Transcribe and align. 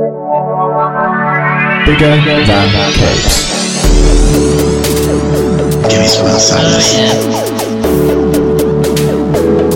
Bigger 0.00 0.16
than 2.46 2.68
capes. 2.96 3.36
Give 5.90 6.00
me 6.00 6.08
some 6.08 6.26
outside. 6.26 6.64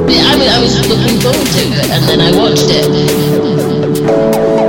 Oh, 0.01 0.09
yeah, 0.09 0.25
I 0.25 0.33
mean, 0.39 0.49
I 0.49 0.59
was 0.63 0.81
looking 0.89 1.21
forward 1.21 1.47
to 1.47 1.61
it, 1.61 1.91
and 1.91 2.03
then 2.09 2.21
I 2.23 2.33
watched 2.35 2.71
it. 2.71 4.64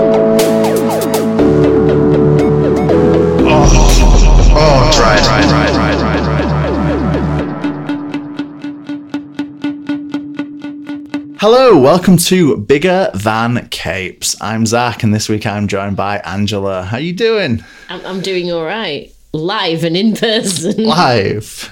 Hello, 11.48 11.78
welcome 11.78 12.18
to 12.18 12.58
Bigger 12.58 13.12
Than 13.14 13.68
Capes. 13.70 14.36
I'm 14.42 14.66
Zach, 14.66 15.04
and 15.04 15.14
this 15.14 15.30
week 15.30 15.46
I'm 15.46 15.68
joined 15.68 15.96
by 15.96 16.18
Angela. 16.22 16.82
How 16.82 16.98
are 16.98 17.00
you 17.00 17.14
doing? 17.14 17.64
I'm, 17.88 18.04
I'm 18.04 18.22
doing 18.22 18.52
all 18.52 18.66
right, 18.66 19.14
live 19.32 19.84
and 19.84 19.96
in 19.96 20.16
person, 20.16 20.84
Live. 20.84 21.72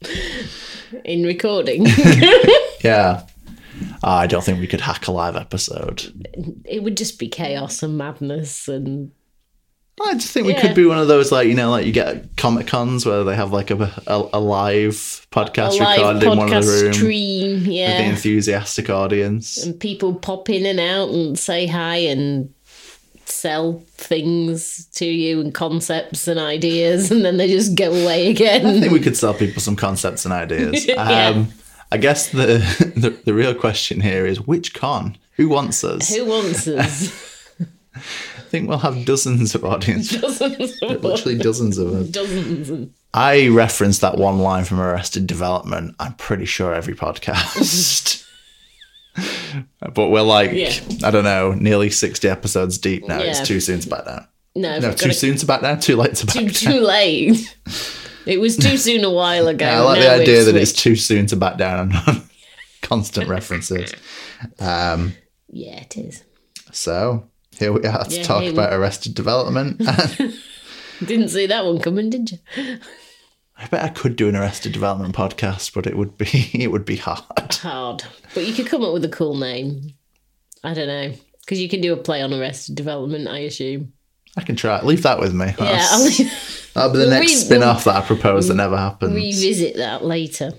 in 1.04 1.24
recording. 1.24 1.84
Yeah. 2.80 3.26
Ah, 4.02 4.20
I 4.20 4.26
don't 4.26 4.42
think 4.42 4.58
we 4.58 4.66
could 4.66 4.80
hack 4.80 5.06
a 5.06 5.12
live 5.12 5.36
episode. 5.36 6.02
it 6.64 6.82
would 6.82 6.96
just 6.96 7.18
be 7.18 7.28
chaos 7.28 7.82
and 7.82 7.98
madness, 7.98 8.68
and 8.68 9.12
I 10.02 10.14
just 10.14 10.32
think 10.32 10.46
we 10.46 10.52
Yeah. 10.54 10.60
could 10.62 10.74
be 10.74 10.86
one 10.86 10.98
of 10.98 11.08
those, 11.08 11.30
like, 11.30 11.46
you 11.48 11.54
know, 11.54 11.70
like 11.70 11.86
you 11.86 11.92
get 11.92 12.36
Comic 12.36 12.66
Cons 12.66 13.04
where 13.06 13.22
they 13.24 13.36
have 13.36 13.52
like 13.52 13.70
a, 13.70 13.82
a, 14.06 14.28
a 14.34 14.40
live 14.40 15.26
podcast 15.30 15.78
a 15.80 15.84
live 15.84 15.98
recorded 15.98 16.22
in 16.22 16.28
one 16.30 16.38
of 16.40 16.48
the 16.50 16.56
podcast 16.56 16.82
rooms 16.82 16.96
stream. 16.96 17.52
with 17.58 17.64
the 17.66 18.02
enthusiastic 18.04 18.88
audience. 18.90 19.62
and 19.64 19.78
people 19.78 20.14
pop 20.14 20.48
in 20.50 20.64
and 20.66 20.80
out 20.80 21.10
and 21.10 21.38
say 21.38 21.66
hi 21.66 21.96
and 21.96 22.52
sell 23.26 23.82
things 23.96 24.86
to 24.94 25.06
you 25.06 25.40
and 25.40 25.54
concepts 25.54 26.26
and 26.26 26.40
ideas, 26.40 27.10
and 27.12 27.24
then 27.24 27.36
they 27.36 27.46
just 27.48 27.76
go 27.76 27.90
away 27.92 28.28
again. 28.28 28.66
I 28.66 28.80
think 28.80 28.92
we 28.92 28.98
could 29.00 29.16
sell 29.16 29.34
people 29.34 29.62
some 29.62 29.76
concepts 29.76 30.24
and 30.24 30.34
ideas. 30.34 30.84
Yeah. 30.88 31.28
um, 31.28 31.48
I 31.92 31.96
guess 31.98 32.30
the, 32.30 32.58
the 32.96 33.10
the 33.24 33.34
real 33.34 33.54
question 33.54 34.00
here 34.00 34.24
is 34.26 34.40
which 34.40 34.74
con? 34.74 35.16
Who 35.32 35.48
wants 35.48 35.84
us? 35.84 36.12
Who 36.14 36.24
wants 36.24 36.66
us? 36.68 37.12
I 38.50 38.52
think 38.52 38.68
we'll 38.68 38.78
have 38.78 39.04
dozens 39.04 39.54
of 39.54 39.64
audience. 39.64 40.10
Dozens 40.20 40.82
of 40.82 41.04
Literally 41.04 41.38
dozens 41.38 41.78
of 41.78 41.94
us. 41.94 42.08
dozens. 42.08 42.90
I 43.14 43.46
referenced 43.46 44.00
that 44.00 44.16
one 44.18 44.40
line 44.40 44.64
from 44.64 44.80
Arrested 44.80 45.28
Development. 45.28 45.94
I'm 46.00 46.14
pretty 46.14 46.46
sure 46.46 46.74
every 46.74 46.96
podcast. 46.96 48.26
but 49.94 50.08
we're 50.08 50.22
like, 50.22 50.50
Yeah. 50.50 50.72
I 51.04 51.12
don't 51.12 51.22
know, 51.22 51.52
nearly 51.52 51.90
60 51.90 52.28
episodes 52.28 52.76
deep 52.78 53.06
now. 53.06 53.20
It's 53.20 53.46
too 53.46 53.60
soon 53.60 53.78
to 53.80 53.88
back 53.88 54.04
down. 54.04 54.26
no, 54.56 54.80
No, 54.80 54.92
too 54.94 55.12
soon 55.12 55.36
to 55.36 55.46
back 55.46 55.60
down, 55.60 55.78
too 55.78 55.94
late 55.94 56.16
to 56.16 56.26
back 56.26 56.34
too, 56.34 56.40
down. 56.48 56.52
too 56.74 56.80
late. 56.80 57.56
It 58.26 58.40
was 58.40 58.56
too 58.56 58.76
soon 58.78 59.04
a 59.04 59.10
while 59.12 59.46
ago. 59.46 59.64
Yeah, 59.64 59.78
I 59.78 59.84
like 59.84 60.00
the 60.00 60.10
idea 60.10 60.42
that 60.42 60.56
it's 60.56 60.72
too 60.72 60.96
soon 60.96 61.26
to 61.26 61.36
back 61.36 61.56
down 61.56 61.92
on 61.94 62.22
constant 62.82 63.28
references. 63.28 63.94
Um, 64.58 65.14
Yeah, 65.48 65.82
it 65.82 65.96
is. 65.96 66.24
so 66.72 67.28
here 67.60 67.72
we 67.72 67.84
are 67.86 68.04
to 68.04 68.16
Yeah, 68.16 68.22
talk 68.24 68.40
we- 68.40 68.48
about 68.48 68.72
Arrested 68.72 69.14
Development. 69.14 69.78
Didn't 71.06 71.28
see 71.28 71.46
that 71.46 71.64
one 71.64 71.78
coming, 71.80 72.10
did 72.10 72.32
you? 72.32 72.38
I 73.56 73.66
bet 73.66 73.84
I 73.84 73.88
could 73.88 74.16
do 74.16 74.28
an 74.28 74.34
Arrested 74.36 74.72
Development 74.72 75.14
podcast, 75.14 75.72
but 75.74 75.86
it 75.86 75.96
would 75.96 76.18
be 76.18 76.50
it 76.54 76.72
would 76.72 76.84
be 76.84 76.96
hard. 76.96 77.54
Hard. 77.54 78.02
But 78.34 78.46
you 78.46 78.52
could 78.54 78.66
come 78.66 78.82
up 78.82 78.92
with 78.92 79.04
a 79.04 79.08
cool 79.08 79.36
name. 79.36 79.94
I 80.64 80.74
don't 80.74 80.88
know. 80.88 81.12
Because 81.40 81.60
you 81.60 81.68
can 81.68 81.80
do 81.80 81.92
a 81.92 81.96
play 81.96 82.20
on 82.22 82.32
Arrested 82.34 82.74
Development, 82.74 83.28
I 83.28 83.38
assume. 83.40 83.92
I 84.36 84.42
can 84.42 84.56
try. 84.56 84.80
Leave 84.82 85.02
that 85.02 85.18
with 85.18 85.32
me. 85.34 85.46
Yeah, 85.46 85.54
That's- 85.56 86.20
I'll 86.20 86.30
That'll 86.74 86.92
be 86.92 86.98
the 86.98 87.04
We'll 87.06 87.10
next 87.10 87.32
re- 87.32 87.36
spin 87.36 87.62
off 87.64 87.84
that 87.84 87.96
I 87.96 88.00
propose 88.02 88.46
that 88.48 88.54
never 88.54 88.76
happens. 88.76 89.12
revisit 89.14 89.76
that 89.76 90.04
later. 90.04 90.52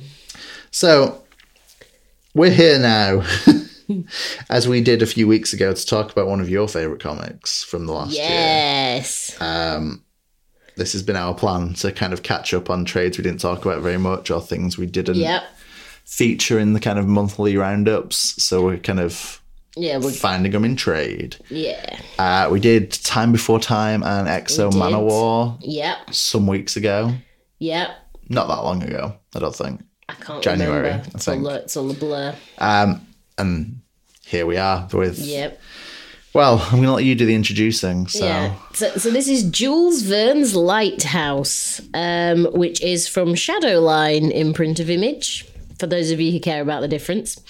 So 0.72 1.22
we're 2.36 2.52
here 2.52 2.78
now, 2.80 3.22
as 4.50 4.68
we 4.68 4.82
did 4.82 5.02
a 5.02 5.06
few 5.06 5.28
weeks 5.28 5.54
ago, 5.54 5.74
to 5.74 5.86
talk 5.86 6.12
about 6.12 6.28
one 6.28 6.40
of 6.42 6.50
your 6.50 6.68
favourite 6.68 7.02
comics 7.02 7.64
from 7.64 7.86
the 7.86 7.94
last 7.94 8.14
year. 8.14 8.24
Yes. 8.24 9.36
Um, 9.42 10.04
this 10.78 10.94
has 10.94 11.04
been 11.04 11.16
our 11.16 11.34
plan 11.34 11.74
to 11.76 11.92
kind 11.92 12.14
of 12.14 12.24
catch 12.24 12.54
up 12.54 12.70
on 12.70 12.86
trades 12.86 13.18
we 13.18 13.24
didn't 13.24 13.42
talk 13.42 13.64
about 13.66 13.82
very 13.82 13.98
much 13.98 14.32
or 14.32 14.42
things 14.42 14.78
we 14.78 14.86
didn't 14.86 15.16
Yep. 15.18 15.44
feature 16.06 16.60
in 16.60 16.74
the 16.74 16.80
kind 16.80 16.98
of 16.98 17.08
monthly 17.08 17.58
roundups. 17.58 18.42
So 18.44 18.64
we're 18.64 18.78
kind 18.78 19.00
of 19.00 19.42
Yeah, 19.76 19.98
we're, 19.98 20.12
finding 20.12 20.52
them 20.54 20.66
in 20.66 20.76
trade. 20.76 21.36
yeah. 21.50 22.00
Uh, 22.18 22.50
we 22.52 22.60
did 22.60 22.92
Time 22.92 23.32
Before 23.32 23.60
Time 23.60 24.02
and 24.04 24.28
Exo 24.28 24.74
We 24.74 24.80
Man 24.80 24.94
of 24.94 25.02
did. 25.02 25.08
War 25.08 25.58
Yep. 25.62 26.14
some 26.14 26.48
weeks 26.48 26.76
ago. 26.78 27.14
Yep. 27.60 27.90
Not 28.30 28.48
that 28.48 28.64
long 28.64 28.82
ago, 28.82 29.16
I 29.36 29.40
don't 29.40 29.56
think. 29.56 29.82
I 30.10 30.14
can't 30.14 30.42
January, 30.44 30.82
remember. 30.90 31.06
I 31.06 31.12
It's 31.16 31.28
all, 31.28 31.34
think. 31.36 31.48
a, 31.48 31.56
it's 31.56 31.78
all 31.78 31.92
a 31.92 31.94
blur. 31.94 32.36
Um, 32.58 33.06
and 33.38 33.81
here 34.32 34.46
we 34.46 34.58
are 34.58 34.88
with. 34.94 35.20
Yep. 35.20 35.62
Well, 36.34 36.60
I'm 36.60 36.78
going 36.78 36.84
to 36.84 36.94
let 36.94 37.04
you 37.04 37.14
do 37.14 37.26
the 37.26 37.36
introducing. 37.36 38.08
So, 38.08 38.26
Yeah. 38.26 38.56
So, 38.74 38.90
so 38.92 39.12
this 39.12 39.28
is 39.28 39.44
Jules 39.44 40.04
Verne's 40.04 40.56
Lighthouse, 40.56 41.82
um, 41.94 42.46
which 42.54 42.82
is 42.82 43.08
from 43.08 43.34
Shadowline 43.34 44.32
imprint 44.32 44.80
of 44.80 44.90
Image. 44.90 45.46
For 45.78 45.88
those 45.88 46.12
of 46.12 46.22
you 46.22 46.32
who 46.32 46.40
care 46.40 46.62
about 46.62 46.82
the 46.82 46.88
difference. 46.88 47.42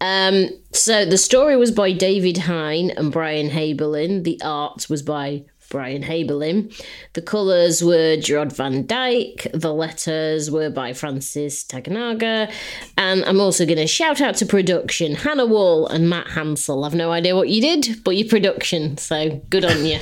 Um, 0.00 0.50
so 0.72 1.04
the 1.04 1.18
story 1.18 1.56
was 1.56 1.70
by 1.70 1.92
David 1.92 2.36
Hine 2.38 2.90
and 2.90 3.10
Brian 3.10 3.50
Haberlin. 3.50 4.24
The 4.24 4.40
art 4.44 4.88
was 4.90 5.02
by 5.02 5.44
Brian 5.72 6.02
Haberlin. 6.02 6.70
The 7.14 7.22
colours 7.22 7.82
were 7.82 8.18
Geirrod 8.18 8.54
Van 8.54 8.86
Dyke. 8.86 9.46
The 9.54 9.72
letters 9.72 10.50
were 10.50 10.68
by 10.68 10.92
Francis 10.92 11.64
Takenaga. 11.64 12.52
And 12.98 13.24
I'm 13.24 13.40
also 13.40 13.64
going 13.64 13.78
to 13.78 13.86
shout 13.86 14.20
out 14.20 14.36
to 14.36 14.46
production 14.46 15.14
Hannah 15.14 15.46
Wall 15.46 15.86
and 15.86 16.10
Matt 16.10 16.28
Hansel. 16.28 16.84
I've 16.84 16.94
no 16.94 17.10
idea 17.10 17.34
what 17.34 17.48
you 17.48 17.62
did, 17.62 18.04
but 18.04 18.18
your 18.18 18.28
production. 18.28 18.98
So 18.98 19.40
good 19.48 19.64
on 19.64 19.86
you. 19.86 20.00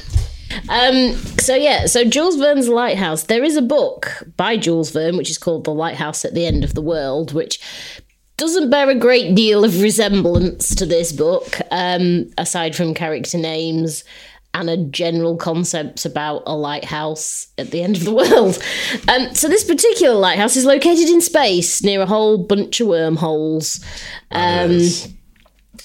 Um, 0.68 1.14
so 1.38 1.54
yeah, 1.54 1.86
so 1.86 2.04
Jules 2.04 2.36
Verne's 2.36 2.68
Lighthouse. 2.68 3.22
There 3.22 3.44
is 3.44 3.56
a 3.56 3.62
book 3.62 4.24
by 4.36 4.56
Jules 4.56 4.90
Verne 4.90 5.16
which 5.16 5.30
is 5.30 5.38
called 5.38 5.62
The 5.62 5.72
Lighthouse 5.72 6.24
at 6.24 6.34
the 6.34 6.46
End 6.46 6.64
of 6.64 6.74
the 6.74 6.82
World, 6.82 7.32
which 7.32 7.60
doesn't 8.36 8.70
bear 8.70 8.90
a 8.90 8.94
great 8.96 9.36
deal 9.36 9.64
of 9.64 9.80
resemblance 9.80 10.74
to 10.74 10.84
this 10.84 11.12
book, 11.12 11.60
um, 11.70 12.28
aside 12.38 12.74
from 12.74 12.92
character 12.92 13.38
names 13.38 14.02
and 14.52 14.68
a 14.68 14.76
general 14.76 15.36
concept 15.36 16.04
about 16.04 16.42
a 16.46 16.56
lighthouse 16.56 17.46
at 17.56 17.70
the 17.70 17.82
end 17.82 17.96
of 17.96 18.04
the 18.04 18.12
world. 18.14 18.62
Um, 19.08 19.34
so 19.34 19.48
this 19.48 19.64
particular 19.64 20.14
lighthouse 20.14 20.56
is 20.56 20.64
located 20.64 21.08
in 21.08 21.20
space 21.20 21.82
near 21.82 22.02
a 22.02 22.06
whole 22.06 22.36
bunch 22.38 22.80
of 22.80 22.88
wormholes. 22.88 23.84
Um, 24.30 24.70
Yes. 24.72 25.08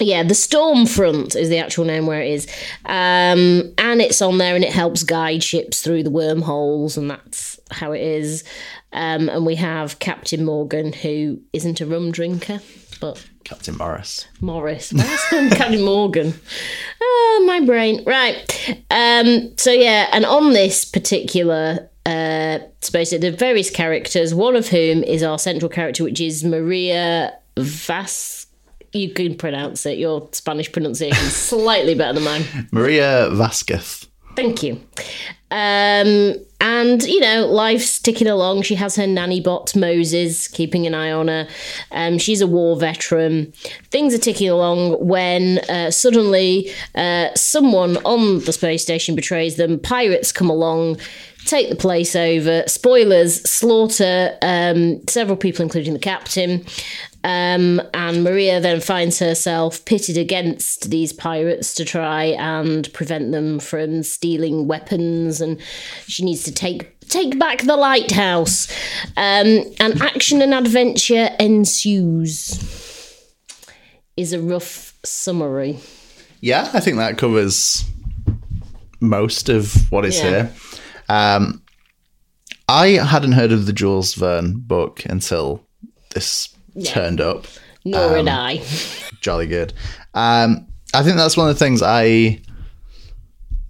yeah, 0.00 0.22
the 0.24 0.34
Stormfront 0.34 1.36
is 1.36 1.48
the 1.48 1.58
actual 1.58 1.84
name 1.84 2.06
where 2.06 2.20
it 2.20 2.30
is. 2.32 2.46
Um, 2.84 3.72
and 3.78 4.00
it's 4.02 4.20
on 4.20 4.38
there 4.38 4.54
and 4.54 4.64
it 4.64 4.72
helps 4.72 5.02
guide 5.04 5.42
ships 5.42 5.80
through 5.80 6.02
the 6.02 6.10
wormholes, 6.10 6.96
and 6.98 7.08
that's 7.10 7.58
how 7.70 7.92
it 7.92 8.02
is. 8.02 8.44
Um, 8.92 9.28
and 9.28 9.46
we 9.46 9.54
have 9.56 9.98
Captain 10.00 10.44
Morgan, 10.44 10.92
who 10.92 11.40
isn't 11.52 11.80
a 11.80 11.86
rum 11.86 12.10
drinker, 12.12 12.60
but 13.00 13.24
Captain 13.46 13.76
Morris. 13.76 14.26
Morris. 14.40 14.92
Captain 15.30 15.84
Morgan? 15.84 16.34
Ah, 16.98 17.42
my 17.46 17.60
brain. 17.60 18.02
Right. 18.04 18.36
Um, 18.90 19.56
so 19.56 19.70
yeah, 19.70 20.08
and 20.12 20.24
on 20.24 20.52
this 20.52 20.84
particular 20.84 21.88
uh 22.04 22.58
space, 22.80 23.10
there 23.10 23.32
are 23.32 23.36
various 23.36 23.70
characters, 23.70 24.34
one 24.34 24.56
of 24.56 24.68
whom 24.68 25.04
is 25.04 25.22
our 25.22 25.38
central 25.38 25.68
character, 25.68 26.02
which 26.04 26.20
is 26.20 26.42
Maria 26.44 27.32
Vas 27.58 28.46
you 28.92 29.10
can 29.12 29.36
pronounce 29.36 29.86
it. 29.86 29.98
Your 29.98 30.28
Spanish 30.32 30.72
pronunciation 30.72 31.24
is 31.26 31.36
slightly 31.52 31.94
better 31.94 32.14
than 32.14 32.24
mine. 32.24 32.68
Maria 32.72 33.28
Vasquez. 33.32 34.06
Thank 34.36 34.62
you. 34.62 34.80
Um, 35.50 36.34
and 36.60 37.02
you 37.04 37.20
know, 37.20 37.46
life's 37.46 37.98
ticking 37.98 38.26
along. 38.26 38.62
She 38.62 38.74
has 38.74 38.96
her 38.96 39.06
nanny 39.06 39.40
bot 39.40 39.74
Moses 39.74 40.48
keeping 40.48 40.86
an 40.86 40.94
eye 40.94 41.10
on 41.10 41.28
her. 41.28 41.48
Um, 41.92 42.18
she's 42.18 42.40
a 42.40 42.46
war 42.46 42.76
veteran. 42.76 43.52
Things 43.90 44.14
are 44.14 44.18
ticking 44.18 44.50
along 44.50 45.06
when 45.06 45.58
uh, 45.70 45.90
suddenly 45.90 46.70
uh, 46.94 47.28
someone 47.34 47.96
on 47.98 48.40
the 48.40 48.52
space 48.52 48.82
station 48.82 49.14
betrays 49.14 49.56
them. 49.56 49.78
Pirates 49.78 50.32
come 50.32 50.50
along. 50.50 50.98
Take 51.46 51.70
the 51.70 51.76
place 51.76 52.16
over. 52.16 52.64
Spoilers: 52.66 53.48
slaughter 53.48 54.36
um, 54.42 55.00
several 55.06 55.36
people, 55.36 55.62
including 55.62 55.92
the 55.92 56.00
captain. 56.00 56.66
Um, 57.26 57.82
and 57.92 58.22
Maria 58.22 58.60
then 58.60 58.80
finds 58.80 59.18
herself 59.18 59.84
pitted 59.84 60.16
against 60.16 60.90
these 60.90 61.12
pirates 61.12 61.74
to 61.74 61.84
try 61.84 62.26
and 62.38 62.90
prevent 62.92 63.32
them 63.32 63.58
from 63.58 64.04
stealing 64.04 64.68
weapons, 64.68 65.40
and 65.40 65.60
she 66.06 66.24
needs 66.24 66.44
to 66.44 66.52
take 66.52 66.92
take 67.08 67.36
back 67.36 67.62
the 67.62 67.76
lighthouse. 67.76 68.68
Um, 69.16 69.64
and 69.80 70.00
action 70.00 70.40
and 70.40 70.54
adventure 70.54 71.30
ensues. 71.40 72.62
Is 74.16 74.32
a 74.32 74.40
rough 74.40 74.94
summary. 75.04 75.78
Yeah, 76.40 76.70
I 76.72 76.78
think 76.80 76.96
that 76.98 77.18
covers 77.18 77.84
most 79.00 79.48
of 79.48 79.90
what 79.90 80.04
is 80.04 80.16
Yeah. 80.16 80.22
here. 80.22 80.52
Um, 81.08 81.62
I 82.68 82.88
hadn't 83.04 83.32
heard 83.32 83.50
of 83.50 83.66
the 83.66 83.72
Jules 83.72 84.14
Verne 84.14 84.54
book 84.56 85.04
until 85.06 85.62
this 86.14 86.48
Turned 86.84 87.20
up. 87.20 87.46
Nor 87.84 88.18
Um, 88.18 88.26
had 88.26 88.28
I. 88.28 88.62
Jolly 89.20 89.46
good. 89.46 89.72
Um, 90.14 90.66
I 90.94 91.02
think 91.02 91.16
that's 91.16 91.36
one 91.36 91.48
of 91.48 91.54
the 91.54 91.58
things 91.64 91.82
I 91.82 92.40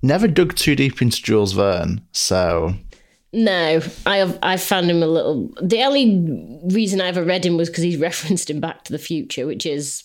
never 0.02 0.28
dug 0.28 0.54
too 0.56 0.74
deep 0.76 1.02
into 1.02 1.22
Jules 1.22 1.52
Verne. 1.52 2.00
So 2.12 2.74
No, 3.32 3.80
I 4.06 4.16
have. 4.18 4.38
I 4.42 4.56
found 4.56 4.90
him 4.90 5.02
a 5.02 5.06
little. 5.06 5.50
The 5.62 5.82
only 5.82 6.60
reason 6.72 7.00
I 7.00 7.08
ever 7.08 7.24
read 7.24 7.44
him 7.44 7.56
was 7.56 7.68
because 7.68 7.84
he's 7.84 7.96
referenced 8.08 8.48
in 8.50 8.60
Back 8.60 8.84
to 8.84 8.92
the 8.92 8.98
Future, 8.98 9.46
which 9.46 9.66
is 9.66 10.04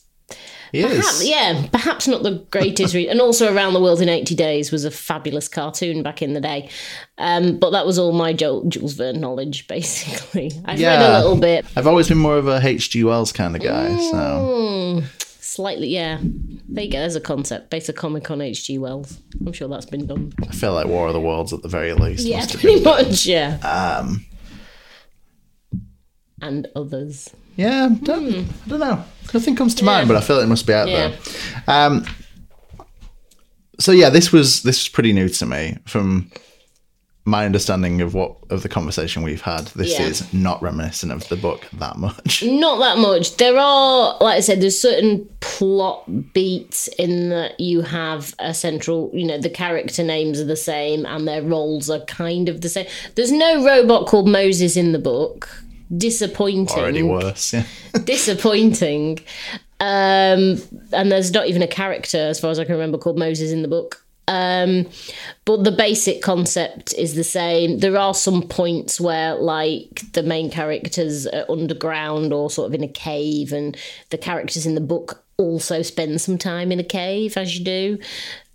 he 0.71 0.81
perhaps, 0.83 1.21
is. 1.21 1.27
yeah, 1.29 1.67
perhaps 1.71 2.07
not 2.07 2.23
the 2.23 2.45
greatest. 2.51 2.93
Re- 2.93 3.07
and 3.09 3.19
also, 3.21 3.53
Around 3.53 3.73
the 3.73 3.81
World 3.81 4.01
in 4.01 4.09
eighty 4.09 4.35
days 4.35 4.71
was 4.71 4.85
a 4.85 4.91
fabulous 4.91 5.47
cartoon 5.47 6.03
back 6.03 6.21
in 6.21 6.33
the 6.33 6.41
day. 6.41 6.69
Um, 7.17 7.57
but 7.59 7.71
that 7.71 7.85
was 7.85 7.99
all 7.99 8.11
my 8.13 8.33
Jules 8.33 8.93
Verne 8.93 9.19
knowledge, 9.19 9.67
basically. 9.69 10.51
I've 10.65 10.79
read 10.79 11.01
a 11.01 11.17
little 11.19 11.35
bit, 11.37 11.65
I've 11.75 11.87
always 11.87 12.07
been 12.09 12.17
more 12.17 12.37
of 12.37 12.47
a 12.47 12.59
H.G. 12.65 13.03
Wells 13.03 13.31
kind 13.31 13.55
of 13.55 13.61
guy. 13.61 13.95
So 13.97 15.03
slightly. 15.19 15.87
Yeah, 15.89 16.19
there 16.69 16.85
you 16.85 16.91
go. 16.91 16.99
There's 16.99 17.15
a 17.15 17.21
concept. 17.21 17.69
Base 17.69 17.89
a 17.89 17.93
comic 17.93 18.31
on 18.31 18.39
H.G. 18.41 18.77
Wells. 18.77 19.19
I'm 19.45 19.51
sure 19.53 19.67
that's 19.67 19.85
been 19.85 20.07
done. 20.07 20.31
I 20.47 20.53
feel 20.53 20.73
like 20.73 20.87
War 20.87 21.07
of 21.07 21.13
the 21.13 21.19
Worlds 21.19 21.51
at 21.53 21.61
the 21.61 21.67
very 21.67 21.93
least. 21.93 22.25
Yeah, 22.25 22.45
pretty 22.49 22.81
done. 22.83 23.07
much. 23.09 23.25
Yeah, 23.25 23.57
Um, 24.01 24.25
and 26.41 26.67
others. 26.75 27.29
Yeah, 27.55 27.89
don't, 28.03 28.33
I 28.35 28.45
don't 28.69 28.79
know. 28.79 29.03
Nothing 29.33 29.55
comes 29.55 29.75
to 29.75 29.85
mind, 29.85 30.07
but 30.07 30.17
I 30.17 30.21
feel 30.21 30.37
like 30.37 30.45
it 30.45 30.49
must 30.49 30.67
be 30.67 30.73
out 30.73 30.89
Yeah. 30.89 31.09
there. 31.09 31.17
Um, 31.67 32.05
so 33.79 33.91
yeah, 33.91 34.09
this 34.09 34.31
was 34.31 34.63
this 34.63 34.79
was 34.83 34.89
pretty 34.89 35.13
new 35.13 35.29
to 35.29 35.45
me 35.45 35.77
from 35.85 36.29
my 37.23 37.45
understanding 37.45 38.01
of 38.01 38.13
what 38.15 38.35
of 38.49 38.63
the 38.63 38.69
conversation 38.69 39.21
we've 39.23 39.41
had. 39.41 39.67
This 39.67 39.91
Yeah. 39.99 40.07
is 40.07 40.33
not 40.33 40.61
reminiscent 40.61 41.11
of 41.11 41.27
the 41.29 41.35
book 41.35 41.65
that 41.73 41.97
much. 41.97 42.43
Not 42.45 42.79
that 42.79 42.97
much. 42.99 43.37
There 43.37 43.57
are, 43.57 44.17
like 44.19 44.37
I 44.37 44.39
said, 44.39 44.59
there's 44.59 44.79
certain 44.79 45.29
plot 45.39 46.03
beats 46.33 46.87
in 46.99 47.29
that 47.29 47.59
you 47.59 47.81
have 47.81 48.33
a 48.39 48.53
central, 48.55 49.11
you 49.13 49.25
know, 49.25 49.37
the 49.39 49.51
character 49.51 50.03
names 50.03 50.39
are 50.39 50.45
the 50.45 50.55
same 50.55 51.05
and 51.05 51.27
their 51.27 51.43
roles 51.43 51.89
are 51.91 51.99
kind 52.01 52.49
of 52.49 52.61
the 52.61 52.69
same. 52.69 52.87
There's 53.15 53.31
no 53.31 53.63
robot 53.63 54.07
called 54.07 54.27
Moses 54.27 54.75
in 54.75 54.91
the 54.91 54.99
book. 54.99 55.47
Disappointing. 55.95 56.77
Already 56.77 57.03
worse. 57.03 57.53
Yeah. 57.53 57.65
Disappointing. 58.03 59.19
Um, 59.79 60.61
and 60.93 61.11
there's 61.11 61.31
not 61.31 61.47
even 61.47 61.61
a 61.61 61.67
character, 61.67 62.17
as 62.17 62.39
far 62.39 62.51
as 62.51 62.59
I 62.59 62.65
can 62.65 62.73
remember, 62.73 62.97
called 62.97 63.17
Moses 63.17 63.51
in 63.51 63.61
the 63.61 63.67
book. 63.67 64.05
Um, 64.27 64.87
but 65.43 65.63
the 65.63 65.71
basic 65.71 66.21
concept 66.21 66.93
is 66.93 67.15
the 67.15 67.23
same. 67.23 67.79
There 67.79 67.97
are 67.97 68.13
some 68.13 68.43
points 68.43 69.01
where, 69.01 69.35
like, 69.35 70.03
the 70.13 70.23
main 70.23 70.49
characters 70.49 71.27
are 71.27 71.45
underground 71.49 72.31
or 72.31 72.49
sort 72.49 72.67
of 72.67 72.75
in 72.75 72.83
a 72.83 72.87
cave, 72.87 73.51
and 73.51 73.75
the 74.09 74.17
characters 74.17 74.65
in 74.65 74.75
the 74.75 74.81
book 74.81 75.23
also 75.37 75.81
spend 75.81 76.21
some 76.21 76.37
time 76.37 76.71
in 76.71 76.79
a 76.79 76.83
cave, 76.83 77.35
as 77.35 77.57
you 77.57 77.65
do. 77.65 77.97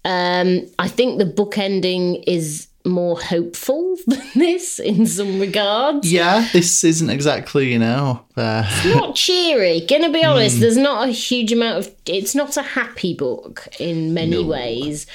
Um, 0.05 0.62
I 0.79 0.87
think 0.88 1.19
the 1.19 1.27
book 1.27 1.59
ending 1.59 2.23
is 2.23 2.69
more 2.87 3.21
hopeful 3.21 3.97
than 4.06 4.27
this 4.35 4.79
in 4.79 5.06
some 5.06 5.41
regards. 5.41 6.11
Yeah, 6.11 6.49
this 6.53 6.85
isn't 6.85 7.11
exactly, 7.11 7.73
you 7.73 7.79
know, 7.79 8.25
uh, 8.37 8.69
not 8.87 9.15
cheery. 9.15 9.81
Gonna 9.81 10.11
be 10.11 10.25
honest, 10.25 10.61
there's 10.61 10.77
not 10.77 11.09
a 11.09 11.12
huge 11.12 11.53
amount 11.53 11.79
of. 11.79 11.94
It's 12.06 12.35
not 12.35 12.56
a 12.56 12.62
happy 12.62 13.15
book 13.15 13.69
in 13.79 14.15
many 14.15 14.44
ways. 14.44 15.06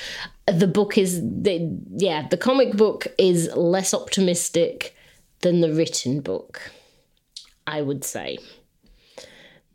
The 0.48 0.68
book 0.68 0.98
is, 0.98 1.22
the, 1.22 1.80
yeah, 1.96 2.28
the 2.28 2.38
comic 2.38 2.76
book 2.76 3.08
is 3.18 3.50
less 3.56 3.94
optimistic 3.94 4.96
than 5.42 5.62
the 5.62 5.72
written 5.72 6.20
book. 6.20 6.72
I 7.68 7.82
would 7.82 8.04
say. 8.04 8.38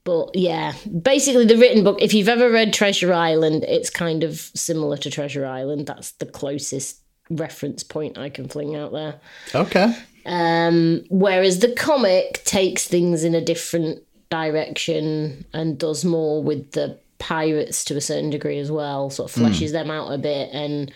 But 0.04 0.36
yeah, 0.36 0.74
basically 1.02 1.46
the 1.46 1.56
written 1.56 1.82
book. 1.82 2.00
If 2.00 2.14
you've 2.14 2.28
ever 2.28 2.50
read 2.50 2.72
Treasure 2.72 3.12
Island, 3.12 3.64
it's 3.64 3.90
kind 3.90 4.22
of 4.22 4.38
similar 4.38 4.96
to 4.98 5.10
Treasure 5.10 5.44
Island. 5.44 5.86
That's 5.86 6.12
the 6.12 6.26
closest 6.26 7.00
reference 7.30 7.82
point 7.82 8.18
I 8.18 8.28
can 8.28 8.48
fling 8.48 8.76
out 8.76 8.92
there. 8.92 9.20
okay. 9.54 9.96
Um, 10.24 11.04
whereas 11.08 11.60
the 11.60 11.72
comic 11.72 12.42
takes 12.44 12.86
things 12.88 13.22
in 13.22 13.34
a 13.34 13.40
different 13.40 14.02
direction 14.28 15.44
and 15.52 15.78
does 15.78 16.04
more 16.04 16.42
with 16.42 16.72
the 16.72 16.98
pirates 17.18 17.84
to 17.86 17.96
a 17.96 18.00
certain 18.00 18.30
degree 18.30 18.58
as 18.58 18.70
well, 18.70 19.08
sort 19.10 19.30
of 19.30 19.36
fleshes 19.36 19.72
them 19.72 19.90
out 19.90 20.12
a 20.12 20.18
bit. 20.18 20.50
And 20.52 20.92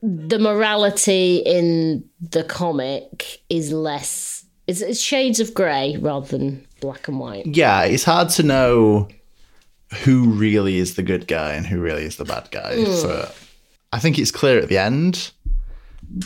the 0.00 0.38
morality 0.38 1.38
in 1.38 2.08
the 2.20 2.44
comic 2.44 3.40
is 3.48 3.72
less, 3.72 4.44
it's, 4.66 4.80
it's 4.80 5.00
shades 5.00 5.40
of 5.40 5.54
grey 5.54 5.96
rather 6.00 6.26
than 6.26 6.66
black 6.80 7.08
and 7.08 7.18
white. 7.18 7.46
Yeah, 7.46 7.82
it's 7.82 8.04
hard 8.04 8.28
to 8.30 8.42
know 8.42 9.08
who 10.04 10.30
really 10.30 10.78
is 10.78 10.94
the 10.94 11.02
good 11.02 11.26
guy 11.26 11.54
and 11.54 11.66
who 11.66 11.80
really 11.80 12.04
is 12.04 12.16
the 12.16 12.24
bad 12.24 12.48
guy. 12.50 12.84
For 12.84 13.28
I 13.92 13.98
think 13.98 14.18
it's 14.18 14.30
clear 14.30 14.58
at 14.58 14.68
the 14.68 14.78
end, 14.78 15.32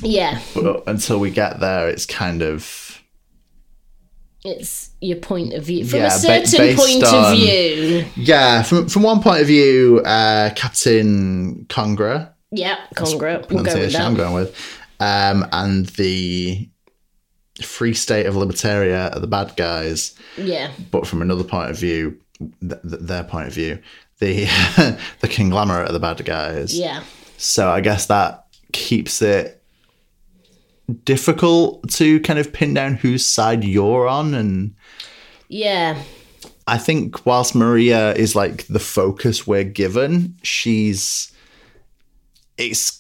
Yeah, 0.03 0.41
but 0.55 0.83
until 0.87 1.19
we 1.21 1.31
get 1.31 1.61
there, 1.61 1.89
it's 1.89 2.07
kind 2.07 2.43
of 2.43 3.01
it's 4.45 4.91
your 5.01 5.17
point 5.19 5.55
of 5.55 5.65
view. 5.65 5.85
From 5.85 6.01
Yeah, 6.01 6.07
a 6.07 6.11
certain 6.19 6.59
based 6.59 6.79
point 6.79 7.05
on- 7.05 7.33
of 7.33 7.39
view. 7.39 8.05
yeah. 8.17 8.63
From 8.63 8.89
from 8.89 9.03
one 9.03 9.21
point 9.23 9.41
of 9.41 9.47
view, 9.47 10.01
uh, 10.05 10.51
Captain 10.55 11.67
Congra, 11.69 12.31
Yeah, 12.53 12.77
Congra. 12.95 13.11
We'll 13.11 13.19
go 13.19 13.37
with 13.39 13.49
pronunciation 13.49 14.03
I'm 14.03 14.15
going 14.15 14.35
with, 14.35 14.57
um, 15.01 15.47
and 15.53 15.87
the 15.87 16.69
Free 17.63 17.95
State 17.95 18.27
of 18.27 18.35
Libertaria 18.35 19.15
are 19.15 19.21
the 19.21 19.27
bad 19.27 19.57
guys. 19.57 20.15
Yeah, 20.37 20.71
but 20.91 21.07
from 21.07 21.23
another 21.23 21.45
point 21.45 21.71
of 21.71 21.79
view, 21.79 22.19
th- 22.61 22.81
th- 22.83 23.01
their 23.03 23.25
point 23.25 23.49
of 23.49 23.55
view, 23.55 23.79
the 24.21 24.45
the 25.21 25.29
conglomerate 25.29 25.89
are 25.89 25.93
the 25.93 26.01
bad 26.01 26.25
guys. 26.25 26.79
yeah. 26.79 27.03
So 27.39 27.69
I 27.69 27.81
guess 27.81 28.07
that 28.07 28.45
keeps 28.73 29.21
it 29.23 29.56
difficult 31.05 31.89
to 31.91 32.21
kind 32.21 32.39
of 32.39 32.53
pin 32.53 32.75
down 32.75 32.95
whose 32.95 33.25
side 33.27 33.65
you're 33.65 34.09
on, 34.09 34.35
and 34.35 34.75
Yeah, 35.49 36.03
I 36.67 36.79
think 36.79 37.25
whilst 37.25 37.55
Maria 37.55 38.13
is 38.15 38.35
like 38.35 38.67
the 38.67 38.79
focus 38.79 39.47
we're 39.47 39.65
given, 39.65 40.37
she's 40.43 41.33
it's 42.59 42.99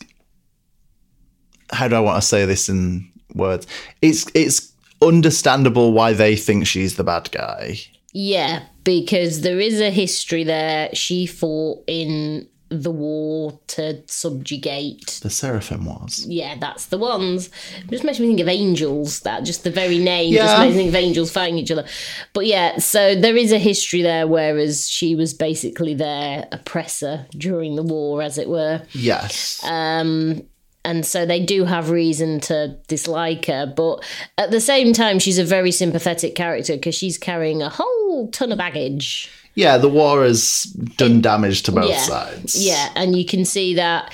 how 1.70 1.88
do 1.88 1.96
I 1.96 2.00
want 2.00 2.22
to 2.22 2.26
say 2.26 2.44
this 2.44 2.69
in 2.69 3.10
words? 3.34 3.66
It's 4.02 4.26
it's 4.34 4.72
understandable 5.02 5.93
why 5.93 6.12
they 6.12 6.36
think 6.36 6.66
she's 6.66 6.96
the 6.96 7.05
bad 7.05 7.31
guy. 7.32 7.78
Yeah, 8.12 8.62
because 8.84 9.43
there 9.43 9.60
is 9.60 9.81
a 9.81 9.90
history 9.90 10.44
there. 10.44 10.88
She 10.94 11.26
fought 11.26 11.82
in 11.86 12.48
the 12.69 12.91
war 12.91 13.58
to 13.69 14.03
subjugate. 14.06 15.20
The 15.23 15.31
Seraphim 15.31 15.85
was. 15.85 16.27
Yeah, 16.27 16.56
that's 16.58 16.87
the 16.87 16.99
ones. 16.99 17.49
It 17.79 17.91
just 17.91 18.05
makes 18.05 18.19
me 18.19 18.27
think 18.27 18.41
of 18.41 18.49
angels. 18.49 19.20
That 19.20 19.44
just 19.44 19.65
the 19.65 19.70
very 19.70 19.99
name 19.99 20.35
just 20.35 20.58
makes 20.58 20.75
me 20.75 20.82
think 20.82 20.89
of 20.89 20.96
angels 20.96 21.31
fighting 21.31 21.58
each 21.58 21.70
other. 21.70 21.87
But 22.32 22.46
yeah, 22.46 22.79
so 22.79 23.15
there 23.15 23.37
is 23.37 23.53
a 23.53 23.58
history 23.58 24.03
there. 24.03 24.27
Whereas 24.27 24.89
she 24.89 25.15
was 25.15 25.32
basically 25.32 25.94
their 25.94 26.49
oppressor 26.53 27.27
during 27.32 27.77
the 27.77 27.82
war, 27.82 28.23
as 28.23 28.39
it 28.39 28.49
were. 28.49 28.82
Yes. 28.93 29.63
Um, 29.65 30.43
and 30.85 31.05
so 31.05 31.27
they 31.27 31.44
do 31.44 31.65
have 31.65 31.91
reason 31.91 32.39
to 32.39 32.79
dislike 32.87 33.46
her 33.46 33.67
but 33.67 34.05
at 34.39 34.53
the 34.53 34.61
same 34.61 34.93
time 34.93 35.19
she's 35.19 35.39
a 35.39 35.44
very 35.44 35.73
sympathetic 35.73 36.37
character 36.37 36.75
because 36.75 36.94
she's 36.94 37.19
carrying 37.19 37.61
a 37.61 37.69
whole 37.69 38.29
ton 38.29 38.53
of 38.53 38.58
baggage 38.58 39.29
Yeah, 39.56 39.79
the 39.79 39.89
war 39.89 40.22
has 40.22 40.63
done 40.96 41.20
damage 41.20 41.63
to 41.65 41.72
both 41.72 41.89
yeah 41.91 41.98
sides. 41.98 42.65
yeah 42.65 42.91
and 42.94 43.17
you 43.17 43.25
can 43.25 43.44
see 43.44 43.75
that 43.75 44.13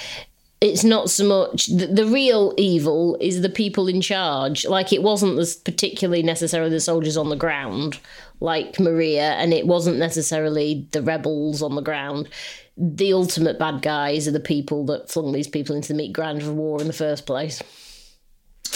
it's 0.61 0.85
not 0.85 1.11
so 1.11 1.25
much 1.27 1.67
the, 1.67 1.87
the 1.87 2.07
real 2.07 2.55
evil 2.57 3.19
is 3.21 3.43
the 3.43 3.49
people 3.49 3.89
in 3.89 4.01
charge 4.01 4.65
like 4.65 4.93
it 4.93 5.03
wasn't 5.03 5.37
this 5.37 5.57
particularly 5.57 6.23
necessarily 6.23 6.71
the 6.71 6.81
soldiers 6.81 7.17
on 7.17 7.29
the 7.29 7.37
ground 7.37 7.99
like 8.39 8.79
maria 8.79 9.33
and 9.33 9.53
it 9.53 9.67
wasn't 9.67 9.99
necessarily 9.99 10.87
the 10.93 11.03
rebels 11.03 11.61
on 11.61 11.75
the 11.75 11.83
ground 11.83 12.29
the 12.77 13.13
ultimate 13.13 13.59
bad 13.59 13.83
guys 13.83 14.29
are 14.29 14.33
the 14.33 14.41
people 14.41 14.87
that 14.87 15.11
flung 15.11 15.33
these 15.33 15.49
people 15.49 15.75
into 15.75 15.89
the 15.89 15.95
meat 15.95 16.13
grinder 16.13 16.49
of 16.49 16.55
war 16.55 16.81
in 16.81 16.87
the 16.87 16.93
first 16.93 17.27
place 17.27 17.61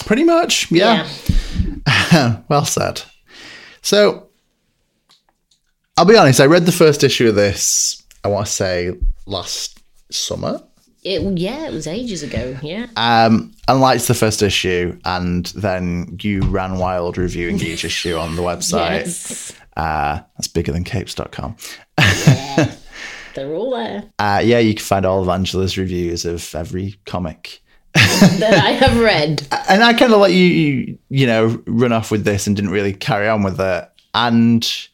Pretty 0.05 0.23
much, 0.23 0.71
yeah. 0.71 1.07
well 2.49 2.65
said. 2.65 3.01
So, 3.81 4.26
I'll 5.97 6.05
be 6.05 6.15
honest, 6.15 6.39
I 6.39 6.45
read 6.45 6.67
the 6.67 6.71
first 6.71 7.03
issue 7.03 7.27
of 7.27 7.33
this, 7.33 8.03
I 8.23 8.27
want 8.27 8.45
to 8.45 8.51
say 8.51 8.93
last 9.25 9.81
summer. 10.11 10.61
It, 11.03 11.39
yeah, 11.39 11.65
it 11.65 11.73
was 11.73 11.87
ages 11.87 12.21
ago. 12.21 12.55
Yeah. 12.61 12.85
Um, 12.95 13.55
and 13.67 13.81
liked 13.81 14.07
the 14.07 14.13
first 14.13 14.43
issue, 14.43 14.99
and 15.05 15.47
then 15.47 16.19
you 16.21 16.41
ran 16.41 16.77
wild 16.77 17.17
reviewing 17.17 17.59
each 17.59 17.83
issue 17.91 18.15
on 18.15 18.35
the 18.35 18.43
website. 18.43 19.05
Yes. 19.05 19.53
Uh, 19.75 20.19
that's 20.37 20.47
bigger 20.47 20.71
than 20.71 20.83
capes.com. 20.83 21.55
They're 23.33 23.55
all 23.55 23.71
there. 23.71 24.03
Uh, 24.19 24.41
yeah, 24.43 24.59
you 24.59 24.75
can 24.75 24.83
find 24.83 25.05
all 25.05 25.23
of 25.23 25.29
Angela's 25.29 25.79
reviews 25.79 26.25
of 26.25 26.53
every 26.53 26.95
comic 27.05 27.63
that 27.93 28.61
I 28.63 28.71
have 28.71 28.99
read. 28.99 29.47
and 29.67 29.83
I 29.83 29.93
kind 29.93 30.13
of 30.13 30.19
let 30.19 30.31
you, 30.31 30.43
you, 30.43 30.99
you 31.09 31.25
know, 31.25 31.63
run 31.65 31.91
off 31.91 32.11
with 32.11 32.23
this 32.23 32.45
and 32.45 32.55
didn't 32.55 32.71
really 32.71 32.93
carry 32.93 33.27
on 33.27 33.41
with 33.41 33.59
it. 33.59 33.89
And 34.13 34.89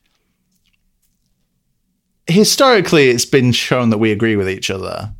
historically, 2.27 3.09
it's 3.09 3.25
been 3.25 3.51
shown 3.51 3.89
that 3.89 3.97
we 3.97 4.11
agree 4.11 4.35
with 4.35 4.49
each 4.49 4.69
other. 4.69 5.13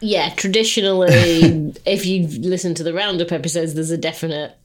Yeah, 0.00 0.30
traditionally, 0.34 1.74
if 1.86 2.04
you 2.06 2.26
listen 2.26 2.74
to 2.74 2.82
the 2.82 2.92
roundup 2.92 3.32
episodes, 3.32 3.74
there's 3.74 3.90
a 3.90 3.96
definite 3.98 4.56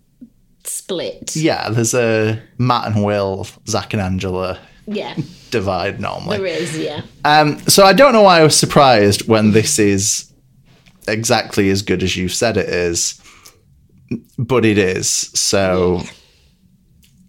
split. 0.64 1.36
Yeah, 1.36 1.70
there's 1.70 1.94
a 1.94 2.42
Matt 2.58 2.88
and 2.88 3.04
Will, 3.04 3.48
Zach 3.68 3.94
and 3.94 4.02
Angela 4.02 4.60
Yeah, 4.86 5.16
divide 5.52 6.00
normally. 6.00 6.38
there 6.38 6.46
is. 6.46 6.78
Yeah, 6.78 7.02
Um, 7.26 7.60
so 7.68 7.84
I 7.86 7.94
don't 7.94 8.14
know 8.14 8.22
why 8.24 8.40
I 8.40 8.44
was 8.44 8.56
surprised 8.58 9.28
when 9.28 9.52
this 9.52 9.80
is 9.80 10.32
exactly 11.08 11.70
as 11.70 11.82
good 11.82 12.04
as 12.04 12.16
you've 12.16 12.34
said 12.34 12.58
it 12.58 12.70
is, 12.70 13.20
but 14.38 14.66
it 14.66 14.78
is. 14.78 15.08
So 15.10 16.02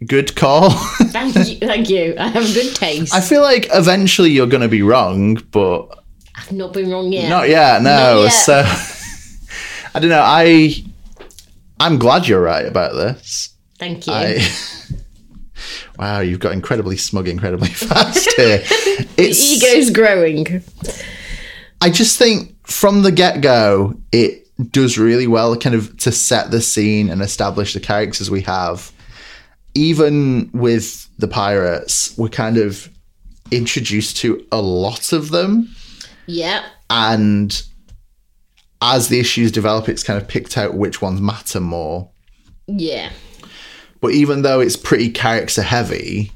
good 0.06 0.34
call. 0.36 0.70
thank 1.10 1.34
you, 1.34 1.56
thank 1.58 1.88
you. 1.88 2.14
I 2.18 2.28
have 2.28 2.48
a 2.48 2.52
good 2.52 2.74
taste. 2.74 3.14
I 3.14 3.20
feel 3.20 3.42
like 3.42 3.68
eventually 3.72 4.30
you're 4.30 4.46
going 4.46 4.62
to 4.62 4.68
be 4.68 4.82
wrong, 4.82 5.34
but 5.50 6.02
I've 6.36 6.52
not 6.52 6.72
been 6.72 6.90
wrong 6.90 7.12
yet. 7.12 7.28
not 7.28 7.48
yet. 7.48 7.82
No. 7.82 7.90
Not 7.90 8.22
yet. 8.22 8.30
So 8.30 8.62
I 9.94 10.00
don't 10.00 10.10
know. 10.10 10.22
I 10.24 10.74
I'm 11.80 11.98
glad 11.98 12.28
you're 12.28 12.42
right 12.42 12.66
about 12.66 12.94
this. 12.94 13.50
Thank 13.78 14.06
you. 14.06 14.12
I. 14.12 14.48
Wow, 15.98 16.20
you've 16.20 16.40
got 16.40 16.52
incredibly 16.52 16.96
smug, 16.96 17.28
incredibly 17.28 17.68
fast 17.68 18.28
here. 18.36 18.62
It's, 19.16 19.40
Ego's 19.40 19.90
growing. 19.90 20.64
I 21.80 21.90
just 21.90 22.18
think 22.18 22.56
from 22.66 23.02
the 23.02 23.12
get 23.12 23.40
go, 23.40 23.94
it 24.10 24.48
does 24.70 24.98
really 24.98 25.26
well 25.26 25.56
kind 25.56 25.74
of 25.74 25.96
to 25.98 26.10
set 26.10 26.50
the 26.50 26.60
scene 26.60 27.10
and 27.10 27.20
establish 27.22 27.74
the 27.74 27.80
characters 27.80 28.30
we 28.30 28.40
have. 28.42 28.90
Even 29.74 30.50
with 30.52 31.08
the 31.18 31.28
pirates, 31.28 32.16
we're 32.18 32.28
kind 32.28 32.58
of 32.58 32.88
introduced 33.50 34.16
to 34.18 34.44
a 34.52 34.60
lot 34.60 35.12
of 35.12 35.30
them. 35.30 35.74
Yeah, 36.26 36.64
And 36.90 37.60
as 38.80 39.08
the 39.08 39.18
issues 39.20 39.50
develop, 39.52 39.88
it's 39.88 40.02
kind 40.02 40.20
of 40.20 40.28
picked 40.28 40.56
out 40.58 40.74
which 40.74 41.00
ones 41.02 41.20
matter 41.20 41.60
more. 41.60 42.10
yeah, 42.66 43.10
But 44.00 44.12
even 44.12 44.42
though 44.42 44.60
it's 44.60 44.76
pretty 44.76 45.10
character 45.10 45.62
heavy, 45.62 46.32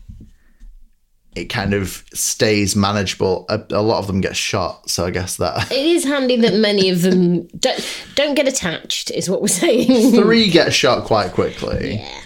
it 1.34 1.46
kind 1.46 1.74
of 1.74 2.04
stays 2.14 2.74
manageable. 2.74 3.44
A, 3.48 3.62
a 3.70 3.82
lot 3.82 3.98
of 3.98 4.06
them 4.06 4.20
get 4.20 4.36
shot, 4.36 4.88
so 4.88 5.04
I 5.04 5.10
guess 5.10 5.36
that 5.36 5.70
it 5.72 5.86
is 5.86 6.04
handy 6.04 6.36
that 6.36 6.54
many 6.54 6.88
of 6.90 7.02
them 7.02 7.46
don't 7.48 8.02
don't 8.14 8.34
get 8.34 8.48
attached. 8.48 9.10
Is 9.10 9.28
what 9.28 9.42
we're 9.42 9.48
saying. 9.48 10.12
three 10.12 10.48
get 10.50 10.72
shot 10.72 11.04
quite 11.04 11.32
quickly. 11.32 11.96
Yeah. 11.96 12.20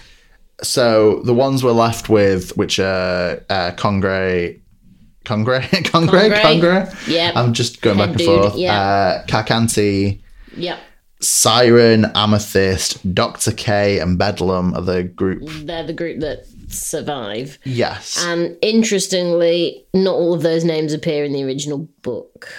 So 0.63 1.21
the 1.23 1.33
ones 1.33 1.63
we're 1.63 1.71
left 1.71 2.09
with, 2.09 2.55
which 2.57 2.79
are 2.79 3.43
uh, 3.49 3.71
Kongre, 3.75 4.59
Kongre, 5.25 5.61
Kongre, 5.61 6.31
Kongre. 6.31 6.41
Kongre. 6.41 7.07
Yep. 7.07 7.35
I'm 7.35 7.53
just 7.53 7.81
going 7.81 7.97
Head 7.97 8.03
back 8.03 8.09
and 8.09 8.17
dude, 8.19 8.41
forth. 8.41 8.55
yeah. 8.55 8.81
Uh, 8.81 9.25
Carcante, 9.27 10.21
Yep. 10.55 10.79
Siren, 11.21 12.05
Amethyst, 12.15 13.13
Doctor 13.13 13.51
K, 13.51 13.99
and 13.99 14.17
Bedlam 14.17 14.73
are 14.73 14.81
the 14.81 15.03
group. 15.03 15.43
They're 15.45 15.85
the 15.85 15.93
group 15.93 16.19
that 16.21 16.45
survive. 16.67 17.59
Yes. 17.63 18.23
And 18.25 18.57
interestingly, 18.61 19.85
not 19.93 20.15
all 20.15 20.33
of 20.33 20.41
those 20.41 20.63
names 20.65 20.93
appear 20.93 21.23
in 21.23 21.31
the 21.33 21.43
original 21.43 21.87
book. 22.01 22.49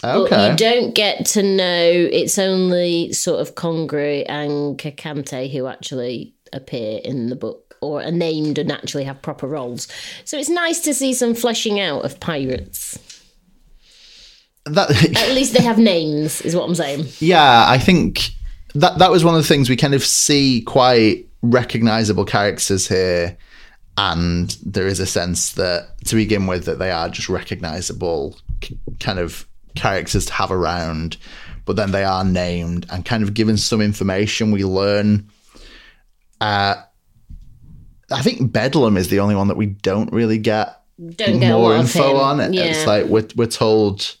But 0.00 0.16
okay. 0.22 0.50
you 0.50 0.56
don't 0.56 0.94
get 0.94 1.26
to 1.26 1.42
know 1.42 2.08
it's 2.10 2.38
only 2.38 3.12
sort 3.12 3.40
of 3.40 3.54
Kongre 3.54 4.24
and 4.28 4.76
Carcante 4.78 5.52
who 5.52 5.66
actually 5.68 6.34
appear 6.52 7.00
in 7.04 7.28
the 7.28 7.36
book 7.36 7.76
or 7.80 8.02
are 8.02 8.10
named 8.12 8.58
and 8.58 8.70
actually 8.70 9.04
have 9.04 9.20
proper 9.22 9.46
roles. 9.46 9.88
So 10.24 10.38
it's 10.38 10.48
nice 10.48 10.80
to 10.80 10.94
see 10.94 11.12
some 11.14 11.34
fleshing 11.34 11.80
out 11.80 12.04
of 12.04 12.20
pirates. 12.20 12.98
That, 14.66 14.90
At 15.16 15.34
least 15.34 15.54
they 15.54 15.62
have 15.62 15.78
names, 15.78 16.40
is 16.42 16.54
what 16.54 16.64
I'm 16.68 16.74
saying. 16.76 17.06
yeah, 17.18 17.64
I 17.68 17.78
think 17.78 18.30
that 18.74 18.98
that 18.98 19.10
was 19.10 19.24
one 19.24 19.34
of 19.34 19.42
the 19.42 19.48
things 19.48 19.68
we 19.68 19.76
kind 19.76 19.94
of 19.94 20.04
see 20.04 20.62
quite 20.62 21.26
recognizable 21.42 22.24
characters 22.24 22.86
here, 22.86 23.36
and 23.98 24.56
there 24.64 24.86
is 24.86 25.00
a 25.00 25.06
sense 25.06 25.52
that 25.54 25.88
to 26.04 26.14
begin 26.14 26.46
with 26.46 26.64
that 26.66 26.78
they 26.78 26.92
are 26.92 27.08
just 27.08 27.28
recognizable 27.28 28.36
k- 28.60 28.78
kind 29.00 29.18
of 29.18 29.46
characters 29.74 30.26
to 30.26 30.32
have 30.32 30.52
around, 30.52 31.16
but 31.64 31.74
then 31.74 31.90
they 31.90 32.04
are 32.04 32.24
named 32.24 32.86
and 32.90 33.04
kind 33.04 33.24
of 33.24 33.34
given 33.34 33.56
some 33.56 33.80
information. 33.80 34.52
We 34.52 34.64
learn. 34.64 35.28
Uh, 36.42 36.74
I 38.10 38.20
think 38.20 38.50
Bedlam 38.50 38.96
is 38.96 39.08
the 39.08 39.20
only 39.20 39.36
one 39.36 39.46
that 39.46 39.56
we 39.56 39.66
don't 39.66 40.12
really 40.12 40.38
get 40.38 40.82
Don't 40.98 41.38
get 41.38 41.52
more 41.52 41.76
info 41.76 42.16
on 42.16 42.40
it. 42.40 42.52
Yeah. 42.52 42.64
It's 42.64 42.84
like 42.84 43.06
we're 43.06 43.28
we're 43.36 43.46
told 43.46 44.16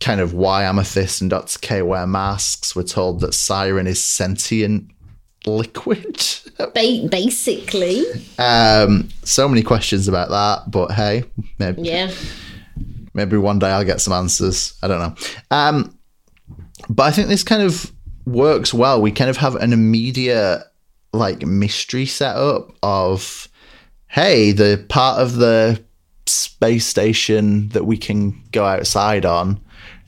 kind 0.00 0.20
of 0.20 0.34
why 0.34 0.64
Amethyst 0.64 1.20
and 1.20 1.30
Dr. 1.30 1.60
K 1.60 1.82
wear 1.82 2.04
masks. 2.04 2.74
We're 2.74 2.82
told 2.82 3.20
that 3.20 3.32
Siren 3.32 3.86
is 3.86 4.02
sentient 4.02 4.90
liquid. 5.46 6.20
Ba- 6.58 7.08
basically, 7.08 8.04
um, 8.40 9.08
so 9.22 9.48
many 9.48 9.62
questions 9.62 10.08
about 10.08 10.30
that, 10.30 10.68
but 10.68 10.90
hey, 10.90 11.22
maybe 11.60 11.82
yeah. 11.82 12.10
maybe 13.14 13.36
one 13.36 13.60
day 13.60 13.68
I'll 13.68 13.84
get 13.84 14.00
some 14.00 14.12
answers. 14.12 14.76
I 14.82 14.88
don't 14.88 14.98
know. 14.98 15.14
Um, 15.56 15.96
but 16.88 17.04
I 17.04 17.12
think 17.12 17.28
this 17.28 17.44
kind 17.44 17.62
of 17.62 17.92
works 18.26 18.74
well. 18.74 19.00
We 19.00 19.12
kind 19.12 19.30
of 19.30 19.36
have 19.36 19.54
an 19.54 19.72
immediate 19.72 20.64
like 21.14 21.42
mystery 21.46 22.06
setup 22.06 22.72
of 22.82 23.48
hey, 24.08 24.52
the 24.52 24.84
part 24.88 25.18
of 25.20 25.36
the 25.36 25.82
space 26.26 26.86
station 26.86 27.68
that 27.70 27.84
we 27.84 27.96
can 27.96 28.40
go 28.52 28.64
outside 28.64 29.24
on 29.26 29.60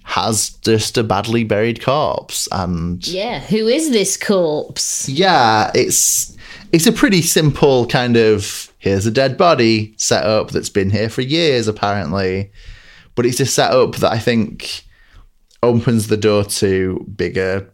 has 0.04 0.50
just 0.62 0.96
a 0.96 1.02
badly 1.02 1.42
buried 1.42 1.82
corpse 1.82 2.48
and 2.52 3.04
Yeah, 3.08 3.40
who 3.40 3.66
is 3.66 3.90
this 3.90 4.16
corpse? 4.16 5.08
yeah, 5.08 5.70
it's 5.74 6.36
it's 6.72 6.86
a 6.86 6.92
pretty 6.92 7.22
simple 7.22 7.86
kind 7.86 8.16
of 8.16 8.72
here's 8.78 9.06
a 9.06 9.10
dead 9.10 9.36
body 9.36 9.94
setup 9.96 10.50
that's 10.50 10.68
been 10.68 10.90
here 10.90 11.08
for 11.08 11.22
years 11.22 11.66
apparently, 11.66 12.50
but 13.16 13.26
it's 13.26 13.40
a 13.40 13.46
setup 13.46 13.96
that 13.96 14.12
I 14.12 14.18
think 14.18 14.84
opens 15.62 16.06
the 16.06 16.16
door 16.16 16.44
to 16.44 17.04
bigger 17.16 17.68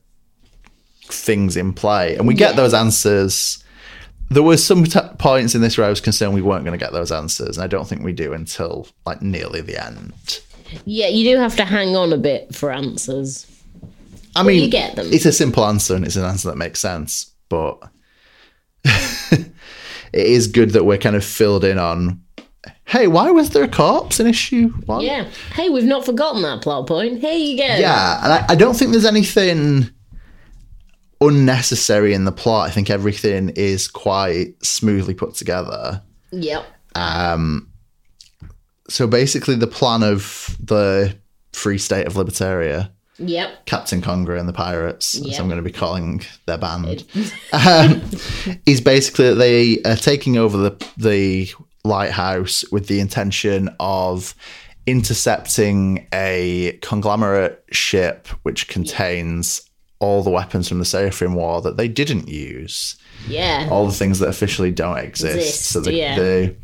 things 1.13 1.57
in 1.57 1.73
play, 1.73 2.17
and 2.17 2.27
we 2.27 2.35
get 2.35 2.51
Yeah. 2.51 2.57
those 2.57 2.75
answers. 2.75 3.59
There 4.31 4.43
were 4.43 4.57
some 4.57 4.85
t- 4.85 4.99
points 5.19 5.55
in 5.55 5.61
this 5.61 5.77
where 5.77 5.87
I 5.87 5.91
was 5.91 6.01
concerned 6.01 6.33
we 6.33 6.41
weren't 6.43 6.65
going 6.65 6.79
to 6.79 6.83
get 6.83 6.93
those 6.93 7.13
answers, 7.13 7.57
and 7.57 7.65
I 7.65 7.67
don't 7.67 7.87
think 7.87 8.03
we 8.03 8.13
do 8.13 8.33
until 8.33 8.89
like 9.05 9.21
nearly 9.23 9.61
the 9.61 9.85
end. 9.85 10.13
Yeah, 10.87 11.09
you 11.09 11.31
do 11.31 11.39
have 11.39 11.55
to 11.57 11.65
hang 11.67 11.95
on 11.97 12.13
a 12.15 12.17
bit 12.17 12.55
for 12.55 12.71
answers. 12.73 13.47
I 14.35 14.43
mean, 14.43 14.63
you 14.63 14.71
get 14.71 14.97
them. 14.97 15.09
It's 15.13 15.27
a 15.27 15.33
simple 15.33 15.67
answer, 15.67 15.95
and 15.95 16.07
it's 16.07 16.17
an 16.17 16.25
answer 16.25 16.49
that 16.49 16.57
makes 16.57 16.81
sense. 16.81 17.31
But 17.51 17.79
it 18.85 19.47
is 20.13 20.47
good 20.47 20.71
that 20.71 20.85
we're 20.85 20.99
kind 20.99 21.17
of 21.17 21.25
filled 21.25 21.65
in 21.65 21.79
on. 21.79 22.23
Hey, 22.87 23.07
why 23.07 23.31
was 23.31 23.51
there 23.51 23.65
a 23.65 23.69
corpse 23.69 24.21
in 24.21 24.27
issue 24.27 24.69
one? 24.87 25.03
Yeah. 25.03 25.29
Hey, 25.55 25.69
we've 25.69 25.85
not 25.85 26.05
forgotten 26.05 26.43
that 26.43 26.63
plot 26.63 26.87
point. 26.87 27.21
Here 27.21 27.33
you 27.33 27.57
go. 27.59 27.65
Yeah, 27.65 28.23
and 28.25 28.33
I, 28.33 28.47
I 28.51 28.55
don't 28.55 28.75
think 28.77 28.91
there's 28.93 29.05
anything 29.05 29.91
unnecessary 31.27 32.15
in 32.15 32.25
the 32.25 32.33
plot. 32.33 32.69
I 32.69 32.71
think 32.73 32.91
everything 32.91 33.51
is 33.51 33.89
quite 33.89 34.55
smoothly 34.65 35.15
put 35.15 35.35
together. 35.35 36.03
Yep. 36.31 36.65
Um, 36.95 37.71
so 38.89 39.07
basically, 39.07 39.55
the 39.55 39.67
plan 39.67 40.03
of 40.03 40.57
the 40.61 41.17
Free 41.53 41.79
State 41.79 42.07
of 42.07 42.15
Libertaria 42.15 42.91
Yep. 43.19 43.67
Captain 43.67 44.01
Congra 44.03 44.41
and 44.41 44.49
the 44.49 44.53
Pirates, 44.55 45.15
Yeah. 45.15 45.33
as 45.35 45.39
I'm 45.39 45.47
going 45.47 45.59
to 45.59 45.63
be 45.63 45.71
calling 45.71 46.23
their 46.47 46.59
band, 46.59 47.05
um, 47.53 48.03
is 48.67 48.81
basically 48.81 49.29
that 49.29 49.35
they 49.35 49.81
are 49.83 49.97
taking 49.97 50.37
over 50.39 50.57
the 50.57 50.87
the 50.97 51.51
lighthouse 51.85 52.65
with 52.73 52.87
the 52.87 53.01
intention 53.01 53.69
of 53.81 54.35
intercepting 54.87 56.07
a 56.13 56.79
conglomerate 56.83 57.65
ship 57.71 58.29
which 58.45 58.69
contains 58.69 59.63
all 60.03 60.23
the 60.23 60.31
weapons 60.31 60.69
from 60.69 60.79
the 60.81 60.85
Seraphim 60.85 61.35
War 61.35 61.63
that 61.63 61.77
they 61.77 61.89
didn't 61.89 62.29
use, 62.29 62.97
Yeah. 63.29 63.69
all 63.71 63.87
the 63.87 63.93
things 63.93 64.19
that 64.19 64.29
officially 64.29 64.73
don't 64.73 64.99
exist. 64.99 65.37
Exist, 65.37 65.65
so 65.67 65.81
the, 65.81 65.95
yeah. 65.95 66.17
the 66.17 66.57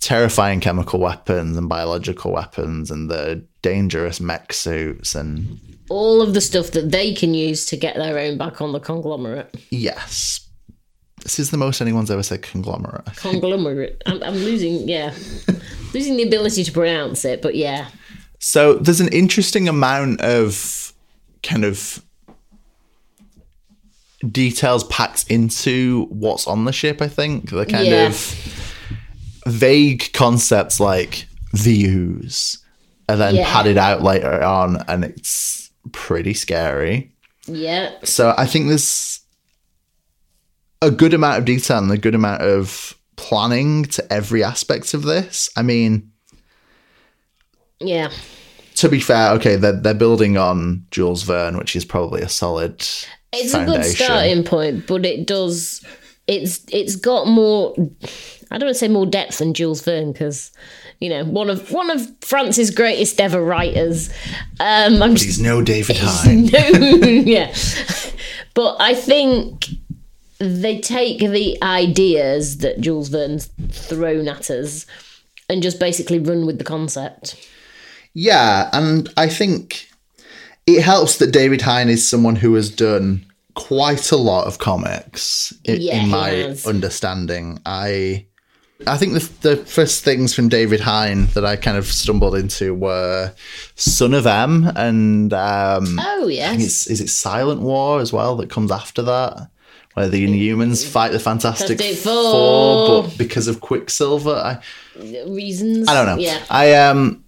terrifying 0.00 0.60
chemical 0.60 0.98
weapons 0.98 1.56
and 1.56 1.68
biological 1.68 2.32
weapons 2.32 2.90
and 2.90 3.10
the 3.10 3.44
dangerous 3.62 4.20
mech 4.20 4.52
suits 4.52 5.14
and 5.14 5.60
All 5.90 6.22
of 6.22 6.34
the 6.34 6.40
stuff 6.40 6.70
that 6.70 6.90
they 6.90 7.12
can 7.14 7.34
use 7.34 7.66
to 7.66 7.76
get 7.76 7.96
their 7.96 8.18
own 8.18 8.38
back 8.38 8.60
on 8.62 8.72
the 8.72 8.80
conglomerate. 8.80 9.54
Yes. 9.70 10.40
This 11.22 11.38
is 11.38 11.50
the 11.50 11.58
most 11.58 11.82
anyone's 11.82 12.10
ever 12.10 12.22
said 12.22 12.40
conglomerate. 12.42 13.04
Conglomerate. 13.16 14.02
I'm, 14.06 14.22
I'm 14.22 14.34
losing, 14.36 14.88
yeah. 14.88 15.12
losing 15.92 16.16
the 16.16 16.22
ability 16.22 16.64
to 16.64 16.72
pronounce 16.72 17.26
it, 17.26 17.42
but 17.42 17.56
yeah. 17.56 17.88
So 18.38 18.74
there's 18.74 19.02
an 19.02 19.08
interesting 19.12 19.68
amount 19.68 20.22
of 20.22 20.94
kind 21.42 21.64
of 21.64 22.02
details 24.28 24.84
packed 24.84 25.24
into 25.30 26.04
what's 26.10 26.46
on 26.46 26.64
the 26.64 26.72
ship. 26.72 27.00
I 27.00 27.08
think 27.08 27.50
the 27.50 27.64
kind 27.66 27.86
Yeah. 27.86 28.06
of 28.08 28.16
vague 29.46 30.12
concepts 30.12 30.78
like 30.80 31.26
the 31.52 31.84
ooze, 31.86 32.58
and 33.08 33.20
then 33.20 33.36
Yeah. 33.36 33.50
padded 33.52 33.78
out 33.78 34.02
later 34.02 34.42
on, 34.42 34.84
and 34.88 35.04
it's 35.04 35.70
pretty 35.92 36.34
scary. 36.34 37.12
Yeah. 37.46 37.90
So 38.04 38.34
I 38.36 38.46
think 38.46 38.68
there's 38.68 39.20
a 40.82 40.90
good 40.90 41.14
amount 41.14 41.38
of 41.38 41.44
detail 41.44 41.78
and 41.78 41.90
a 41.90 41.98
good 41.98 42.14
amount 42.14 42.42
of 42.42 42.94
planning 43.16 43.84
to 43.84 44.12
every 44.12 44.42
aspect 44.44 44.94
of 44.94 45.02
this. 45.02 45.48
I 45.56 45.62
mean, 45.62 46.10
Yeah. 47.80 48.10
to 48.76 48.88
be 48.88 49.00
fair, 49.00 49.32
okay, 49.32 49.56
they're, 49.56 49.80
they're 49.80 49.94
building 49.94 50.36
on 50.36 50.84
Jules 50.90 51.22
Verne, 51.22 51.56
which 51.56 51.74
is 51.74 51.84
probably 51.84 52.22
a 52.22 52.28
solid 52.28 52.86
It's 53.32 53.52
foundation. 53.52 53.80
a 53.80 53.84
good 53.84 53.94
starting 53.96 54.44
point, 54.44 54.86
but 54.86 55.04
it 55.06 55.26
does. 55.26 55.84
It's 56.26 56.64
it's 56.72 56.96
got 56.96 57.26
more. 57.26 57.74
I 58.50 58.58
don't 58.58 58.66
want 58.66 58.74
to 58.74 58.78
say 58.78 58.88
more 58.88 59.06
depth 59.06 59.38
than 59.38 59.54
Jules 59.54 59.82
Verne 59.82 60.12
because, 60.12 60.50
you 60.98 61.08
know, 61.08 61.24
one 61.24 61.48
of 61.48 61.70
one 61.70 61.90
of 61.90 62.08
France's 62.20 62.70
greatest 62.70 63.20
ever 63.20 63.42
writers. 63.42 64.10
Um, 64.58 65.02
I'm 65.02 65.14
just 65.14 65.24
He's 65.24 65.40
no 65.40 65.62
David 65.62 65.96
Hine. 66.00 66.46
no, 66.52 66.58
yeah. 67.06 67.54
But 68.54 68.76
I 68.80 68.94
think 68.94 69.66
they 70.38 70.80
take 70.80 71.18
the 71.18 71.56
ideas 71.62 72.58
that 72.58 72.80
Jules 72.80 73.08
Verne's 73.08 73.50
thrown 73.70 74.26
at 74.26 74.50
us 74.50 74.86
and 75.48 75.62
just 75.62 75.78
basically 75.78 76.18
run 76.18 76.46
with 76.46 76.58
the 76.58 76.64
concept. 76.64 77.36
Yeah, 78.14 78.70
and 78.72 79.08
I 79.16 79.28
think 79.28 79.89
it 80.76 80.82
helps 80.84 81.18
that 81.18 81.32
David 81.32 81.62
Hine 81.62 81.88
is 81.88 82.08
someone 82.08 82.36
who 82.36 82.54
has 82.54 82.70
done 82.70 83.24
quite 83.54 84.10
a 84.12 84.16
lot 84.16 84.46
of 84.46 84.58
comics 84.58 85.52
in, 85.64 85.80
Yeah, 85.80 86.02
in 86.02 86.08
my 86.08 86.54
understanding. 86.66 87.60
I 87.66 88.26
I 88.86 88.96
think 88.96 89.12
the 89.12 89.30
the 89.48 89.56
first 89.56 90.04
things 90.04 90.34
from 90.34 90.48
David 90.48 90.80
Hine 90.80 91.26
that 91.34 91.44
I 91.44 91.56
kind 91.56 91.76
of 91.76 91.86
stumbled 91.86 92.34
into 92.34 92.74
were 92.74 93.34
Son 93.76 94.14
of 94.14 94.26
M 94.26 94.70
and 94.76 95.32
um 95.32 95.98
Oh 96.00 96.28
yes, 96.28 96.86
is 96.86 97.00
it 97.00 97.08
Silent 97.08 97.60
War 97.60 98.00
as 98.00 98.12
well 98.12 98.36
that 98.36 98.48
comes 98.48 98.70
after 98.70 99.02
that, 99.02 99.48
where 99.94 100.08
the 100.08 100.26
Inhumans 100.26 100.86
fight 100.86 101.12
the 101.12 101.18
Fantastic 101.18 101.78
Fantastic 101.78 101.98
Four, 101.98 102.32
Four. 102.32 103.02
but 103.02 103.18
because 103.18 103.48
of 103.48 103.60
Quicksilver, 103.60 104.34
I 104.34 104.62
reasons. 105.26 105.88
I 105.88 105.94
don't 105.94 106.06
know. 106.06 106.22
Yeah, 106.22 106.42
I 106.48 106.74
um. 106.74 107.24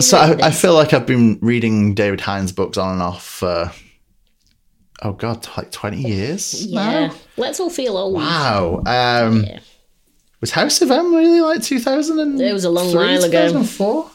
So 0.00 0.18
I, 0.18 0.46
I 0.46 0.50
feel 0.50 0.74
like 0.74 0.92
I've 0.92 1.06
been 1.06 1.38
reading 1.40 1.94
David 1.94 2.20
Hines 2.20 2.52
books 2.52 2.78
on 2.78 2.94
and 2.94 3.02
off 3.02 3.24
for 3.24 3.70
oh 5.02 5.12
god, 5.12 5.46
like 5.56 5.70
twenty 5.70 5.98
years. 6.00 6.66
yeah. 6.68 7.06
now? 7.08 7.14
Let's 7.36 7.60
all 7.60 7.70
feel 7.70 7.96
old. 7.96 8.14
Wow. 8.14 8.82
Um, 8.86 9.44
Yeah. 9.44 9.60
was 10.40 10.50
House 10.50 10.80
of 10.82 10.90
M 10.90 11.14
really 11.14 11.40
like 11.40 11.62
two 11.62 11.78
thousand 11.78 12.18
and? 12.18 12.40
It 12.40 12.52
was 12.52 12.64
a 12.64 12.70
long 12.70 12.94
while 12.94 13.22
ago. 13.22 13.62
Four. 13.62 14.10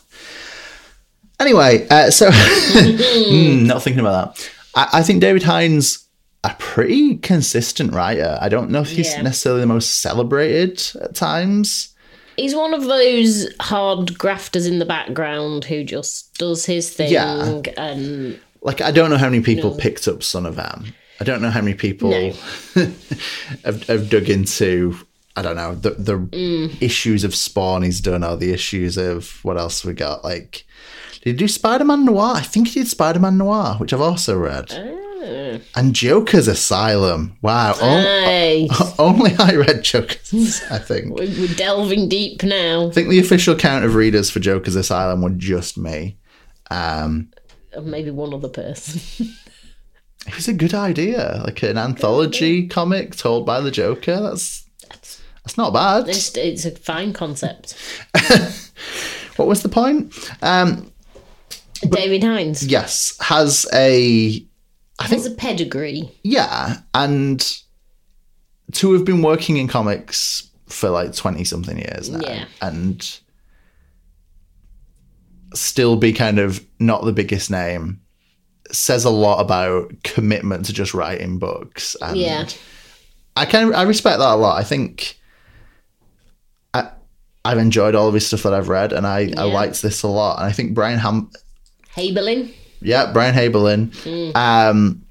Anyway, 1.39 1.87
uh, 1.89 2.11
so 2.11 2.29
Hmm, 2.33 3.63
not 3.67 3.81
thinking 3.83 4.01
about 4.01 4.35
that. 4.35 4.49
I, 4.75 4.99
I 4.99 5.03
think 5.03 5.21
David 5.21 5.43
Hines 5.43 6.05
a 6.43 6.55
pretty 6.59 7.17
consistent 7.17 7.93
writer. 7.93 8.37
I 8.41 8.49
don't 8.49 8.69
know 8.71 8.81
if 8.81 8.89
he's 8.91 9.13
Yeah. 9.13 9.21
necessarily 9.21 9.61
the 9.61 9.67
most 9.67 10.01
celebrated 10.01 10.81
at 11.01 11.15
times. 11.15 11.93
He's 12.39 12.55
one 12.55 12.73
of 12.73 12.83
those 12.85 13.47
hard 13.59 14.17
grafters 14.17 14.65
in 14.65 14.79
the 14.79 14.85
background 14.85 15.65
who 15.65 15.83
just 15.83 16.37
does 16.37 16.65
his 16.65 16.89
thing 16.89 17.11
Yeah. 17.11 17.61
and 17.77 18.39
like 18.61 18.81
I 18.81 18.91
don't 18.91 19.09
know 19.09 19.17
how 19.17 19.29
many 19.29 19.41
people 19.43 19.75
picked 19.75 20.07
up 20.07 20.23
Son 20.23 20.45
of 20.45 20.57
M. 20.59 20.93
I 21.19 21.23
don't 21.25 21.41
know 21.41 21.49
how 21.49 21.61
many 21.61 21.73
people 21.75 22.09
No. 22.11 22.31
have, 23.65 23.83
have 23.87 24.09
dug 24.09 24.29
into 24.29 24.95
I 25.35 25.41
don't 25.41 25.55
know 25.55 25.75
the 25.75 25.91
the 25.91 26.17
Mm. 26.17 26.81
issues 26.81 27.23
of 27.23 27.35
Spawn 27.35 27.83
he's 27.83 28.01
done 28.01 28.23
or 28.23 28.35
the 28.37 28.51
issues 28.53 28.97
of 28.97 29.43
what 29.43 29.57
else 29.57 29.83
we 29.85 29.93
got 29.93 30.23
like 30.23 30.65
did 31.21 31.31
he 31.31 31.33
do 31.33 31.47
Spider 31.49 31.83
Man 31.83 32.05
Noir? 32.05 32.33
I 32.35 32.41
think 32.41 32.69
he 32.69 32.79
did 32.79 32.87
Spider 32.89 33.19
Man 33.19 33.37
Noir, 33.37 33.75
which 33.79 33.91
I've 33.91 33.99
also 33.99 34.37
read, 34.37 34.71
And 35.75 35.93
Joker's 35.93 36.47
Asylum. 36.47 37.37
Wow, 37.41 37.73
Hey, 37.73 38.69
only 38.99 39.31
I 39.37 39.55
read 39.55 39.83
Joker's. 39.83 40.61
I 40.69 40.79
think. 40.79 41.13
we're 41.13 41.27
we're 41.27 41.55
delving 41.55 42.09
deep 42.09 42.43
now. 42.43 42.87
I 42.87 42.91
think 42.91 43.09
the 43.09 43.19
official 43.19 43.55
count 43.55 43.85
of 43.85 43.95
readers 43.95 44.29
for 44.29 44.39
Joker's 44.39 44.75
Asylum 44.75 45.21
were 45.21 45.29
just 45.31 45.77
me. 45.77 46.17
Um, 46.71 47.29
maybe 47.81 48.11
one 48.11 48.33
other 48.33 48.49
person. 48.49 49.29
It 50.27 50.35
was 50.35 50.49
a 50.49 50.53
good 50.53 50.73
idea, 50.75 51.41
like 51.45 51.63
an 51.63 51.77
anthology 51.77 52.67
comic 52.67 53.15
told 53.15 53.45
by 53.47 53.61
the 53.61 53.71
Joker. 53.71 54.19
That's 54.19 54.69
that's 55.43 55.57
not 55.57 55.73
bad. 55.73 56.07
It's, 56.09 56.35
it's 56.35 56.65
a 56.65 56.71
fine 56.71 57.13
concept. 57.13 57.75
What 59.39 59.47
was 59.47 59.63
the 59.63 59.69
point? 59.69 60.13
Um, 60.41 60.91
David 61.89 62.25
Hines 62.25 62.67
yes, 62.67 63.17
has 63.21 63.65
a 63.73 64.45
has 65.07 65.25
a 65.25 65.31
pedigree. 65.31 66.11
yeah, 66.23 66.77
and 66.93 67.57
to 68.73 68.93
have 68.93 69.05
been 69.05 69.21
working 69.21 69.57
in 69.57 69.67
comics 69.67 70.49
for 70.67 70.89
like 70.89 71.15
twenty 71.15 71.43
something 71.43 71.77
years 71.77 72.09
now, 72.09 72.19
Yeah. 72.21 72.45
and 72.61 73.19
still 75.53 75.95
be 75.95 76.13
kind 76.13 76.39
of 76.39 76.63
not 76.79 77.03
the 77.05 77.11
biggest 77.13 77.49
name 77.49 77.99
says 78.71 79.03
a 79.03 79.09
lot 79.09 79.39
about 79.41 79.91
commitment 80.03 80.63
to 80.65 80.73
just 80.73 80.93
writing 80.93 81.39
books. 81.39 81.95
And 82.03 82.15
Yeah. 82.17 82.47
I 83.35 83.45
kind 83.45 83.69
of 83.69 83.75
I 83.75 83.81
respect 83.83 84.19
that 84.19 84.33
a 84.33 84.35
lot. 84.35 84.59
I 84.59 84.63
think 84.63 85.17
I 86.75 86.91
I've 87.43 87.57
enjoyed 87.57 87.95
all 87.95 88.07
of 88.07 88.13
his 88.13 88.27
stuff 88.27 88.43
that 88.43 88.53
I've 88.53 88.69
read, 88.69 88.93
and 88.93 89.07
I 89.07 89.31
I 89.37 89.43
liked 89.45 89.81
this 89.81 90.03
a 90.03 90.07
lot. 90.07 90.37
And 90.37 90.45
I 90.45 90.51
think 90.51 90.75
Brian 90.75 90.99
Ham, 90.99 91.31
Haberlin. 91.95 92.53
Yeah, 92.81 93.11
Brian 93.11 93.35
Haberlin, 93.35 93.87
Mm. 94.03 94.35
um, 94.35 95.03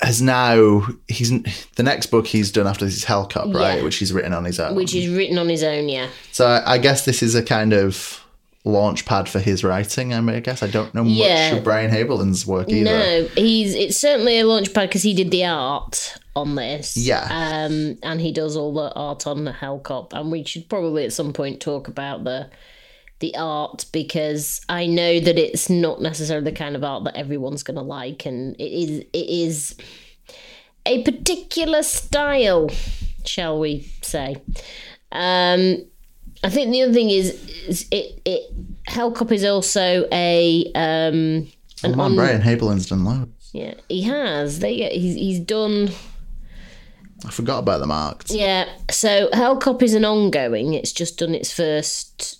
has 0.00 0.22
now 0.22 0.86
he's 1.08 1.30
the 1.76 1.82
next 1.82 2.06
book 2.06 2.26
he's 2.26 2.50
done 2.50 2.66
after 2.66 2.84
this 2.86 2.96
is 2.96 3.04
Hellcop, 3.04 3.54
right, 3.54 3.78
Yeah. 3.78 3.84
which 3.84 3.96
he's 3.96 4.12
written 4.12 4.32
on 4.32 4.44
his 4.44 4.58
own. 4.58 4.74
Which 4.74 4.94
is 4.94 5.08
written 5.08 5.36
on 5.38 5.48
his 5.48 5.62
own, 5.62 5.88
yeah. 5.88 6.08
so 6.32 6.46
I, 6.46 6.74
I 6.74 6.78
guess 6.78 7.04
this 7.04 7.22
is 7.22 7.34
a 7.34 7.42
kind 7.42 7.72
of 7.74 8.24
launch 8.64 9.04
pad 9.06 9.28
for 9.28 9.40
his 9.40 9.62
writing. 9.64 10.12
I 10.14 10.20
mean, 10.20 10.36
I 10.36 10.40
guess 10.40 10.62
I 10.62 10.68
don't 10.68 10.94
know 10.94 11.02
Yeah. 11.02 11.50
much 11.50 11.58
of 11.58 11.64
Brian 11.64 11.90
Haberlin's 11.90 12.46
work 12.46 12.70
either. 12.70 12.84
No, 12.90 13.28
he's 13.36 13.74
it's 13.74 13.98
certainly 13.98 14.38
a 14.38 14.46
launch 14.46 14.72
pad 14.72 14.88
because 14.88 15.02
he 15.02 15.12
did 15.14 15.30
the 15.30 15.44
art 15.44 16.14
on 16.34 16.54
this. 16.54 16.96
Yeah. 16.96 17.24
Um, 17.30 17.98
and 18.02 18.20
he 18.22 18.32
does 18.32 18.56
all 18.56 18.72
the 18.72 18.92
art 18.94 19.26
on 19.26 19.44
the 19.44 19.52
Hellcop, 19.52 20.12
and 20.14 20.32
we 20.32 20.44
should 20.44 20.68
probably 20.68 21.04
at 21.04 21.12
some 21.12 21.32
point 21.34 21.60
talk 21.60 21.88
about 21.88 22.24
the 22.24 22.48
the 23.20 23.34
art 23.36 23.86
because 23.92 24.60
I 24.68 24.86
know 24.86 25.20
that 25.20 25.38
it's 25.38 25.70
not 25.70 26.00
necessarily 26.02 26.44
the 26.50 26.56
kind 26.56 26.74
of 26.74 26.82
art 26.82 27.04
that 27.04 27.16
everyone's 27.16 27.62
going 27.62 27.76
to 27.76 27.82
like, 27.82 28.26
and 28.26 28.56
it 28.56 28.72
is 28.72 29.00
it 29.12 29.28
is 29.28 29.76
a 30.86 31.02
particular 31.02 31.82
style, 31.82 32.68
shall 33.24 33.58
we 33.60 33.90
say? 34.02 34.36
Um, 35.12 35.84
I 36.42 36.48
think 36.48 36.70
the 36.72 36.82
other 36.82 36.92
thing 36.92 37.10
is, 37.10 37.34
is 37.68 37.86
it 37.90 38.20
it 38.24 38.84
Hellcop 38.88 39.30
is 39.32 39.44
also 39.44 40.06
a 40.10 40.70
um 40.74 41.46
Oh 41.82 41.94
man, 41.94 42.14
Brian 42.14 42.42
Haberlin's 42.42 42.86
done 42.88 43.04
loads. 43.04 43.50
yeah, 43.52 43.74
he 43.88 44.02
has. 44.02 44.58
They 44.60 44.88
he's 44.90 45.14
he's 45.14 45.40
done. 45.40 45.90
I 47.24 47.30
forgot 47.30 47.58
about 47.58 47.80
the 47.80 47.86
marked. 47.86 48.30
Yeah, 48.30 48.66
so 48.90 49.28
Hellcop 49.32 49.82
is 49.82 49.92
an 49.94 50.06
ongoing. 50.06 50.72
It's 50.72 50.92
just 50.92 51.18
done 51.18 51.34
its 51.34 51.52
first. 51.52 52.39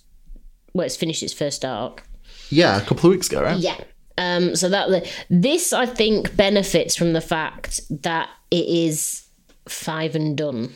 Well, 0.73 0.85
it's 0.85 0.95
finished 0.95 1.23
its 1.23 1.33
first 1.33 1.65
arc. 1.65 2.03
Yeah, 2.49 2.77
a 2.77 2.81
couple 2.81 3.09
of 3.09 3.15
weeks 3.15 3.27
ago, 3.27 3.41
right? 3.43 3.57
Yeah. 3.57 3.79
Um. 4.17 4.55
So 4.55 4.69
that 4.69 5.07
this 5.29 5.73
I 5.73 5.85
think 5.85 6.35
benefits 6.35 6.95
from 6.95 7.13
the 7.13 7.21
fact 7.21 7.81
that 8.03 8.29
it 8.49 8.67
is 8.67 9.23
five 9.67 10.15
and 10.15 10.37
done. 10.37 10.73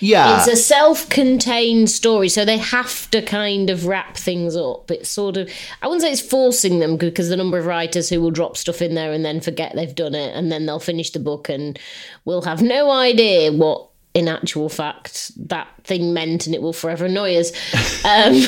Yeah. 0.00 0.38
It's 0.38 0.46
a 0.46 0.56
self-contained 0.56 1.90
story, 1.90 2.28
so 2.28 2.44
they 2.44 2.56
have 2.56 3.10
to 3.10 3.20
kind 3.20 3.68
of 3.68 3.86
wrap 3.86 4.16
things 4.16 4.54
up. 4.54 4.90
It's 4.90 5.08
sort 5.08 5.36
of 5.36 5.50
I 5.82 5.88
wouldn't 5.88 6.02
say 6.02 6.12
it's 6.12 6.20
forcing 6.20 6.78
them 6.78 6.96
because 6.96 7.28
the 7.28 7.36
number 7.36 7.58
of 7.58 7.66
writers 7.66 8.08
who 8.08 8.20
will 8.20 8.30
drop 8.30 8.56
stuff 8.56 8.80
in 8.80 8.94
there 8.94 9.12
and 9.12 9.24
then 9.24 9.40
forget 9.40 9.74
they've 9.74 9.94
done 9.94 10.14
it, 10.14 10.34
and 10.36 10.52
then 10.52 10.66
they'll 10.66 10.78
finish 10.78 11.10
the 11.10 11.18
book 11.18 11.48
and 11.48 11.78
we'll 12.24 12.42
have 12.42 12.62
no 12.62 12.90
idea 12.90 13.52
what 13.52 13.87
in 14.18 14.28
actual 14.28 14.68
fact 14.68 15.30
that 15.48 15.68
thing 15.84 16.12
meant, 16.12 16.46
and 16.46 16.54
it 16.54 16.60
will 16.62 16.72
forever 16.72 17.06
annoy 17.06 17.36
us. 17.36 17.52
um, 18.04 18.42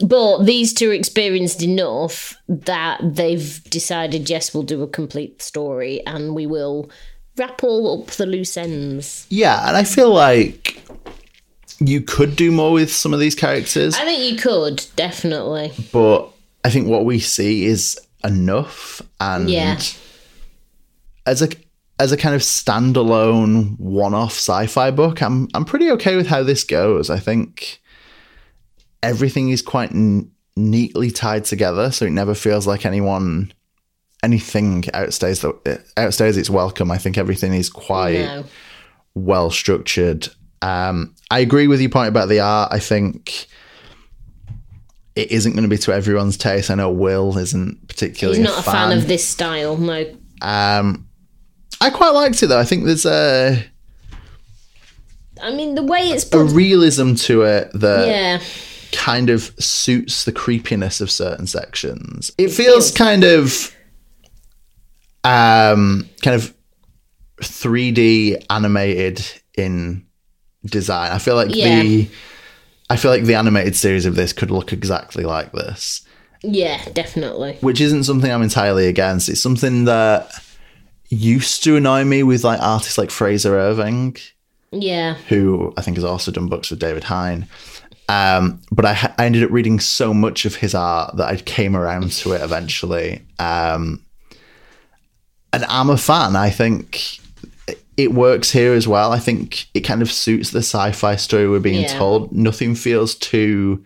but 0.08 0.44
these 0.44 0.72
two 0.72 0.90
are 0.90 0.94
experienced 0.94 1.62
enough 1.62 2.34
that 2.48 3.00
they've 3.02 3.62
decided, 3.64 4.30
yes, 4.30 4.54
we'll 4.54 4.62
do 4.62 4.82
a 4.82 4.88
complete 4.88 5.42
story, 5.42 6.00
and 6.06 6.34
we 6.34 6.46
will 6.46 6.90
wrap 7.36 7.64
all 7.64 8.02
up 8.02 8.10
the 8.12 8.26
loose 8.26 8.56
ends. 8.56 9.26
Yeah, 9.28 9.66
and 9.68 9.76
I 9.76 9.84
feel 9.84 10.12
like 10.14 10.80
you 11.80 12.00
could 12.00 12.36
do 12.36 12.52
more 12.52 12.72
with 12.72 12.92
some 12.92 13.12
of 13.12 13.18
these 13.20 13.34
characters, 13.34 13.94
I 13.96 14.04
think 14.04 14.30
you 14.32 14.38
could 14.38 14.84
definitely. 14.96 15.72
but 15.92 16.30
I 16.64 16.70
think 16.70 16.86
what 16.88 17.04
we 17.04 17.18
see 17.18 17.64
is 17.66 17.98
enough. 18.22 19.02
And 19.20 19.50
Yeah. 19.50 19.78
as 21.26 21.42
a 21.42 21.48
as 21.98 22.12
a 22.12 22.16
kind 22.16 22.34
of 22.34 22.40
standalone 22.40 23.78
one-off 23.78 24.32
sci-fi 24.32 24.90
book, 24.90 25.22
I'm 25.22 25.48
I'm 25.54 25.64
pretty 25.64 25.90
okay 25.92 26.16
with 26.16 26.26
how 26.26 26.42
this 26.42 26.64
goes. 26.64 27.10
I 27.10 27.18
think 27.18 27.80
everything 29.02 29.50
is 29.50 29.62
quite 29.62 29.90
n- 29.92 30.30
neatly 30.56 31.10
tied 31.10 31.44
together, 31.44 31.90
so 31.92 32.04
it 32.06 32.10
never 32.12 32.34
feels 32.34 32.66
like 32.66 32.84
anyone 32.86 33.52
anything 34.22 34.82
outstays 34.94 35.40
the 35.42 35.52
outstays 35.96 36.36
its 36.38 36.50
welcome. 36.50 36.90
I 36.90 36.98
think 36.98 37.18
everything 37.18 37.52
is 37.54 37.68
quite 37.70 38.20
No. 38.24 38.44
well 39.14 39.50
structured. 39.50 40.28
Um, 40.62 41.14
I 41.30 41.40
agree 41.40 41.66
with 41.66 41.80
your 41.80 41.90
point 41.90 42.08
about 42.08 42.28
the 42.28 42.40
art. 42.40 42.72
I 42.72 42.78
think 42.78 43.46
it 45.14 45.30
isn't 45.30 45.52
going 45.52 45.62
to 45.62 45.68
be 45.68 45.78
to 45.78 45.92
everyone's 45.92 46.36
taste. 46.36 46.70
I 46.70 46.74
know 46.74 46.90
Will 46.90 47.36
isn't 47.38 47.86
particularly 47.86 48.40
He's 48.40 48.48
not 48.48 48.58
a 48.58 48.62
fan. 48.62 48.90
fan 48.90 48.98
of 48.98 49.06
this 49.06 49.26
style. 49.28 49.76
No. 49.76 50.06
Um, 50.40 51.06
I 51.84 51.90
quite 51.90 52.10
liked 52.10 52.42
it 52.42 52.46
though. 52.46 52.58
I 52.58 52.64
think 52.64 52.84
there's 52.84 53.06
a 53.06 53.62
I 55.42 55.54
mean, 55.54 55.74
the 55.74 55.82
way 55.82 56.08
it's 56.10 56.32
a 56.32 56.42
realism 56.42 57.14
to 57.14 57.42
it 57.42 57.70
that 57.74 58.06
Yeah. 58.08 58.40
kind 58.92 59.28
of 59.30 59.52
suits 59.58 60.24
the 60.24 60.32
creepiness 60.32 61.00
of 61.00 61.10
certain 61.10 61.46
sections. 61.46 62.30
It 62.38 62.48
feels 62.48 62.56
feels- 62.56 62.90
kind 62.92 63.24
of 63.24 63.74
um 65.24 66.08
kind 66.22 66.34
of 66.34 66.54
3D 67.42 68.44
animated 68.50 69.24
in 69.56 70.04
design. 70.64 71.12
I 71.12 71.18
feel 71.18 71.34
like 71.34 71.54
Yeah. 71.54 71.82
the 71.82 72.08
I 72.90 72.96
feel 72.96 73.10
like 73.10 73.24
the 73.24 73.34
animated 73.34 73.74
series 73.74 74.06
of 74.06 74.14
this 74.14 74.32
could 74.32 74.50
look 74.50 74.72
exactly 74.72 75.24
like 75.24 75.52
this, 75.52 76.02
Yeah, 76.42 76.78
definitely. 76.92 77.56
which 77.60 77.80
isn't 77.80 78.04
something 78.04 78.30
I'm 78.30 78.42
entirely 78.42 78.86
against. 78.86 79.28
It's 79.30 79.40
something 79.40 79.86
that 79.86 80.30
used 81.10 81.62
to 81.64 81.76
annoy 81.76 82.04
me 82.04 82.22
with 82.22 82.44
like 82.44 82.60
artists 82.60 82.98
like 82.98 83.10
Frazer 83.10 83.56
Irving 83.58 84.16
Yeah. 84.72 85.14
who 85.28 85.72
I 85.76 85.82
think 85.82 85.96
has 85.96 86.04
also 86.04 86.30
done 86.32 86.48
books 86.48 86.70
with 86.70 86.78
David 86.80 87.04
Hine. 87.04 87.46
Um, 88.08 88.60
but 88.70 88.84
I, 88.84 89.14
I 89.18 89.24
ended 89.26 89.44
up 89.44 89.50
reading 89.50 89.80
so 89.80 90.12
much 90.12 90.44
of 90.44 90.56
his 90.56 90.74
art 90.74 91.16
that 91.16 91.28
I 91.28 91.36
came 91.36 91.74
around 91.76 92.12
to 92.12 92.32
it 92.32 92.42
eventually. 92.42 93.22
Um, 93.38 94.02
and 95.52 95.64
I'm 95.66 95.88
a 95.90 95.96
fan. 95.96 96.36
I 96.36 96.50
think 96.50 97.18
it 97.96 98.12
works 98.12 98.50
here 98.50 98.74
as 98.74 98.88
well. 98.88 99.12
I 99.12 99.20
think 99.20 99.66
it 99.72 99.80
kind 99.82 100.02
of 100.02 100.10
suits 100.10 100.50
the 100.50 100.58
sci-fi 100.58 101.16
story 101.16 101.48
we're 101.48 101.60
being 101.60 101.82
Yeah. 101.82 101.96
told. 101.96 102.32
Nothing 102.32 102.74
feels 102.74 103.14
too 103.14 103.84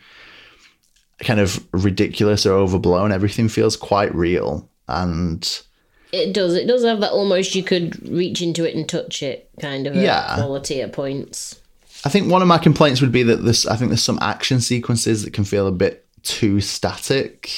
kind 1.21 1.41
of 1.41 1.63
ridiculous 1.73 2.47
or 2.47 2.55
overblown. 2.55 3.13
Everything 3.13 3.49
feels 3.49 3.77
quite 3.77 4.15
real. 4.15 4.69
And 4.89 5.47
It 6.13 6.33
does. 6.33 6.55
It 6.55 6.67
does 6.67 6.85
have 6.85 7.01
that 7.01 7.13
almost 7.13 7.55
you 7.55 7.63
could 7.63 8.07
reach 8.09 8.41
into 8.41 8.65
it 8.69 8.75
and 8.75 8.89
touch 8.89 9.23
it 9.23 9.51
kind 9.61 9.87
of 9.87 9.97
a 9.97 10.01
Yeah. 10.03 10.37
quality 10.37 10.81
at 10.81 10.93
points. 10.93 11.61
I 12.05 12.09
think 12.09 12.31
one 12.31 12.43
of 12.43 12.49
my 12.49 12.59
complaints 12.59 13.01
would 13.01 13.13
be 13.13 13.23
that 13.25 13.45
this. 13.45 13.67
I 13.67 13.77
think 13.77 13.91
there's 13.91 14.03
some 14.05 14.19
action 14.23 14.61
sequences 14.61 15.25
that 15.25 15.33
can 15.33 15.45
feel 15.45 15.67
a 15.67 15.73
bit 15.73 16.07
too 16.23 16.61
static. 16.61 17.51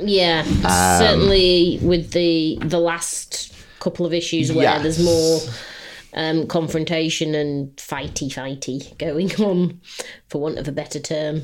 Yeah, 0.00 0.42
Um, 0.64 0.98
certainly 0.98 1.78
with 1.82 2.10
the 2.12 2.58
the 2.62 2.80
last 2.80 3.52
couple 3.80 4.04
of 4.06 4.12
issues 4.14 4.50
where 4.52 4.64
Yes. 4.64 4.82
there's 4.82 4.98
more 5.04 5.40
um, 6.14 6.46
confrontation 6.46 7.34
and 7.34 7.74
fighty 7.76 8.28
fighty 8.32 8.96
going 8.98 9.34
on, 9.40 9.80
for 10.28 10.40
want 10.40 10.58
of 10.58 10.66
a 10.66 10.72
better 10.72 10.98
term. 11.00 11.42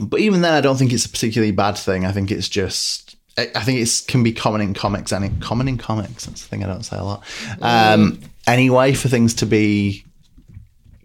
But 0.00 0.20
even 0.20 0.42
then, 0.42 0.52
I 0.54 0.60
don't 0.60 0.76
think 0.76 0.92
it's 0.92 1.06
a 1.06 1.08
particularly 1.08 1.52
bad 1.52 1.76
thing. 1.78 2.04
I 2.04 2.12
think 2.12 2.30
it's 2.30 2.48
just. 2.48 3.16
I 3.38 3.60
think 3.60 3.80
it 3.80 4.02
can 4.08 4.22
be 4.22 4.32
common 4.32 4.60
in 4.60 4.74
comics 4.74 5.10
and 5.12 5.24
it, 5.24 5.32
common 5.40 5.66
in 5.68 5.78
comics. 5.78 6.26
That's 6.26 6.42
the 6.42 6.48
thing 6.48 6.62
I 6.62 6.66
don't 6.66 6.82
say 6.82 6.96
a 6.98 7.02
lot. 7.04 7.24
Um, 7.62 8.20
anyway, 8.46 8.92
for 8.92 9.08
things 9.08 9.32
to 9.34 9.46
be 9.46 10.04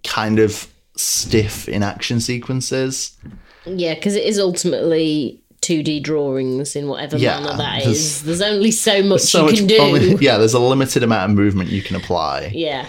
kind 0.03 0.39
of 0.39 0.67
stiff 0.95 1.69
in 1.69 1.83
action 1.83 2.19
sequences. 2.19 3.15
Yeah, 3.65 3.93
because 3.95 4.15
it 4.15 4.23
is 4.25 4.39
ultimately 4.39 5.41
2D 5.61 6.01
drawings 6.03 6.75
in 6.75 6.87
whatever 6.87 7.17
Yeah, 7.17 7.39
manner 7.39 7.57
that 7.57 7.79
there's- 7.83 7.97
is. 7.97 8.23
There's 8.23 8.41
only 8.41 8.71
so 8.71 9.01
much 9.03 9.21
So 9.21 9.39
you 9.41 9.45
much 9.45 9.55
can 9.57 9.67
do. 9.67 9.77
only- 9.77 10.15
yeah, 10.21 10.37
there's 10.37 10.53
a 10.53 10.59
limited 10.59 11.03
amount 11.03 11.31
of 11.31 11.37
movement 11.37 11.69
you 11.69 11.81
can 11.81 11.95
apply. 11.95 12.51
Yeah, 12.53 12.85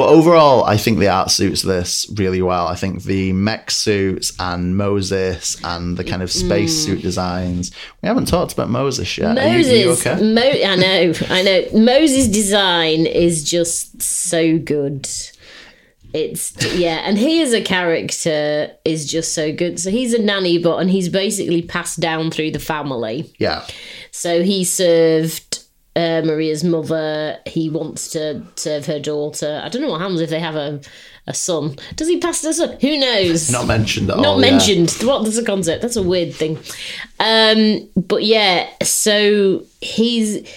But 0.00 0.08
overall, 0.08 0.64
I 0.64 0.78
think 0.78 0.98
the 0.98 1.08
art 1.08 1.30
suits 1.30 1.60
this 1.60 2.10
really 2.14 2.40
well. 2.40 2.66
I 2.66 2.74
think 2.74 3.02
the 3.02 3.34
mech 3.34 3.70
suits 3.70 4.32
and 4.40 4.74
Moses 4.74 5.62
and 5.62 5.94
the 5.98 6.04
kind 6.04 6.22
of 6.22 6.32
space 6.32 6.72
mm. 6.72 6.84
suit 6.86 7.02
designs. 7.02 7.70
We 8.00 8.06
haven't 8.06 8.24
talked 8.24 8.54
about 8.54 8.70
Moses 8.70 9.18
yet. 9.18 9.36
Are 9.36 9.42
you- 9.42 9.48
are 9.50 9.56
Moses. 9.58 9.78
you 9.78 9.90
okay? 9.90 10.22
Mo- 10.22 10.40
I 10.40 10.76
know, 10.76 11.12
I 11.28 11.42
know. 11.42 11.64
Moses' 11.78 12.28
design 12.28 13.04
is 13.04 13.44
just 13.44 14.00
so 14.00 14.56
good. 14.56 15.06
It's 16.14 16.54
yeah, 16.74 17.02
and 17.04 17.18
he 17.18 17.42
as 17.42 17.52
a 17.52 17.60
character 17.60 18.70
is 18.86 19.04
just 19.04 19.34
so 19.34 19.52
good. 19.52 19.78
So 19.78 19.90
he's 19.90 20.14
a 20.14 20.18
nanny 20.18 20.56
bot, 20.56 20.80
and 20.80 20.90
he's 20.90 21.10
basically 21.10 21.60
passed 21.60 22.00
down 22.00 22.30
through 22.30 22.52
the 22.52 22.58
family. 22.58 23.34
Yeah. 23.38 23.66
So 24.12 24.42
he 24.42 24.64
served 24.64 25.49
uh, 26.00 26.22
Maria's 26.24 26.64
mother. 26.64 27.38
He 27.46 27.68
wants 27.68 28.08
to 28.10 28.42
serve 28.56 28.86
her 28.86 28.98
daughter. 28.98 29.60
I 29.62 29.68
don't 29.68 29.82
know 29.82 29.90
what 29.90 30.00
happens 30.00 30.20
if 30.20 30.30
they 30.30 30.40
have 30.40 30.56
a 30.56 30.80
a 31.26 31.34
son. 31.34 31.76
Does 31.96 32.08
he 32.08 32.18
pass 32.18 32.40
the 32.40 32.52
son? 32.52 32.78
Who 32.80 32.98
knows? 32.98 33.50
Not 33.50 33.66
mentioned 33.66 34.10
at 34.10 34.16
not 34.16 34.26
all. 34.26 34.44
yeah. 34.44 34.50
mentioned. 34.50 34.90
What 35.02 35.24
that's 35.24 35.36
a 35.36 35.44
concept. 35.44 35.82
That's 35.82 35.96
a 35.96 36.02
weird 36.02 36.34
thing. 36.34 36.58
Um, 37.18 37.88
but 37.96 38.24
yeah, 38.24 38.68
so 38.82 39.64
he's 39.80 40.48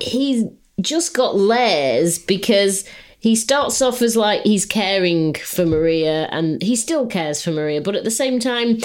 he's 0.00 0.44
just 0.80 1.14
got 1.14 1.36
layers 1.36 2.18
because 2.18 2.84
he 3.18 3.36
starts 3.36 3.82
off 3.82 4.00
as 4.00 4.16
like 4.16 4.42
he's 4.42 4.64
caring 4.64 5.34
for 5.34 5.66
Maria 5.66 6.26
and 6.30 6.62
he 6.62 6.74
still 6.74 7.06
cares 7.06 7.42
for 7.42 7.50
Maria, 7.50 7.82
but 7.82 7.94
at 7.94 8.04
the 8.04 8.10
same 8.10 8.40
time, 8.40 8.78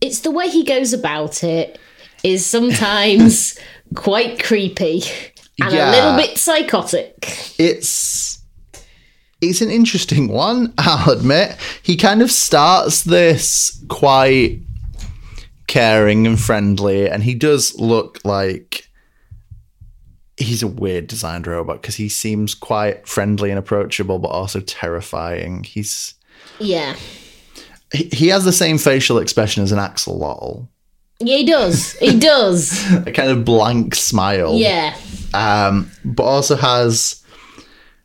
it's 0.00 0.20
the 0.20 0.30
way 0.30 0.48
he 0.48 0.62
goes 0.62 0.92
about 0.92 1.42
it 1.42 1.78
is 2.22 2.46
sometimes 2.56 3.58
quite 3.94 4.42
creepy 4.42 5.02
and 5.60 5.74
a 5.74 5.90
little 5.90 6.16
bit 6.16 6.38
psychotic. 6.38 7.14
It's 7.58 8.38
it's 9.40 9.60
an 9.60 9.70
interesting 9.70 10.28
one, 10.28 10.74
I'll 10.78 11.10
admit. 11.10 11.56
He 11.82 11.96
kind 11.96 12.22
of 12.22 12.30
starts 12.30 13.04
this 13.04 13.84
quite 13.88 14.60
caring 15.68 16.26
and 16.26 16.40
friendly, 16.40 17.08
and 17.08 17.22
he 17.22 17.34
does 17.34 17.78
look 17.78 18.20
like 18.24 18.88
he's 20.36 20.62
a 20.62 20.68
weird 20.68 21.06
designed 21.08 21.46
robot 21.46 21.82
because 21.82 21.96
he 21.96 22.08
seems 22.08 22.54
quite 22.54 23.06
friendly 23.06 23.50
and 23.50 23.58
approachable, 23.58 24.18
but 24.18 24.28
also 24.28 24.60
terrifying. 24.60 25.64
He's 25.64 26.14
Yeah. 26.58 26.96
he, 27.92 28.04
he 28.12 28.28
has 28.28 28.44
the 28.44 28.52
same 28.52 28.78
facial 28.78 29.18
expression 29.18 29.62
as 29.62 29.72
an 29.72 29.78
axolotl, 29.78 30.68
Yeah, 31.20 31.36
he 31.38 31.44
does. 31.44 31.92
He 31.94 32.18
does. 32.18 32.92
a 33.06 33.12
kind 33.12 33.30
of 33.30 33.44
blank 33.44 33.94
smile. 33.94 34.54
Yeah. 34.56 34.96
um, 35.34 35.90
but 36.04 36.22
also 36.24 36.56
has 36.56 37.24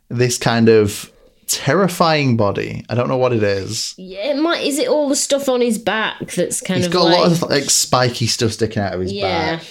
this 0.08 0.36
kind 0.38 0.68
of 0.68 1.10
terrifying 1.46 2.36
body. 2.36 2.84
I 2.88 2.94
don't 2.94 3.08
know 3.08 3.16
what 3.16 3.32
it 3.32 3.42
is. 3.42 3.94
Yeah, 3.96 4.30
it 4.30 4.36
might. 4.36 4.64
Is 4.66 4.78
it 4.78 4.88
all 4.88 5.08
the 5.08 5.16
stuff 5.16 5.48
on 5.48 5.60
his 5.60 5.78
back 5.78 6.18
that's 6.32 6.60
kind 6.60 6.78
He's 6.78 6.86
of 6.86 6.92
He's 6.92 7.00
got 7.00 7.04
like 7.04 7.16
a 7.16 7.20
lot 7.20 7.32
of 7.32 7.42
like 7.42 7.70
spiky 7.70 8.26
stuff 8.26 8.52
sticking 8.52 8.82
out 8.82 8.94
of 8.94 9.00
his 9.00 9.12
back. 9.12 9.20
yeah, 9.20 9.56
back, 9.56 9.64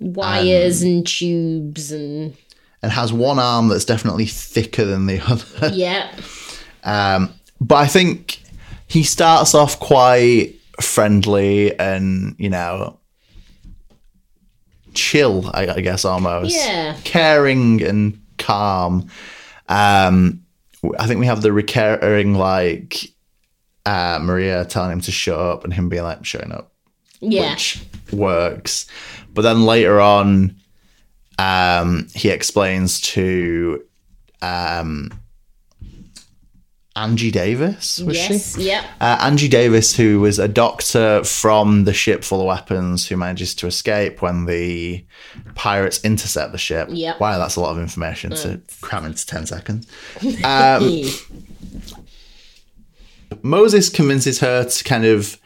wires 0.00 0.82
and 0.82 1.06
tubes 1.06 1.92
and 1.92 2.34
and 2.82 2.92
has 2.92 3.12
one 3.12 3.38
arm 3.38 3.68
that's 3.68 3.84
definitely 3.84 4.24
thicker 4.26 4.86
than 4.86 5.04
the 5.06 5.20
other. 5.28 5.74
yeah, 5.74 6.10
Um, 6.82 7.34
but 7.60 7.74
I 7.74 7.86
think 7.86 8.40
he 8.86 9.02
starts 9.02 9.54
off 9.54 9.78
quite 9.78 10.54
friendly 10.80 11.78
and 11.78 12.34
you 12.38 12.50
know 12.50 12.98
chill. 14.94 15.50
I, 15.54 15.68
I 15.68 15.80
guess 15.80 16.04
almost 16.04 16.54
Yeah. 16.54 16.96
caring 17.04 17.82
and 17.82 18.20
calm. 18.38 19.08
Um, 19.68 20.42
I 20.98 21.06
think 21.06 21.20
we 21.20 21.26
have 21.26 21.42
the 21.42 21.52
recurring 21.52 22.34
like 22.34 23.12
uh, 23.86 24.18
Maria 24.20 24.64
telling 24.64 24.92
him 24.92 25.00
to 25.02 25.12
shut 25.12 25.38
up 25.38 25.64
and 25.64 25.72
him 25.72 25.88
being 25.88 26.02
like 26.02 26.24
showing 26.24 26.52
up, 26.52 26.72
yeah, 27.20 27.52
which 27.52 27.82
works. 28.12 28.86
But 29.32 29.42
then 29.42 29.64
later 29.64 30.00
on, 30.00 30.56
um, 31.38 32.08
he 32.14 32.30
explains 32.30 33.00
to 33.02 33.84
um, 34.42 35.10
Angie 36.96 37.30
Davis, 37.30 38.00
was 38.00 38.16
she? 38.16 38.32
yes, 38.34 38.56
yep, 38.58 38.84
Uh, 39.00 39.16
Angie 39.20 39.46
Davis, 39.48 39.94
who 39.96 40.20
was 40.20 40.38
a 40.40 40.48
doctor 40.48 41.22
from 41.22 41.84
the 41.84 41.92
ship 41.92 42.24
full 42.24 42.40
of 42.40 42.46
weapons, 42.46 43.06
who 43.06 43.16
manages 43.16 43.54
to 43.56 43.66
escape 43.68 44.20
when 44.22 44.46
the 44.46 45.04
pirates 45.54 46.00
intercept 46.04 46.50
the 46.52 46.58
ship. 46.58 46.88
Yep. 46.90 47.20
Wow, 47.20 47.38
that's 47.38 47.54
a 47.56 47.60
lot 47.60 47.70
of 47.70 47.78
information 47.78 48.32
to 48.32 48.60
cram 48.80 49.04
into 49.04 49.24
10 49.24 49.46
seconds. 49.46 49.86
Um, 50.44 51.04
Moses 53.42 53.88
convinces 53.88 54.40
her 54.40 54.64
to 54.64 54.84
kind 54.84 55.04
of 55.04 55.38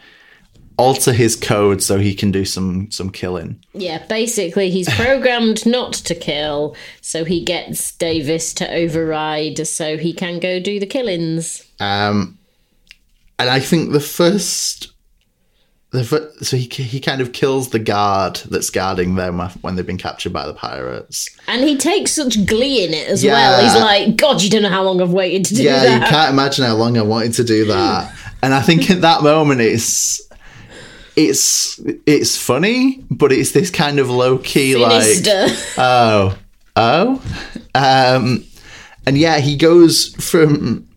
alter 0.77 1.13
his 1.13 1.37
code 1.37 1.81
so 1.83 1.99
he 1.99 2.15
can 2.15 2.31
do 2.33 2.45
some 2.45 2.91
some 2.91 3.11
killing. 3.11 3.63
Yeah, 3.75 4.05
basically, 4.07 4.71
he's 4.71 4.89
programmed 4.95 5.65
not 5.79 5.93
to 5.95 6.15
kill, 6.15 6.75
so 7.01 7.25
he 7.25 7.45
gets 7.45 7.93
Davis 7.97 8.53
to 8.55 8.69
override 8.73 9.67
so 9.67 9.97
he 9.99 10.13
can 10.13 10.39
go 10.41 10.61
do 10.61 10.81
the 10.81 10.87
killings. 10.87 11.65
Um, 11.81 12.39
and 13.39 13.51
I 13.51 13.61
think 13.61 13.93
the 13.93 14.01
first, 14.01 14.93
the 15.91 16.05
fir- 16.05 16.31
so 16.41 16.57
he 16.57 16.65
he 16.67 16.99
kind 17.01 17.21
of 17.21 17.33
kills 17.33 17.71
the 17.71 17.79
guard 17.79 18.37
that's 18.51 18.71
guarding 18.71 19.15
them 19.17 19.39
when 19.61 19.77
they've 19.77 19.87
been 19.87 19.99
captured 19.99 20.33
by 20.33 20.47
the 20.47 20.55
pirates. 20.55 21.29
And 21.47 21.63
he 21.63 21.77
takes 21.77 22.13
such 22.13 22.47
glee 22.47 22.85
in 22.85 22.95
it 22.95 23.09
as 23.09 23.23
Yeah. 23.23 23.33
well. 23.33 23.63
He's 23.63 23.81
like, 23.81 24.17
God, 24.17 24.43
you 24.43 24.51
don't 24.51 24.63
know 24.63 24.69
how 24.71 24.83
long 24.83 25.01
I've 25.01 25.13
waited 25.13 25.45
to 25.47 25.55
do 25.55 25.65
that. 25.65 25.85
Yeah, 25.85 26.01
you 26.01 26.07
can't 26.07 26.33
imagine 26.33 26.65
how 26.65 26.75
long 26.75 26.97
I 26.99 27.03
wanted 27.03 27.35
to 27.35 27.45
do 27.45 27.67
that. 27.67 28.13
And 28.45 28.53
I 28.53 28.61
think 28.61 28.91
at 28.91 29.01
that 29.01 29.23
moment 29.23 29.63
it's 29.63 30.21
it's 31.17 31.81
it's 32.07 32.37
funny, 32.37 33.05
but 33.11 33.33
it's 33.33 33.53
this 33.53 33.71
kind 33.71 33.99
of 33.99 34.11
low 34.11 34.39
key 34.39 34.77
like 34.77 35.05
oh 35.79 36.37
oh 36.77 37.23
um 37.75 38.45
and 39.07 39.17
yeah 39.17 39.39
he 39.39 39.57
goes 39.57 40.09
from 40.17 40.89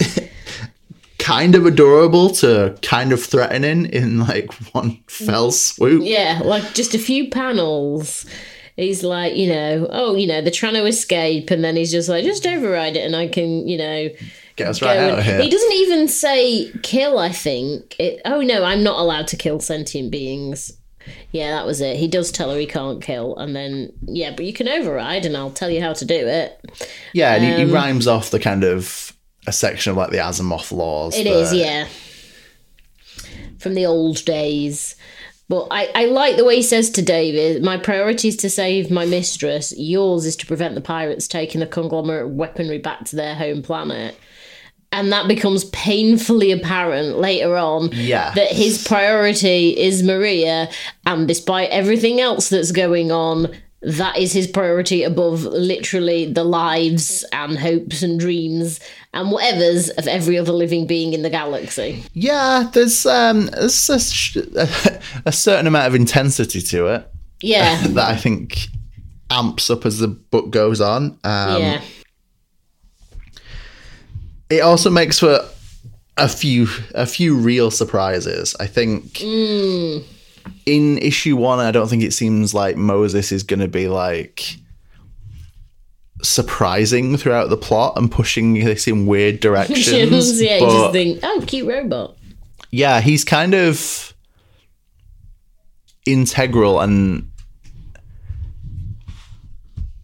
kind 1.18 1.54
of 1.54 1.66
adorable 1.66 2.30
to 2.30 2.76
kind 2.82 3.12
of 3.12 3.22
threatening 3.22 3.86
in 3.86 4.18
like 4.18 4.52
one 4.74 4.98
fell 5.06 5.52
swoop 5.52 6.02
yeah, 6.04 6.40
like 6.44 6.74
just 6.74 6.94
a 6.94 6.98
few 6.98 7.30
panels. 7.30 8.26
He's 8.76 9.04
like, 9.04 9.36
you 9.36 9.48
know, 9.48 9.88
oh, 9.90 10.14
you 10.14 10.26
know, 10.26 10.40
they're 10.40 10.50
trying 10.50 10.74
to 10.74 10.86
escape, 10.86 11.50
and 11.50 11.62
then 11.62 11.76
he's 11.76 11.90
just 11.90 12.08
like, 12.08 12.24
just 12.24 12.46
override 12.46 12.96
it, 12.96 13.04
and 13.04 13.14
I 13.14 13.28
can, 13.28 13.68
you 13.68 13.76
know, 13.76 14.08
get 14.60 14.68
us 14.68 14.82
right 14.82 14.98
out 14.98 15.18
of 15.18 15.24
here 15.24 15.42
He 15.42 15.50
doesn't 15.50 15.72
even 15.72 16.08
say 16.08 16.70
kill. 16.82 17.18
I 17.18 17.32
think. 17.32 17.96
It, 17.98 18.20
oh 18.24 18.40
no, 18.40 18.64
I'm 18.64 18.82
not 18.82 18.98
allowed 18.98 19.26
to 19.28 19.36
kill 19.36 19.60
sentient 19.60 20.10
beings. 20.10 20.72
Yeah, 21.32 21.50
that 21.52 21.66
was 21.66 21.80
it. 21.80 21.96
He 21.96 22.08
does 22.08 22.30
tell 22.30 22.50
her 22.50 22.58
he 22.58 22.66
can't 22.66 23.02
kill, 23.02 23.36
and 23.36 23.56
then 23.56 23.92
yeah, 24.02 24.32
but 24.34 24.44
you 24.44 24.52
can 24.52 24.68
override, 24.68 25.24
and 25.24 25.36
I'll 25.36 25.50
tell 25.50 25.70
you 25.70 25.80
how 25.80 25.92
to 25.94 26.04
do 26.04 26.26
it. 26.26 26.60
yeah 27.12 27.34
and 27.34 27.44
he, 27.44 27.52
Um, 27.52 27.68
he 27.68 27.74
rhymes 27.74 28.06
off 28.06 28.30
the 28.30 28.38
kind 28.38 28.64
of 28.64 29.16
a 29.46 29.52
section 29.52 29.90
of 29.90 29.96
like 29.96 30.10
the 30.10 30.18
asimov 30.18 30.70
laws 30.70 31.16
It 31.16 31.26
is, 31.26 31.52
yeah. 31.52 31.88
From 33.58 33.74
the 33.74 33.86
old 33.86 34.24
days. 34.24 34.96
But 35.48 35.66
I, 35.72 35.90
I 35.96 36.04
like 36.04 36.36
the 36.36 36.44
way 36.44 36.56
he 36.56 36.62
says 36.62 36.90
to 36.90 37.02
David, 37.02 37.60
my 37.64 37.76
priority 37.76 38.28
is 38.28 38.36
to 38.36 38.48
save 38.48 38.88
my 38.88 39.04
mistress. 39.04 39.74
Yours 39.76 40.24
is 40.24 40.36
to 40.36 40.46
prevent 40.46 40.76
the 40.76 40.80
pirates 40.80 41.26
taking 41.26 41.58
the 41.58 41.66
conglomerate 41.66 42.28
weaponry 42.28 42.78
back 42.78 43.04
to 43.06 43.16
their 43.16 43.34
home 43.34 43.60
planet. 43.60 44.16
And 44.92 45.12
that 45.12 45.28
becomes 45.28 45.64
painfully 45.66 46.50
apparent 46.50 47.18
later 47.18 47.56
on 47.56 47.90
Yeah. 47.92 48.32
that 48.34 48.50
his 48.50 48.82
priority 48.86 49.78
is 49.78 50.02
Maria. 50.02 50.68
And 51.06 51.28
despite 51.28 51.70
everything 51.70 52.20
else 52.20 52.48
that's 52.48 52.72
going 52.72 53.12
on, 53.12 53.48
that 53.82 54.18
is 54.18 54.32
his 54.32 54.46
priority 54.46 55.04
above 55.04 55.44
literally 55.44 56.30
the 56.30 56.44
lives 56.44 57.24
and 57.32 57.56
hopes 57.58 58.02
and 58.02 58.18
dreams 58.20 58.78
and 59.14 59.30
whatever's 59.30 59.88
of 59.90 60.06
every 60.06 60.36
other 60.36 60.52
living 60.52 60.86
being 60.86 61.12
in 61.14 61.22
the 61.22 61.30
galaxy. 61.30 62.02
Yeah, 62.12 62.68
there's 62.74 63.06
um 63.06 63.46
there's 63.46 63.88
a, 64.36 65.00
a 65.24 65.32
certain 65.32 65.66
amount 65.66 65.86
of 65.86 65.94
intensity 65.94 66.60
to 66.62 66.88
it 66.88 67.08
Yeah. 67.42 67.80
that 67.86 68.08
I 68.08 68.16
think 68.16 68.66
amps 69.30 69.70
up 69.70 69.86
as 69.86 69.98
the 70.00 70.08
book 70.08 70.50
goes 70.50 70.80
on. 70.80 71.18
Um, 71.24 71.62
yeah. 71.62 71.80
It 74.50 74.60
also 74.60 74.90
makes 74.90 75.18
for 75.18 75.40
a 76.16 76.28
few 76.28 76.66
a 76.94 77.06
few 77.06 77.36
real 77.36 77.70
surprises. 77.70 78.54
I 78.60 78.66
think 78.66 79.18
hmm. 79.18 79.98
in 80.66 80.98
issue 80.98 81.36
one, 81.36 81.60
I 81.60 81.70
don't 81.70 81.88
think 81.88 82.02
it 82.02 82.12
seems 82.12 82.52
like 82.52 82.76
Moses 82.76 83.32
is 83.32 83.42
going 83.42 83.60
to 83.60 83.68
be 83.68 83.88
like 83.88 84.56
surprising 86.22 87.16
throughout 87.16 87.48
the 87.48 87.56
plot 87.56 87.94
and 87.96 88.10
pushing 88.10 88.54
this 88.54 88.86
in 88.86 89.06
weird 89.06 89.40
directions. 89.40 89.90
yeah, 89.90 90.04
you 90.04 90.10
but- 90.10 90.70
just 90.70 90.92
think, 90.92 91.20
oh, 91.22 91.42
cute 91.46 91.68
robot. 91.68 92.16
yeah, 92.70 93.00
he's 93.00 93.24
kind 93.24 93.54
of 93.54 94.14
integral 96.06 96.80
and 96.80 97.29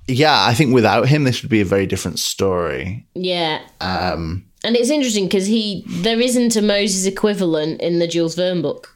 yeah, 0.08 0.44
I 0.46 0.54
think 0.54 0.72
without 0.74 1.08
him 1.08 1.24
this 1.24 1.42
would 1.42 1.50
be 1.50 1.60
a 1.60 1.64
very 1.64 1.86
different 1.86 2.18
story. 2.18 3.06
Yeah. 3.14 3.60
Um 3.80 4.44
And 4.64 4.76
it's 4.76 4.90
interesting 4.90 5.26
because 5.26 5.46
he 5.46 5.84
there 5.86 6.20
isn't 6.20 6.56
a 6.56 6.62
Moses 6.62 7.06
equivalent 7.06 7.80
in 7.80 7.98
the 7.98 8.06
Jules 8.06 8.34
Verne 8.34 8.62
book. 8.62 8.92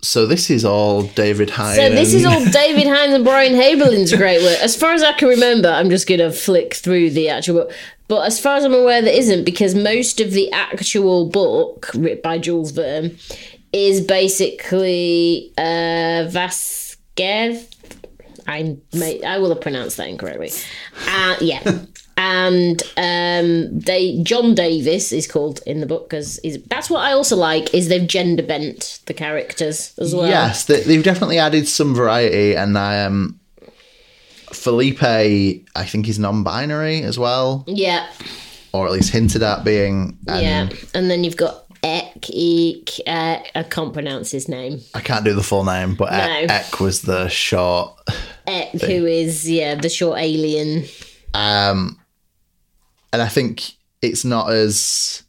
so 0.00 0.26
this 0.26 0.50
is 0.50 0.64
all 0.66 1.02
David 1.02 1.48
Hine. 1.50 1.76
So 1.76 1.88
this 1.88 2.12
is 2.12 2.24
all 2.26 2.44
David 2.62 2.86
Hines 2.86 3.14
and 3.14 3.24
Brian 3.24 3.54
Haberlin's 3.54 4.12
great 4.14 4.42
work. 4.42 4.58
As 4.60 4.76
far 4.76 4.92
as 4.92 5.02
I 5.02 5.12
can 5.12 5.28
remember, 5.28 5.68
I'm 5.68 5.88
just 5.88 6.06
gonna 6.06 6.30
flick 6.30 6.74
through 6.74 7.10
the 7.10 7.30
actual 7.30 7.54
book. 7.54 7.72
But 8.06 8.26
as 8.26 8.38
far 8.38 8.56
as 8.56 8.64
I'm 8.64 8.74
aware, 8.74 9.00
there 9.00 9.18
isn't 9.18 9.44
because 9.44 9.74
most 9.74 10.20
of 10.20 10.32
the 10.32 10.52
actual 10.52 11.26
book 11.30 11.90
written 11.94 12.20
by 12.22 12.36
Jules 12.38 12.70
Verne 12.72 13.16
is 13.72 14.02
basically 14.02 15.52
uh, 15.56 16.26
Vasquez. 16.28 17.68
I 18.46 18.76
may 18.92 19.22
I 19.22 19.38
will 19.38 19.48
have 19.50 19.60
pronounced 19.60 19.96
that 19.96 20.08
incorrectly. 20.08 20.50
Uh, 21.08 21.36
yeah. 21.40 21.82
And 22.16 22.80
um, 22.96 23.80
they 23.80 24.22
John 24.22 24.54
Davis 24.54 25.10
is 25.12 25.26
called 25.26 25.60
in 25.66 25.80
the 25.80 25.86
book 25.86 26.08
because 26.08 26.38
that's 26.68 26.88
what 26.88 27.00
I 27.00 27.12
also 27.12 27.34
like 27.36 27.74
is 27.74 27.88
they've 27.88 28.06
gender 28.06 28.42
bent 28.42 29.00
the 29.06 29.14
characters 29.14 29.92
as 29.98 30.14
well. 30.14 30.28
Yes, 30.28 30.64
they, 30.66 30.82
they've 30.82 31.02
definitely 31.02 31.38
added 31.38 31.66
some 31.66 31.94
variety 31.94 32.54
and 32.56 32.76
um 32.76 33.40
Felipe 34.52 35.02
I 35.02 35.84
think 35.84 36.08
is 36.08 36.18
non-binary 36.18 37.02
as 37.02 37.18
well, 37.18 37.64
Yeah. 37.66 38.06
or 38.72 38.86
at 38.86 38.92
least 38.92 39.10
hinted 39.12 39.42
at 39.42 39.64
being 39.64 40.16
and 40.28 40.42
Yeah, 40.42 40.68
and 40.94 41.10
then 41.10 41.24
you've 41.24 41.36
got 41.36 41.62
Ek, 41.82 42.30
Eek, 42.30 43.00
uh, 43.06 43.38
I 43.54 43.62
can't 43.64 43.92
pronounce 43.92 44.30
his 44.30 44.48
name. 44.48 44.80
I 44.94 45.00
can't 45.00 45.22
do 45.24 45.34
the 45.34 45.42
full 45.42 45.64
name, 45.64 45.96
but 45.96 46.12
Ek, 46.12 46.48
No. 46.48 46.54
Ek 46.54 46.80
was 46.80 47.02
the 47.02 47.28
short 47.28 47.98
Ek, 48.46 48.72
who 48.72 49.06
is, 49.06 49.48
yeah, 49.50 49.74
the 49.74 49.88
short 49.88 50.18
alien. 50.18 50.84
Um, 51.32 51.98
and 53.12 53.22
I 53.22 53.28
think 53.28 53.72
it's 54.02 54.24
not 54.24 54.50
as 54.50 55.22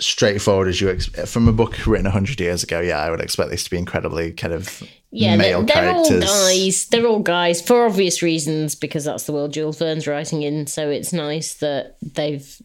straightforward 0.00 0.68
as 0.68 0.80
you 0.80 0.88
expect 0.88 1.28
from 1.28 1.46
a 1.48 1.52
book 1.52 1.86
written 1.86 2.04
100 2.04 2.40
years 2.40 2.62
ago. 2.62 2.80
Yeah, 2.80 2.98
I 2.98 3.10
would 3.10 3.20
expect 3.20 3.50
this 3.50 3.64
to 3.64 3.70
be 3.70 3.78
incredibly 3.78 4.32
kind 4.32 4.52
of 4.52 4.82
Yeah, 5.10 5.36
they're, 5.36 5.38
male 5.38 5.62
they're 5.62 5.90
all 5.90 6.04
characters. 6.04 6.24
guys. 6.24 6.86
They're 6.86 7.06
all 7.06 7.20
guys 7.20 7.62
for 7.62 7.86
obvious 7.86 8.22
reasons 8.22 8.74
because 8.74 9.04
that's 9.04 9.24
the 9.24 9.32
world 9.32 9.52
Jules 9.52 9.78
Verne's 9.78 10.06
writing 10.06 10.42
in. 10.42 10.66
So 10.66 10.90
it's 10.90 11.12
nice 11.12 11.54
that 11.54 11.96
they've. 12.02 12.60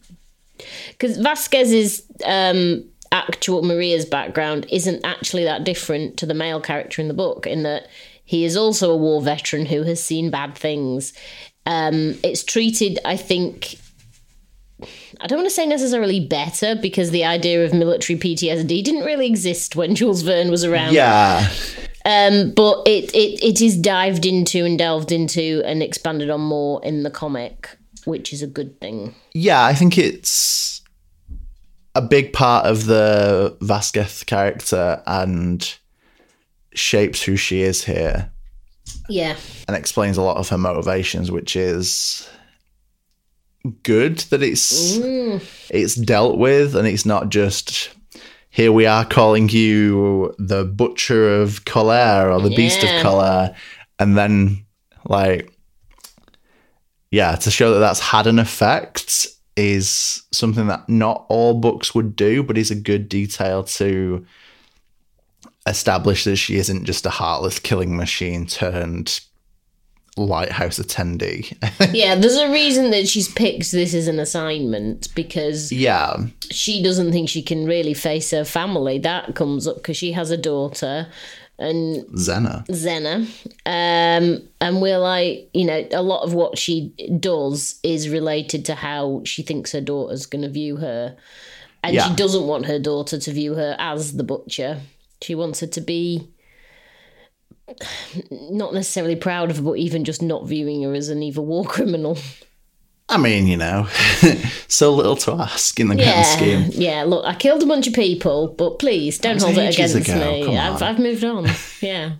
Because 0.88 1.16
Vasquez's 1.16 2.02
um, 2.26 2.84
actual 3.12 3.62
Maria's 3.62 4.04
background 4.04 4.66
isn't 4.70 5.04
actually 5.04 5.44
that 5.44 5.64
different 5.64 6.16
to 6.18 6.26
the 6.26 6.34
male 6.34 6.60
character 6.60 7.00
in 7.00 7.08
the 7.08 7.14
book, 7.14 7.46
in 7.46 7.62
that 7.62 7.86
he 8.30 8.44
is 8.44 8.56
also 8.56 8.92
a 8.92 8.96
war 8.96 9.20
veteran 9.20 9.66
who 9.66 9.82
has 9.82 10.00
seen 10.00 10.30
bad 10.30 10.54
things. 10.54 11.12
Um, 11.66 12.16
it's 12.22 12.44
treated, 12.44 13.00
I 13.04 13.16
think, 13.16 13.74
I 15.20 15.26
don't 15.26 15.38
want 15.38 15.48
to 15.48 15.54
say 15.54 15.66
necessarily 15.66 16.24
better 16.24 16.76
because 16.76 17.10
the 17.10 17.24
idea 17.24 17.64
of 17.64 17.74
military 17.74 18.16
PTSD 18.16 18.84
didn't 18.84 19.04
really 19.04 19.26
exist 19.26 19.74
when 19.74 19.96
Jules 19.96 20.22
Verne 20.22 20.48
was 20.48 20.62
around. 20.62 20.92
Yeah, 20.92 21.50
Um, 22.04 22.52
but 22.52 22.86
it, 22.86 23.12
it 23.16 23.42
it 23.42 23.60
is 23.60 23.76
dived 23.76 24.24
into 24.24 24.64
and 24.64 24.78
delved 24.78 25.10
into 25.10 25.60
and 25.64 25.82
expanded 25.82 26.30
on 26.30 26.40
more 26.40 26.80
in 26.84 27.02
the 27.02 27.10
comic, 27.10 27.76
which 28.04 28.32
is 28.32 28.42
a 28.42 28.46
good 28.46 28.80
thing. 28.80 29.12
yeah, 29.34 29.64
I 29.64 29.74
think 29.74 29.98
it's 29.98 30.82
a 31.96 32.00
big 32.00 32.32
part 32.32 32.64
of 32.64 32.86
the 32.86 33.56
Vasquez 33.60 34.22
character 34.22 35.02
and 35.08 35.79
shapes 36.74 37.22
who 37.22 37.36
she 37.36 37.62
is 37.62 37.84
here 37.84 38.30
Yeah, 39.08 39.36
and 39.66 39.76
explains 39.76 40.16
a 40.16 40.22
lot 40.22 40.36
of 40.36 40.48
her 40.48 40.58
motivations, 40.58 41.30
which 41.30 41.56
is 41.56 42.28
good 43.82 44.18
that 44.30 44.42
it's 44.42 44.96
mm. 44.96 45.42
it's 45.68 45.94
dealt 45.94 46.38
with 46.38 46.74
and 46.74 46.88
it's 46.88 47.04
not 47.04 47.28
just 47.28 47.90
here 48.48 48.72
we 48.72 48.86
are 48.86 49.04
calling 49.04 49.48
you 49.48 50.34
the 50.38 50.64
butcher 50.64 51.40
of 51.40 51.64
Colère 51.64 52.34
or 52.34 52.40
the 52.40 52.54
beast 52.54 52.82
of 52.82 52.88
Colère 52.88 53.54
and 53.98 54.16
then 54.16 54.64
like 55.04 55.52
yeah 57.10 57.34
to 57.36 57.50
show 57.50 57.74
that 57.74 57.80
that's 57.80 58.00
had 58.00 58.26
an 58.26 58.38
effect 58.38 59.26
is 59.56 60.22
something 60.32 60.68
that 60.68 60.88
not 60.88 61.26
all 61.28 61.54
books 61.54 61.94
would 61.94 62.16
do 62.16 62.42
but 62.42 62.56
is 62.56 62.70
a 62.70 62.74
good 62.74 63.08
detail 63.08 63.62
to 63.62 64.24
establish 65.66 66.24
that 66.24 66.36
she 66.36 66.56
isn't 66.56 66.84
just 66.84 67.06
a 67.06 67.10
heartless 67.10 67.58
killing 67.58 67.96
machine 67.96 68.46
turned 68.46 69.20
lighthouse 70.16 70.78
attendee. 70.78 71.56
Yeah, 71.94 72.14
there's 72.14 72.36
a 72.36 72.50
reason 72.50 72.90
that 72.90 73.08
she's 73.08 73.28
picked 73.28 73.70
this 73.72 73.94
as 73.94 74.06
an 74.08 74.18
assignment 74.18 75.14
because 75.14 75.70
yeah, 75.72 76.16
she 76.50 76.82
doesn't 76.82 77.12
think 77.12 77.28
she 77.28 77.42
can 77.42 77.64
really 77.66 77.94
face 77.94 78.30
her 78.32 78.44
family. 78.44 78.98
That 78.98 79.34
comes 79.34 79.66
up 79.66 79.76
because 79.76 79.96
she 79.96 80.12
has 80.12 80.30
a 80.30 80.36
daughter 80.36 81.06
and 81.58 82.04
Zena. 82.18 82.64
Zena. 82.72 83.26
Um, 83.66 84.42
and 84.60 84.80
we're 84.80 84.98
like, 84.98 85.48
you 85.52 85.64
know, 85.66 85.86
a 85.92 86.02
lot 86.02 86.22
of 86.24 86.32
what 86.34 86.56
she 86.58 86.88
does 87.20 87.78
is 87.82 88.08
related 88.08 88.64
to 88.66 88.74
how 88.74 89.22
she 89.24 89.42
thinks 89.42 89.72
her 89.72 89.80
daughter's 89.80 90.26
going 90.26 90.42
to 90.42 90.48
view 90.48 90.76
her. 90.76 91.16
And 91.82 91.94
Yeah. 91.94 92.08
she 92.08 92.14
doesn't 92.16 92.46
want 92.46 92.66
her 92.66 92.78
daughter 92.78 93.18
to 93.18 93.32
view 93.32 93.54
her 93.54 93.76
as 93.78 94.16
the 94.16 94.24
butcher. 94.24 94.80
She 95.22 95.34
wants 95.34 95.60
her 95.60 95.66
to 95.66 95.80
be 95.80 96.30
not 98.30 98.74
necessarily 98.74 99.16
proud 99.16 99.50
of 99.50 99.58
her, 99.58 99.62
but 99.62 99.78
even 99.78 100.04
just 100.04 100.22
not 100.22 100.46
viewing 100.46 100.82
her 100.82 100.94
as 100.94 101.08
an 101.08 101.22
evil 101.22 101.46
war 101.46 101.64
criminal. 101.64 102.18
I 103.08 103.16
mean, 103.16 103.48
you 103.48 103.56
know, 103.56 103.88
so 104.68 104.94
little 104.94 105.16
to 105.16 105.32
ask 105.32 105.78
in 105.80 105.88
the 105.88 105.96
grand 105.96 106.26
scheme. 106.26 106.70
yeah. 106.72 107.02
Look, 107.02 107.24
I 107.24 107.34
killed 107.34 107.62
a 107.62 107.66
bunch 107.66 107.88
of 107.88 107.92
people, 107.92 108.48
but 108.48 108.78
please 108.78 109.18
don't 109.18 109.40
hold 109.42 109.58
it 109.58 109.74
against 109.74 109.96
ago, 109.96 110.14
me. 110.14 110.56
I've. 110.56 110.80
I've 110.80 110.98
moved 110.98 111.24
on. 111.24 111.46
Yeah, 111.80 112.12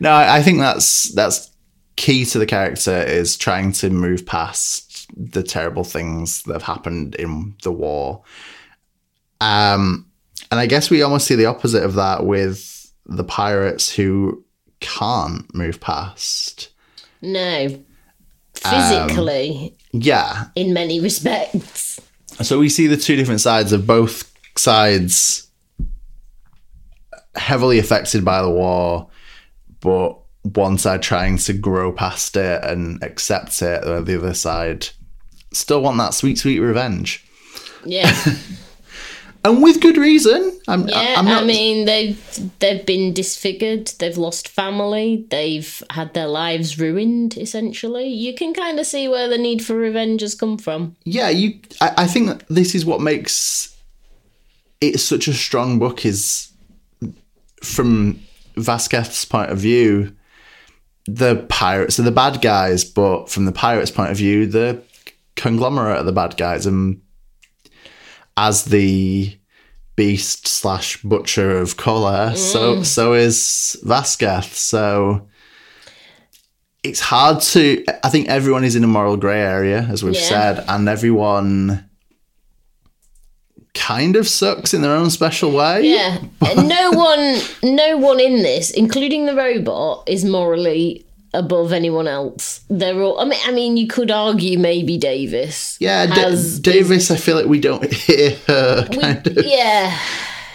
No, 0.00 0.10
I 0.10 0.38
I 0.38 0.42
think 0.42 0.58
that's 0.58 1.12
that's 1.14 1.50
key 1.96 2.24
to 2.26 2.38
the 2.38 2.46
character 2.46 3.00
is 3.00 3.36
trying 3.36 3.72
to 3.72 3.90
move 3.90 4.26
past 4.26 5.06
the 5.16 5.42
terrible 5.42 5.84
things 5.84 6.42
that 6.42 6.52
have 6.52 6.62
happened 6.62 7.14
in 7.14 7.54
the 7.62 7.72
war. 7.72 8.22
Um, 9.40 10.07
and 10.50 10.60
I 10.60 10.66
guess 10.66 10.90
we 10.90 11.02
almost 11.02 11.26
see 11.26 11.34
the 11.34 11.46
opposite 11.46 11.82
of 11.84 11.94
that 11.94 12.24
with 12.24 12.92
the 13.06 13.24
pirates 13.24 13.94
who 13.94 14.44
can't 14.80 15.52
move 15.54 15.80
past. 15.80 16.68
no, 17.22 17.66
um, 18.64 19.04
physically, 19.08 19.76
Yeah, 19.92 20.46
in 20.54 20.72
many 20.72 21.00
respects. 21.00 22.00
So 22.42 22.58
we 22.58 22.68
see 22.68 22.86
the 22.86 22.96
two 22.96 23.16
different 23.16 23.40
sides 23.40 23.72
of 23.72 23.86
both 23.86 24.32
sides 24.56 25.48
heavily 27.34 27.78
affected 27.78 28.24
by 28.24 28.42
the 28.42 28.50
war, 28.50 29.08
but 29.80 30.18
one 30.42 30.78
side 30.78 31.02
trying 31.02 31.36
to 31.38 31.52
grow 31.52 31.92
past 31.92 32.36
it 32.36 32.62
and 32.64 33.02
accept 33.02 33.60
it, 33.62 33.82
the 33.82 34.18
other 34.18 34.34
side 34.34 34.88
still 35.52 35.82
want 35.82 35.98
that 35.98 36.14
sweet, 36.14 36.38
sweet 36.38 36.60
revenge. 36.60 37.24
Yeah, 37.84 38.12
And 39.48 39.62
with 39.62 39.80
good 39.80 39.96
reason. 39.96 40.60
I'm, 40.68 40.86
yeah. 40.88 41.14
I'm 41.16 41.24
not, 41.24 41.44
I 41.44 41.46
mean, 41.46 41.86
they've 41.86 42.58
they've 42.58 42.84
been 42.84 43.14
disfigured. 43.14 43.86
They've 43.98 44.18
lost 44.18 44.46
family. 44.46 45.26
They've 45.30 45.82
had 45.88 46.12
their 46.12 46.26
lives 46.26 46.78
ruined. 46.78 47.38
Essentially, 47.38 48.08
you 48.08 48.34
can 48.34 48.52
kind 48.52 48.78
of 48.78 48.84
see 48.84 49.08
where 49.08 49.26
the 49.26 49.38
need 49.38 49.64
for 49.64 49.74
revenge 49.74 50.20
has 50.20 50.34
come 50.34 50.58
from. 50.58 50.96
yeah, 51.04 51.30
you. 51.30 51.60
I, 51.80 51.94
I 51.96 52.06
think 52.06 52.46
this 52.48 52.74
is 52.74 52.84
what 52.84 53.00
makes 53.00 53.74
it 54.82 55.00
such 55.00 55.28
a 55.28 55.32
strong 55.32 55.78
book. 55.78 56.04
Is 56.04 56.52
from 57.62 58.20
Vasquez's 58.56 59.24
point 59.24 59.50
of 59.50 59.56
view, 59.56 60.14
the 61.06 61.46
pirates 61.48 61.98
are 61.98 62.02
the 62.02 62.10
bad 62.10 62.42
guys, 62.42 62.84
but 62.84 63.30
from 63.30 63.46
the 63.46 63.52
pirates' 63.52 63.90
point 63.90 64.10
of 64.10 64.18
view, 64.18 64.46
the 64.46 64.82
conglomerate 65.36 66.00
are 66.00 66.02
the 66.02 66.12
bad 66.12 66.36
guys, 66.36 66.66
and 66.66 67.00
as 68.36 68.66
the 68.66 69.37
beast 69.98 70.46
slash 70.46 71.02
butcher 71.02 71.58
of 71.58 71.76
color, 71.76 72.32
so 72.36 72.76
mm. 72.76 72.86
so 72.86 73.14
is 73.14 73.76
Vasquez. 73.82 74.46
So 74.46 75.26
it's 76.84 77.00
hard 77.00 77.42
to. 77.52 77.84
I 78.04 78.08
think 78.08 78.28
everyone 78.28 78.62
is 78.62 78.76
in 78.76 78.84
a 78.84 78.86
moral 78.86 79.16
grey 79.16 79.40
area, 79.40 79.80
as 79.90 80.04
we've 80.04 80.14
Yeah. 80.14 80.20
said, 80.20 80.64
and 80.68 80.88
everyone 80.88 81.84
kind 83.74 84.14
of 84.14 84.28
sucks 84.28 84.72
in 84.72 84.82
their 84.82 84.94
own 84.94 85.10
special 85.10 85.50
way. 85.50 85.82
Yeah, 85.82 86.18
no 86.54 86.92
one, 86.92 87.40
no 87.64 87.96
one 87.96 88.20
in 88.20 88.42
this, 88.42 88.70
including 88.70 89.26
the 89.26 89.34
robot, 89.34 90.04
is 90.06 90.24
morally 90.24 91.04
above 91.34 91.72
anyone 91.72 92.08
else. 92.08 92.60
They're 92.68 93.00
all. 93.02 93.18
I 93.20 93.24
mean, 93.24 93.38
I 93.46 93.52
mean, 93.52 93.76
you 93.76 93.86
could 93.86 94.10
argue 94.10 94.58
maybe 94.58 94.96
Davis. 94.98 95.76
Yeah, 95.80 96.06
has- 96.06 96.58
Davis. 96.60 97.10
I 97.10 97.16
feel 97.16 97.36
like 97.36 97.46
we 97.46 97.60
don't 97.60 97.92
hear 97.92 98.36
her 98.46 98.86
of 98.88 99.44
Yeah, 99.44 99.98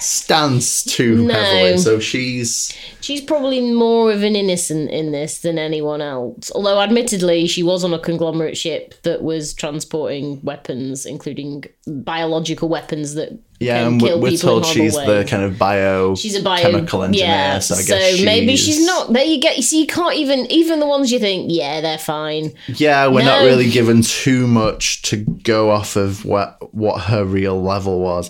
stance 0.04 0.84
too 0.84 1.26
No. 1.26 1.34
heavily. 1.34 1.78
So 1.78 2.00
she's 2.00 2.74
she's 3.02 3.22
probably 3.22 3.62
more 3.74 4.12
of 4.12 4.24
an 4.24 4.36
innocent 4.36 4.92
in 4.92 5.12
this 5.12 5.40
than 5.40 5.58
anyone 5.58 6.02
else. 6.02 6.52
Although, 6.54 6.82
admittedly, 6.82 7.48
she 7.48 7.64
was 7.64 7.84
on 7.84 7.94
a 7.94 8.00
conglomerate 8.00 8.58
ship 8.58 8.96
that 9.04 9.24
was 9.24 9.54
transporting 9.54 10.40
weapons, 10.44 11.06
including 11.06 11.66
biological 11.88 12.70
weapons 12.70 13.16
that 13.16 13.38
yeah, 13.60 13.84
can 13.84 13.94
and 13.94 14.02
kill 14.02 14.20
we're, 14.20 14.36
told 14.38 14.66
she's 14.66 14.94
the 14.94 15.26
kind 15.30 15.44
of 15.44 15.58
bio 15.58 16.16
She's 16.16 16.36
a 16.36 16.44
bio 16.44 16.62
chemical 16.62 17.04
engineer. 17.04 17.28
Yeah, 17.28 17.60
so 17.60 17.76
I 17.76 17.84
guess 17.84 18.22
maybe 18.22 18.56
she's 18.58 18.76
she's- 18.76 18.86
not. 18.86 19.14
There 19.14 19.24
you 19.24 19.40
get. 19.40 19.58
You 19.58 19.64
see, 19.64 19.80
you 19.82 19.88
can't 19.88 20.16
even 20.16 20.52
even 20.52 20.80
the 20.80 20.88
ones 20.88 21.12
you 21.12 21.20
think, 21.20 21.48
yeah, 21.50 21.80
they're 21.82 21.98
fine. 21.98 22.52
Yeah, 22.68 23.08
we're 23.08 23.24
not 23.24 23.42
really 23.44 23.70
given 23.70 24.02
too 24.02 24.48
much 24.48 25.02
to 25.04 25.18
go 25.18 25.70
off 25.72 25.96
of 25.96 26.26
what 26.26 26.74
what 26.74 27.02
her 27.04 27.24
real 27.24 27.62
level 27.62 28.00
was. 28.00 28.30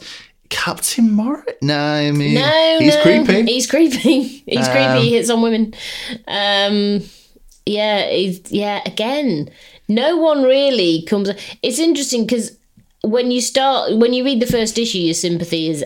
Captain 0.50 1.12
Morris? 1.12 1.56
No, 1.62 1.78
I 1.78 2.12
mean 2.12 2.36
No, 2.36 2.78
he's 2.80 2.96
no, 2.96 3.02
creepy. 3.02 3.52
He's 3.52 3.68
creepy. 3.68 4.24
He's 4.46 4.68
creepy. 4.68 4.84
Um, 4.84 5.02
He 5.02 5.14
hits 5.14 5.30
on 5.30 5.42
women. 5.42 5.74
Um, 6.28 7.02
yeah, 7.66 8.10
he's, 8.10 8.52
yeah. 8.52 8.82
Again, 8.86 9.50
no 9.88 10.18
one 10.18 10.44
really 10.44 11.04
comes. 11.04 11.30
It's 11.62 11.80
interesting 11.80 12.26
because 12.26 12.58
when 13.04 13.32
you 13.32 13.42
start, 13.42 13.98
when 13.98 14.14
you 14.14 14.24
read 14.24 14.42
the 14.42 14.46
first 14.48 14.78
issue, 14.78 15.00
your 15.00 15.14
sympathy 15.14 15.70
is 15.70 15.84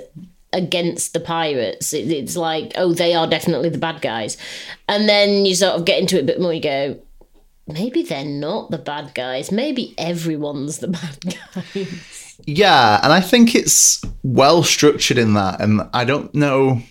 against 0.53 1.13
the 1.13 1.19
pirates. 1.19 1.93
It, 1.93 2.11
it's 2.11 2.35
like, 2.35 2.73
oh, 2.75 2.93
they 2.93 3.13
are 3.13 3.27
definitely 3.27 3.69
the 3.69 3.77
bad 3.77 4.01
guys, 4.01 4.37
and 4.87 5.07
then 5.07 5.45
you 5.45 5.55
sort 5.55 5.75
of 5.75 5.85
get 5.85 5.99
into 5.99 6.17
it 6.17 6.21
a 6.21 6.25
bit 6.25 6.41
more. 6.41 6.53
You 6.53 6.61
go. 6.61 6.99
Maybe 7.69 8.01
they're 8.01 8.23
not 8.23 8.71
the 8.71 8.77
bad 8.77 9.13
guys. 9.13 9.51
Maybe 9.51 9.93
everyone's 9.97 10.79
the 10.79 10.87
bad 10.99 11.17
guy. 11.21 11.85
Yeah, 12.45 12.99
and 13.03 13.11
I 13.11 13.19
think 13.21 13.55
it's 13.55 14.01
well 14.23 14.63
structured 14.63 15.17
in 15.17 15.33
that. 15.33 15.59
And 15.61 15.81
I 15.93 16.05
don't 16.05 16.33
know. 16.33 16.81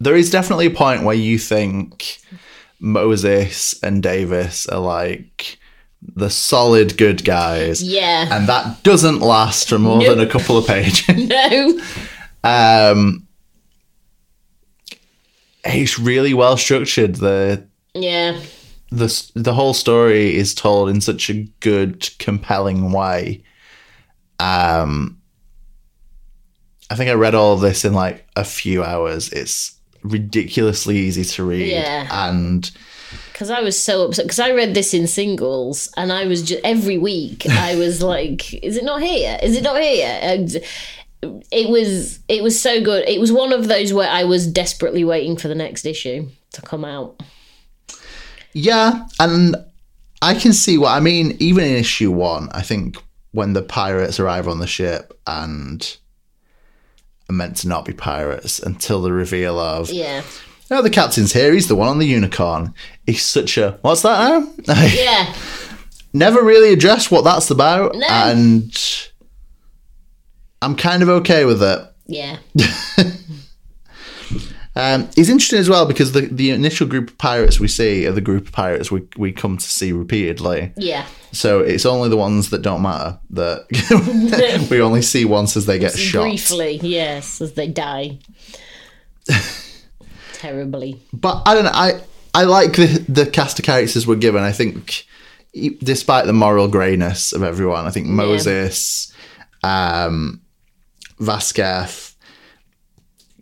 There 0.00 0.16
is 0.16 0.30
definitely 0.30 0.66
a 0.66 0.70
point 0.70 1.02
where 1.04 1.14
you 1.16 1.38
think 1.38 2.18
Moses 2.80 3.78
and 3.82 4.02
Davis 4.02 4.66
are 4.68 4.80
like 4.80 5.58
the 6.14 6.30
solid 6.30 6.96
good 6.96 7.24
guys. 7.24 7.82
Yeah. 7.82 8.28
And 8.30 8.48
that 8.48 8.82
doesn't 8.84 9.18
last 9.20 9.68
for 9.68 9.78
more 9.78 10.02
than 10.02 10.20
a 10.20 10.26
couple 10.26 10.56
of 10.56 10.66
pages. 10.66 11.08
no. 11.28 11.80
um, 12.44 13.26
it's 15.64 15.98
really 15.98 16.34
well 16.34 16.56
structured. 16.56 17.16
The 17.16 17.66
Yeah. 17.94 18.40
the 18.90 19.30
the 19.34 19.54
whole 19.54 19.74
story 19.74 20.36
is 20.36 20.54
told 20.54 20.88
in 20.88 21.00
such 21.00 21.28
a 21.28 21.44
good, 21.60 22.08
compelling 22.18 22.92
way. 22.92 23.42
Um, 24.40 25.20
I 26.90 26.94
think 26.94 27.10
I 27.10 27.14
read 27.14 27.34
all 27.34 27.54
of 27.54 27.60
this 27.60 27.84
in 27.84 27.92
like 27.92 28.26
a 28.36 28.44
few 28.44 28.82
hours. 28.84 29.30
It's 29.32 29.76
ridiculously 30.02 30.96
easy 30.96 31.24
to 31.24 31.44
read, 31.44 31.70
Yeah. 31.72 32.08
and 32.10 32.70
because 33.32 33.50
I 33.50 33.60
was 33.60 33.78
so 33.82 34.04
upset 34.06 34.24
because 34.26 34.38
I 34.38 34.52
read 34.52 34.74
this 34.74 34.92
in 34.94 35.06
singles 35.06 35.92
and 35.96 36.12
I 36.12 36.26
was 36.26 36.42
just 36.42 36.60
every 36.64 36.98
week 36.98 37.46
I 37.48 37.74
was 37.76 38.02
like, 38.14 38.54
"Is 38.62 38.76
it 38.76 38.84
not 38.84 39.02
here? 39.02 39.38
Is 39.42 39.56
it 39.56 39.62
not 39.64 39.80
here?" 39.80 40.18
And 40.22 40.56
it 41.50 41.68
was 41.68 42.20
it 42.28 42.42
was 42.42 42.60
so 42.60 42.80
good. 42.82 43.08
It 43.08 43.20
was 43.20 43.32
one 43.32 43.52
of 43.52 43.66
those 43.68 43.92
where 43.92 44.08
I 44.08 44.24
was 44.24 44.46
desperately 44.46 45.04
waiting 45.04 45.36
for 45.36 45.48
the 45.48 45.54
next 45.54 45.84
issue 45.84 46.28
to 46.52 46.62
come 46.62 46.84
out. 46.84 47.20
yeah, 48.52 49.06
and 49.20 49.56
I 50.22 50.34
can 50.34 50.52
see 50.52 50.78
what 50.78 50.90
I 50.92 51.00
mean. 51.00 51.36
Even 51.40 51.64
in 51.64 51.74
issue 51.74 52.10
one, 52.12 52.48
I 52.52 52.62
think 52.62 52.96
when 53.32 53.52
the 53.52 53.62
pirates 53.62 54.18
arrive 54.18 54.48
on 54.48 54.58
the 54.58 54.66
ship 54.66 55.18
and 55.26 55.96
are 57.28 57.34
meant 57.34 57.56
to 57.58 57.68
not 57.68 57.84
be 57.84 57.92
pirates 57.92 58.58
until 58.58 59.02
the 59.02 59.12
reveal 59.12 59.58
of 59.58 59.90
Yeah, 59.90 60.22
No, 60.70 60.80
the 60.82 60.90
captain's 60.90 61.32
here. 61.32 61.52
He's 61.52 61.68
the 61.68 61.76
one 61.76 61.88
on 61.88 61.98
the 61.98 62.06
unicorn. 62.06 62.72
He's 63.06 63.24
such 63.24 63.58
a 63.58 63.78
what's 63.82 64.02
that 64.02 64.42
now? 64.66 64.74
yeah, 64.94 65.34
Never 66.14 66.42
really 66.42 66.72
addressed 66.72 67.10
what 67.10 67.24
that's 67.24 67.50
about, 67.50 67.94
No. 67.94 68.06
and 68.08 68.74
I'm 70.62 70.74
kind 70.74 71.02
of 71.02 71.08
okay 71.10 71.44
with 71.44 71.62
it. 71.62 71.80
yeah, 72.06 72.38
Um, 74.78 75.08
it's 75.16 75.28
interesting 75.28 75.58
as 75.58 75.68
well 75.68 75.86
because 75.86 76.12
the, 76.12 76.20
the 76.20 76.50
initial 76.50 76.86
group 76.86 77.10
of 77.10 77.18
pirates 77.18 77.58
we 77.58 77.66
see 77.66 78.06
are 78.06 78.12
the 78.12 78.20
group 78.20 78.46
of 78.46 78.52
pirates 78.52 78.92
we, 78.92 79.02
we 79.16 79.32
come 79.32 79.56
to 79.56 79.64
see 79.64 79.90
repeatedly. 79.90 80.72
yeah. 80.76 81.04
So 81.32 81.60
it's 81.60 81.84
only 81.84 82.08
the 82.08 82.16
ones 82.16 82.50
that 82.50 82.62
don't 82.62 82.80
matter 82.80 83.18
that 83.30 84.68
we 84.70 84.80
only 84.80 85.02
see 85.02 85.24
once 85.24 85.56
as 85.56 85.66
they 85.66 85.80
get 85.80 85.92
shot. 85.98 86.22
Briefly, 86.22 86.78
yes, 86.80 87.40
as 87.40 87.54
they 87.54 87.66
die 87.66 88.20
terribly. 90.32 91.02
But 91.12 91.42
I 91.44 91.54
don't 91.54 91.64
know. 91.64 91.72
I 91.74 92.00
I 92.32 92.44
like 92.44 92.76
the 92.76 93.04
the 93.08 93.26
cast 93.26 93.58
of 93.58 93.64
characters 93.64 94.06
we're 94.06 94.16
given. 94.16 94.42
I 94.42 94.52
think, 94.52 95.04
despite 95.80 96.26
the 96.26 96.32
moral 96.32 96.68
greyness 96.68 97.32
of 97.32 97.42
everyone, 97.42 97.84
I 97.84 97.90
think 97.90 98.06
Moses, 98.06 99.12
um, 99.62 100.40
Vasquez, 101.18 102.14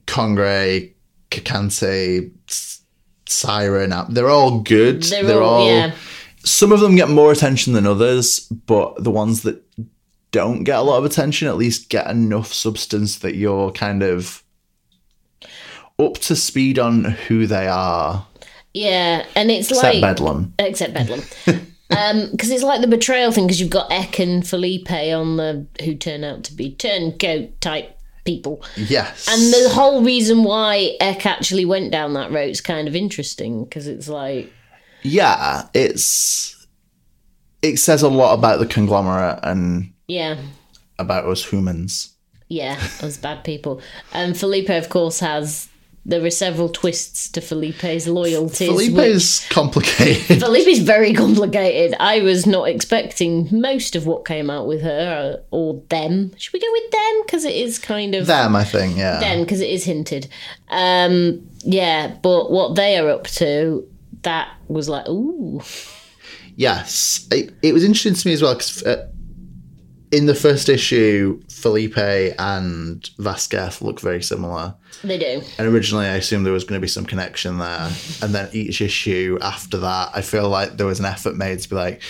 Kongre, 0.06 0.92
Carcante, 1.40 2.30
Siren, 3.28 3.92
they're 4.10 4.30
all 4.30 4.60
good. 4.60 5.02
They're 5.02 5.42
all- 5.42 5.66
yeah. 5.66 5.94
Some 6.44 6.70
of 6.70 6.78
them 6.80 6.94
get 6.94 7.08
more 7.08 7.32
attention 7.32 7.72
than 7.72 7.86
others, 7.86 8.40
but 8.66 9.02
the 9.02 9.10
ones 9.10 9.42
that 9.42 9.62
don't 10.30 10.62
get 10.64 10.78
a 10.78 10.82
lot 10.82 10.98
of 10.98 11.04
attention 11.04 11.48
at 11.48 11.56
least 11.56 11.88
get 11.88 12.08
enough 12.08 12.52
substance 12.52 13.16
that 13.18 13.34
you're 13.34 13.72
kind 13.72 14.02
of 14.02 14.44
up 15.98 16.14
to 16.18 16.36
speed 16.36 16.78
on 16.78 17.04
who 17.04 17.46
they 17.46 17.66
are. 17.66 18.26
Yeah, 18.74 19.24
and 19.34 19.50
it's 19.50 19.70
Except 19.70 19.94
like 19.94 20.00
Bedlam. 20.02 20.54
except 20.58 20.94
Bedlam. 20.94 21.22
Um, 21.88 22.30
because 22.32 22.50
it's 22.50 22.64
like 22.64 22.80
the 22.80 22.88
betrayal 22.88 23.30
thing. 23.30 23.46
Because 23.46 23.60
you've 23.60 23.70
got 23.70 23.92
Eck 23.92 24.18
and 24.18 24.44
Felipe 24.46 24.90
on 24.90 25.36
the 25.36 25.68
who 25.84 25.94
turn 25.94 26.24
out 26.24 26.42
to 26.44 26.52
be 26.52 26.74
turncoat 26.74 27.60
type 27.60 27.95
people, 28.26 28.62
Yes. 28.76 29.26
and 29.30 29.40
the 29.52 29.70
whole 29.72 30.02
reason 30.02 30.44
why 30.44 30.96
Eck 31.00 31.24
actually 31.24 31.64
went 31.64 31.90
down 31.92 32.12
that 32.14 32.30
road 32.30 32.50
is 32.50 32.60
kind 32.60 32.86
of 32.88 32.94
interesting. 32.94 33.64
Because 33.64 33.86
it's 33.86 34.08
like, 34.08 34.52
yeah, 35.02 35.68
it's 35.72 36.66
it 37.62 37.78
says 37.78 38.02
a 38.02 38.08
lot 38.08 38.34
about 38.38 38.58
the 38.58 38.66
conglomerate 38.66 39.38
and 39.42 39.92
yeah, 40.08 40.36
about 40.98 41.24
us 41.24 41.44
humans. 41.44 42.12
yeah, 42.48 42.78
us 43.02 43.16
bad 43.16 43.42
people. 43.44 43.80
And 44.12 44.36
Felipe, 44.36 44.68
of 44.70 44.88
course, 44.88 45.20
has 45.20 45.68
there 46.08 46.24
are 46.24 46.30
several 46.30 46.68
twists 46.68 47.28
to 47.30 47.40
Felipe's 47.40 48.06
loyalties. 48.06 48.68
Felipe 48.68 48.96
is 48.98 49.46
complicated. 49.50 50.40
Felipe's 50.40 50.78
very 50.78 51.12
complicated. 51.12 51.96
I 51.98 52.20
was 52.20 52.46
not 52.46 52.68
expecting 52.68 53.48
most 53.50 53.96
of 53.96 54.06
what 54.06 54.24
came 54.24 54.48
out 54.48 54.68
with 54.68 54.82
her 54.82 55.40
uh, 55.40 55.42
or 55.50 55.82
them. 55.88 56.30
Should 56.38 56.52
we 56.52 56.60
go 56.60 56.70
with 56.70 56.90
them 56.92 57.22
because 57.24 57.44
it 57.44 57.56
is 57.56 57.80
kind 57.80 58.14
of 58.14 58.26
Them, 58.26 58.54
I 58.54 58.62
think, 58.62 58.96
yeah. 58.96 59.18
them 59.18 59.40
because 59.40 59.60
it 59.60 59.68
is 59.68 59.84
hinted. 59.84 60.28
Um, 60.68 61.50
yeah, 61.58 62.16
but 62.22 62.52
what 62.52 62.76
they 62.76 62.96
are 62.98 63.10
up 63.10 63.24
to, 63.24 63.86
that 64.22 64.48
was 64.68 64.88
like, 64.88 65.08
ooh, 65.08 65.60
Yes, 66.56 67.28
it, 67.30 67.52
it 67.62 67.74
was 67.74 67.84
interesting 67.84 68.14
to 68.14 68.28
me 68.28 68.32
as 68.32 68.42
well 68.42 68.54
because 68.54 68.82
uh, 68.84 69.08
in 70.10 70.24
the 70.24 70.34
first 70.34 70.70
issue, 70.70 71.40
Felipe 71.66 72.34
and 72.38 73.10
Vasquez 73.18 73.82
look 73.82 73.98
very 74.00 74.22
similar. 74.22 74.74
they 75.02 75.18
do. 75.18 75.42
And 75.58 75.66
originally, 75.66 76.06
I 76.06 76.14
assumed 76.16 76.46
there 76.46 76.52
was 76.52 76.62
going 76.64 76.80
to 76.80 76.84
be 76.84 76.88
some 76.88 77.04
connection 77.06 77.58
there. 77.58 77.90
And 78.22 78.32
then 78.34 78.48
each 78.52 78.80
issue 78.80 79.36
after 79.42 79.78
that, 79.78 80.10
I 80.14 80.20
feel 80.22 80.48
like 80.48 80.76
there 80.76 80.86
was 80.86 81.00
an 81.00 81.06
effort 81.06 81.34
made 81.36 81.58
to 81.60 81.68
be 81.68 81.74
like, 81.74 82.02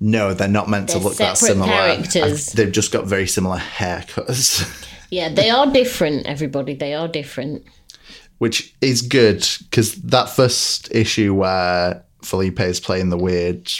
no, 0.00 0.34
they're 0.34 0.48
not 0.48 0.68
meant 0.68 0.88
to 0.88 0.94
They're 0.98 1.04
look 1.08 1.16
that 1.18 1.38
similar. 1.38 1.68
characters. 1.68 2.16
I've- 2.48 2.56
They've 2.56 2.72
just 2.72 2.90
got 2.92 3.06
very 3.06 3.26
similar 3.28 3.58
haircuts, 3.58 4.86
Yeah, 5.10 5.28
they 5.30 5.48
are 5.48 5.66
different. 5.72 6.26
Everybody, 6.26 6.74
they 6.74 6.92
are 6.94 7.08
different. 7.08 7.64
which 8.38 8.74
is 8.80 9.00
good 9.02 9.46
because 9.70 9.94
that 10.02 10.28
first 10.28 10.92
issue 10.94 11.34
where 11.34 12.04
Felipe 12.22 12.60
is 12.60 12.78
playing 12.80 13.10
the 13.10 13.16
weird 13.16 13.70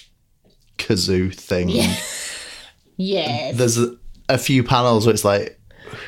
kazoo 0.79 1.35
thing, 1.35 1.69
Yes. 2.97 3.57
there's 3.57 3.79
a, 3.79 3.97
a 4.29 4.39
few 4.39 4.62
panels 4.62 5.07
where 5.07 5.14
it's 5.14 5.24
like, 5.24 5.59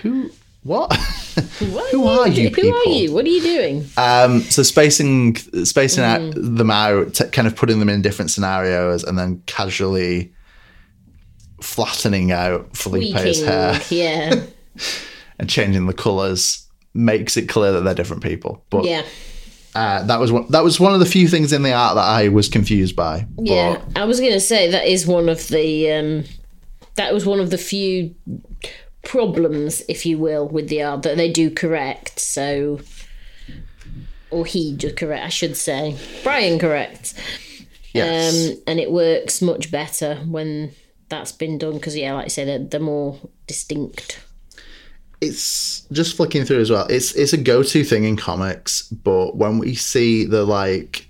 who, 0.02 0.30
what? 0.62 0.94
What 1.60 1.90
who 1.90 2.06
are 2.06 2.28
you 2.28 2.50
Who 2.50 2.74
are 2.74 2.84
you? 2.92 3.12
What 3.14 3.24
are 3.24 3.28
you 3.28 3.40
doing? 3.42 3.86
Um, 3.96 4.40
so 4.42 4.62
spacing 4.62 5.36
spacing 5.36 6.04
out 6.04 6.20
Mm. 6.20 6.56
them 6.58 6.70
out, 6.70 7.14
t- 7.14 7.24
kind 7.28 7.46
of 7.48 7.56
putting 7.56 7.78
them 7.78 7.88
in 7.88 8.02
different 8.02 8.30
scenarios, 8.30 9.04
and 9.04 9.18
then 9.18 9.42
casually 9.46 10.32
flattening 11.60 12.32
out 12.32 12.76
Felipe's 12.76 13.10
Tweaking. 13.22 13.44
hair 13.46 13.80
Yeah. 13.90 14.34
and 15.38 15.48
changing 15.48 15.86
the 15.86 15.92
colors 15.92 16.66
makes 16.94 17.36
it 17.36 17.48
clear 17.48 17.72
that 17.72 17.80
they're 17.84 17.94
different 17.94 18.22
people. 18.22 18.64
But 18.70 18.84
Yeah. 18.84 19.02
uh, 19.74 20.02
that 20.04 20.18
was 20.20 20.32
one, 20.32 20.46
that 20.50 20.64
was 20.64 20.80
one 20.80 20.92
of 20.94 21.00
the 21.00 21.06
few 21.06 21.28
things 21.28 21.52
in 21.52 21.62
the 21.62 21.72
art 21.72 21.94
that 21.94 22.04
I 22.04 22.28
was 22.28 22.48
confused 22.48 22.96
by. 22.96 23.26
Yeah, 23.38 23.80
I 23.94 24.04
was 24.04 24.20
going 24.20 24.32
to 24.32 24.40
say 24.40 24.70
that 24.70 24.86
is 24.86 25.06
one 25.06 25.28
of 25.28 25.46
the 25.48 25.90
um, 25.92 26.24
that 26.96 27.12
was 27.14 27.24
one 27.26 27.40
of 27.40 27.50
the 27.50 27.58
few 27.58 28.14
problems, 29.02 29.82
if 29.88 30.04
you 30.04 30.18
will, 30.18 30.46
with 30.48 30.68
the 30.68 30.82
art 30.82 31.02
that 31.02 31.16
they 31.16 31.30
do 31.30 31.50
correct. 31.50 32.18
So, 32.18 32.80
or 34.30 34.44
he 34.46 34.74
do 34.74 34.92
correct, 34.92 35.24
I 35.24 35.28
should 35.28 35.56
say. 35.56 35.96
Brian 36.22 36.58
correct. 36.58 37.14
Yes. 37.92 38.50
um, 38.50 38.62
and 38.66 38.78
it 38.78 38.92
works 38.92 39.42
much 39.42 39.70
better 39.70 40.16
when 40.26 40.72
that's 41.08 41.32
been 41.32 41.58
done 41.58 41.74
because 41.74 41.96
yeah, 41.96 42.14
like 42.14 42.26
I 42.26 42.28
said, 42.28 42.46
they're, 42.46 42.58
they're 42.58 42.80
more 42.80 43.18
distinct. 43.46 44.20
it's 45.20 45.80
just 45.92 46.16
flicking 46.16 46.44
through 46.44 46.60
as 46.60 46.70
well. 46.70 46.86
It's 46.88 47.12
it's 47.14 47.32
a 47.32 47.36
go 47.36 47.62
to 47.62 47.84
thing 47.84 48.04
in 48.04 48.16
comics, 48.16 48.82
but 48.82 49.36
when 49.36 49.58
we 49.58 49.74
see 49.74 50.24
the 50.24 50.44
like 50.44 51.08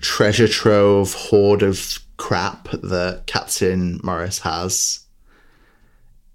treasure 0.00 0.48
trove 0.48 1.14
hoard 1.14 1.62
of 1.62 1.98
crap 2.16 2.68
that 2.70 3.24
Captain 3.26 4.00
Morris 4.02 4.40
has, 4.40 5.00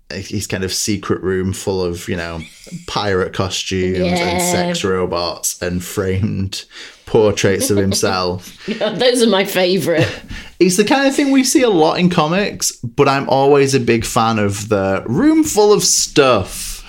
his 0.10 0.48
kind 0.48 0.64
of 0.64 0.74
secret 0.74 1.22
room 1.22 1.54
full 1.54 1.84
of 1.84 2.08
you 2.08 2.16
know 2.16 2.42
pirate 2.88 3.34
costumes 3.34 3.98
and 3.98 4.42
sex 4.42 4.84
robots 4.84 5.62
and 5.62 5.84
framed 5.84 6.66
portraits 7.06 7.70
of 7.70 7.78
himself. 7.78 8.66
Those 8.80 9.24
are 9.24 9.30
my 9.30 9.46
favourite. 9.46 10.22
It's 10.62 10.78
the 10.78 10.86
kind 10.86 11.08
of 11.08 11.16
thing 11.16 11.32
we 11.32 11.44
see 11.44 11.64
a 11.64 11.72
lot 11.72 11.98
in 11.98 12.12
comics, 12.12 12.72
but 12.84 13.08
I'm 13.08 13.28
always 13.28 13.74
a 13.74 13.80
big 13.80 14.06
fan 14.06 14.38
of 14.38 14.70
the 14.70 15.04
room 15.08 15.44
full 15.44 15.74
of 15.74 15.84
stuff. 15.84 16.86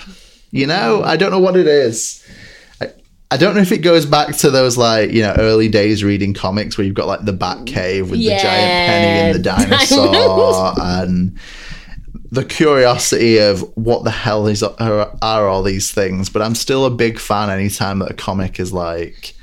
You 0.51 0.67
know, 0.67 1.01
I 1.01 1.17
don't 1.17 1.31
know 1.31 1.39
what 1.39 1.57
it 1.57 1.65
is. 1.65 2.22
I, 3.33 3.37
don't 3.37 3.55
know 3.55 3.61
if 3.61 3.71
it 3.71 3.79
goes 3.79 4.05
back 4.05 4.35
to 4.37 4.49
those 4.51 4.77
like 4.77 5.11
you 5.11 5.21
know 5.21 5.33
early 5.37 5.67
days 5.69 6.03
reading 6.03 6.33
comics 6.33 6.77
where 6.77 6.85
you've 6.85 6.95
got 6.95 7.07
like 7.07 7.25
the 7.25 7.33
Bat 7.33 7.65
Cave 7.65 8.09
with 8.09 8.19
the 8.19 8.27
giant 8.29 8.41
penny 8.41 9.19
and 9.19 9.35
the 9.43 9.49
Yeah. 9.49 9.57
dinosaur 9.65 10.73
and 10.81 11.37
the 12.31 12.43
curiosity 12.45 13.37
of 13.37 13.61
what 13.75 14.03
the 14.03 14.11
hell 14.11 14.47
is 14.47 14.63
are, 14.63 15.15
are 15.21 15.47
all 15.47 15.61
these 15.63 15.91
things. 15.91 16.29
But 16.29 16.41
I'm 16.41 16.55
still 16.55 16.85
a 16.85 16.89
big 16.89 17.19
fan 17.19 17.49
anytime 17.49 17.99
that 17.99 18.09
a 18.11 18.15
comic 18.15 18.59
is 18.59 18.73
like. 18.73 19.35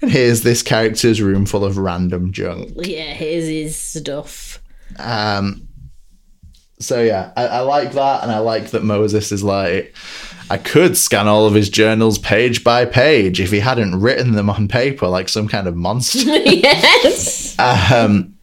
And 0.00 0.10
here's 0.10 0.42
this 0.42 0.62
character's 0.62 1.20
room 1.22 1.46
full 1.46 1.64
of 1.64 1.78
random 1.78 2.32
junk. 2.32 2.72
yeah, 2.76 3.12
here's 3.14 3.46
his 3.48 3.76
stuff. 3.76 4.60
Um, 4.98 5.68
so 6.80 7.00
yeah, 7.02 7.32
I, 7.36 7.46
I 7.46 7.60
like 7.60 7.92
that, 7.92 8.22
and 8.24 8.32
I 8.32 8.38
like 8.38 8.70
that 8.72 8.82
Moses 8.82 9.30
is 9.32 9.44
like, 9.44 9.94
I 10.52 10.58
could 10.58 10.98
scan 10.98 11.28
all 11.28 11.46
of 11.46 11.54
his 11.54 11.70
journals 11.70 12.18
page 12.18 12.62
by 12.62 12.84
page 12.84 13.40
if 13.40 13.50
he 13.50 13.60
hadn't 13.60 13.98
written 13.98 14.32
them 14.32 14.50
on 14.50 14.68
paper 14.68 15.08
like 15.08 15.30
some 15.30 15.48
kind 15.48 15.66
of 15.66 15.74
monster. 15.74 16.18
yes. 16.28 17.58
um, 17.58 18.34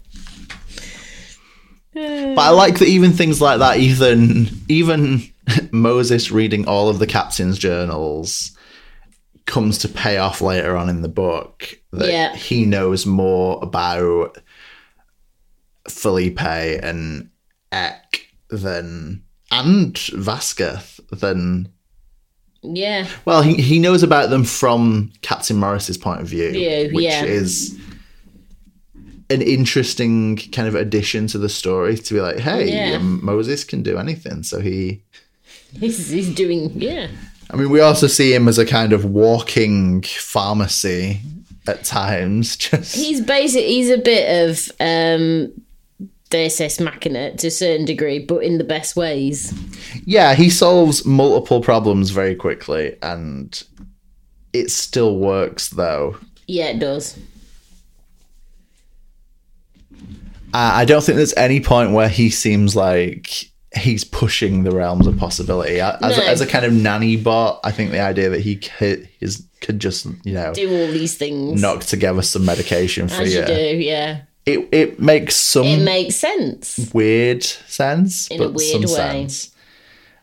but 1.93 2.39
I 2.39 2.49
like 2.49 2.80
that 2.80 2.88
even 2.88 3.12
things 3.12 3.39
like 3.39 3.60
that, 3.60 3.78
even 3.78 4.49
even 4.68 5.22
Moses 5.72 6.32
reading 6.32 6.68
all 6.68 6.89
of 6.89 6.97
the 6.97 7.05
captain's 7.05 7.60
journals 7.60 8.57
comes 9.45 9.78
to 9.80 9.88
pay 9.88 10.18
off 10.18 10.41
later 10.41 10.76
on 10.76 10.89
in 10.89 11.03
the 11.03 11.10
book 11.10 11.80
that 11.91 12.10
Yeah. 12.12 12.36
he 12.36 12.66
knows 12.66 13.05
more 13.05 13.60
about 13.62 14.39
Felipe 15.88 16.41
and 16.41 17.30
Eck 17.72 18.26
than 18.49 19.24
and 19.51 19.95
Vasquez 19.97 20.99
than 21.12 21.70
Yeah. 22.62 23.07
well 23.26 23.41
he, 23.41 23.55
he 23.55 23.80
knows 23.80 24.03
about 24.03 24.30
them 24.30 24.43
from 24.43 25.12
Captain 25.22 25.55
Morris's 25.57 25.97
point 25.97 26.22
of 26.22 26.28
view 26.28 26.51
View, 26.51 26.89
which 26.93 27.03
yeah. 27.05 27.24
is 27.24 27.80
an 29.30 29.41
interesting 29.41 30.36
kind 30.51 30.68
of 30.68 30.76
addition 30.76 31.28
to 31.28 31.38
the 31.38 31.49
story 31.49 31.95
to 31.97 32.14
be 32.14 32.20
like 32.22 32.38
hey 32.38 32.72
Yeah. 32.91 32.97
um, 32.97 33.24
Moses 33.24 33.64
can 33.64 33.82
do 33.84 33.97
anything 33.97 34.43
so 34.43 34.60
he 34.60 35.01
He's, 35.72 36.10
he's 36.10 36.34
doing, 36.34 36.72
yeah. 36.82 37.07
I 37.51 37.55
mean 37.55 37.70
we 37.70 37.80
also 37.80 38.07
see 38.07 38.34
him 38.34 38.47
as 38.47 38.57
a 38.57 38.66
kind 38.66 38.91
of 38.91 39.05
walking 39.05 40.01
pharmacy 40.01 41.22
at 41.68 41.84
times 41.84 42.57
just 42.66 42.95
He's 42.95 43.22
basic. 43.22 43.64
He's 43.66 43.89
a 43.91 43.97
bit 43.99 44.49
of 44.49 44.72
um, 44.80 45.51
Deus 46.30 46.62
Ex 46.62 46.80
Machina 46.80 47.36
to 47.38 47.48
a 47.48 47.52
certain 47.52 47.86
degree, 47.86 48.20
but 48.20 48.44
in 48.44 48.58
the 48.60 48.64
best 48.64 48.96
ways. 48.96 49.54
Yeah, 50.06 50.36
he 50.36 50.50
solves 50.50 51.06
multiple 51.06 51.62
problems 51.62 52.12
very 52.12 52.36
quickly, 52.36 52.96
and 53.02 53.62
it 54.54 54.70
still 54.72 55.18
works 55.18 55.70
though. 55.70 56.18
Yeah, 56.48 56.68
it 56.68 56.80
does. 56.80 57.18
I 60.54 60.86
don't 60.86 61.04
think 61.04 61.18
there's 61.18 61.36
any 61.36 61.60
point 61.62 61.92
where 61.92 62.10
he 62.10 62.30
seems 62.32 62.76
like 62.76 63.50
he's 63.76 64.04
pushing 64.04 64.64
the 64.64 64.72
realms 64.72 65.06
of 65.06 65.16
possibility 65.16 65.80
as, 65.80 66.02
No. 66.02 66.10
as 66.24 66.42
a 66.42 66.48
kind 66.48 66.66
of 66.66 66.74
nanny 66.74 67.18
bot. 67.18 67.60
I 67.64 67.72
think 67.72 67.92
the 67.92 68.00
idea 68.00 68.30
that 68.30 68.42
he 68.42 68.56
could, 68.56 69.08
is, 69.20 69.46
could 69.62 69.80
just 69.80 70.08
you 70.24 70.34
know 70.34 70.52
Do 70.54 70.68
all 70.72 70.88
these 70.92 71.16
things. 71.18 71.62
knock 71.62 71.82
together 71.84 72.24
some 72.24 72.46
medication 72.46 73.08
for 73.10 73.22
as 73.22 73.34
you. 73.34 73.42
you 73.42 73.46
do, 73.46 73.78
yeah. 73.78 74.22
It 74.54 74.70
it 74.72 75.00
makes 75.00 75.36
some 75.36 75.66
It 75.66 75.84
makes 75.84 76.16
sense. 76.16 76.91
weird 76.93 77.43
sense, 77.43 78.28
In 78.30 78.41
a 78.41 78.50
weird 78.50 78.72
some 78.72 78.82
way. 78.82 78.88
sense. 78.88 79.52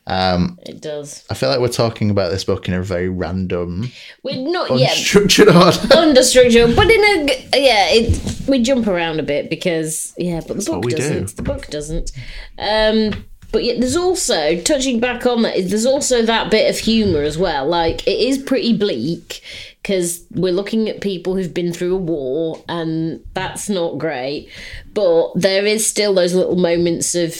It 0.08 0.80
does. 0.80 1.24
I 1.30 1.34
feel 1.34 1.48
like 1.48 1.60
we're 1.60 1.68
talking 1.68 2.10
about 2.10 2.30
this 2.30 2.44
book 2.44 2.68
in 2.68 2.74
a 2.74 2.82
very 2.82 3.08
random, 3.08 3.90
We're 4.22 4.36
not 4.36 4.78
yet 4.78 4.96
unstructured 4.96 5.48
order. 5.54 5.94
under 5.98 6.22
structure, 6.22 6.66
but 6.74 6.90
in 6.90 7.00
a 7.02 7.26
yeah, 7.58 7.88
it 7.90 8.48
we 8.48 8.62
jump 8.62 8.86
around 8.86 9.18
a 9.20 9.24
bit 9.24 9.50
because 9.50 10.14
yeah, 10.16 10.40
but 10.46 10.56
the 10.58 10.64
book 10.64 10.84
we 10.84 10.92
do. 10.92 10.96
doesn't. 10.98 11.36
The 11.36 11.42
book 11.42 11.66
doesn't. 11.68 12.12
Um, 12.58 13.24
but 13.52 13.64
yeah, 13.64 13.74
there's 13.78 13.96
also 13.96 14.60
touching 14.62 15.00
back 15.00 15.24
on 15.26 15.42
that. 15.42 15.54
There's 15.68 15.86
also 15.86 16.22
that 16.22 16.50
bit 16.50 16.68
of 16.70 16.78
humor 16.78 17.22
as 17.22 17.38
well. 17.38 17.66
Like 17.66 18.06
it 18.06 18.18
is 18.18 18.38
pretty 18.38 18.76
bleak 18.76 19.40
because 19.86 20.26
we're 20.32 20.52
looking 20.52 20.88
at 20.88 21.00
people 21.00 21.36
who've 21.36 21.54
been 21.54 21.72
through 21.72 21.94
a 21.94 21.98
war, 21.98 22.60
and 22.68 23.24
that's 23.34 23.68
not 23.68 23.98
great. 23.98 24.50
But 24.92 25.30
there 25.36 25.64
is 25.64 25.86
still 25.86 26.12
those 26.12 26.34
little 26.34 26.56
moments 26.56 27.14
of 27.14 27.36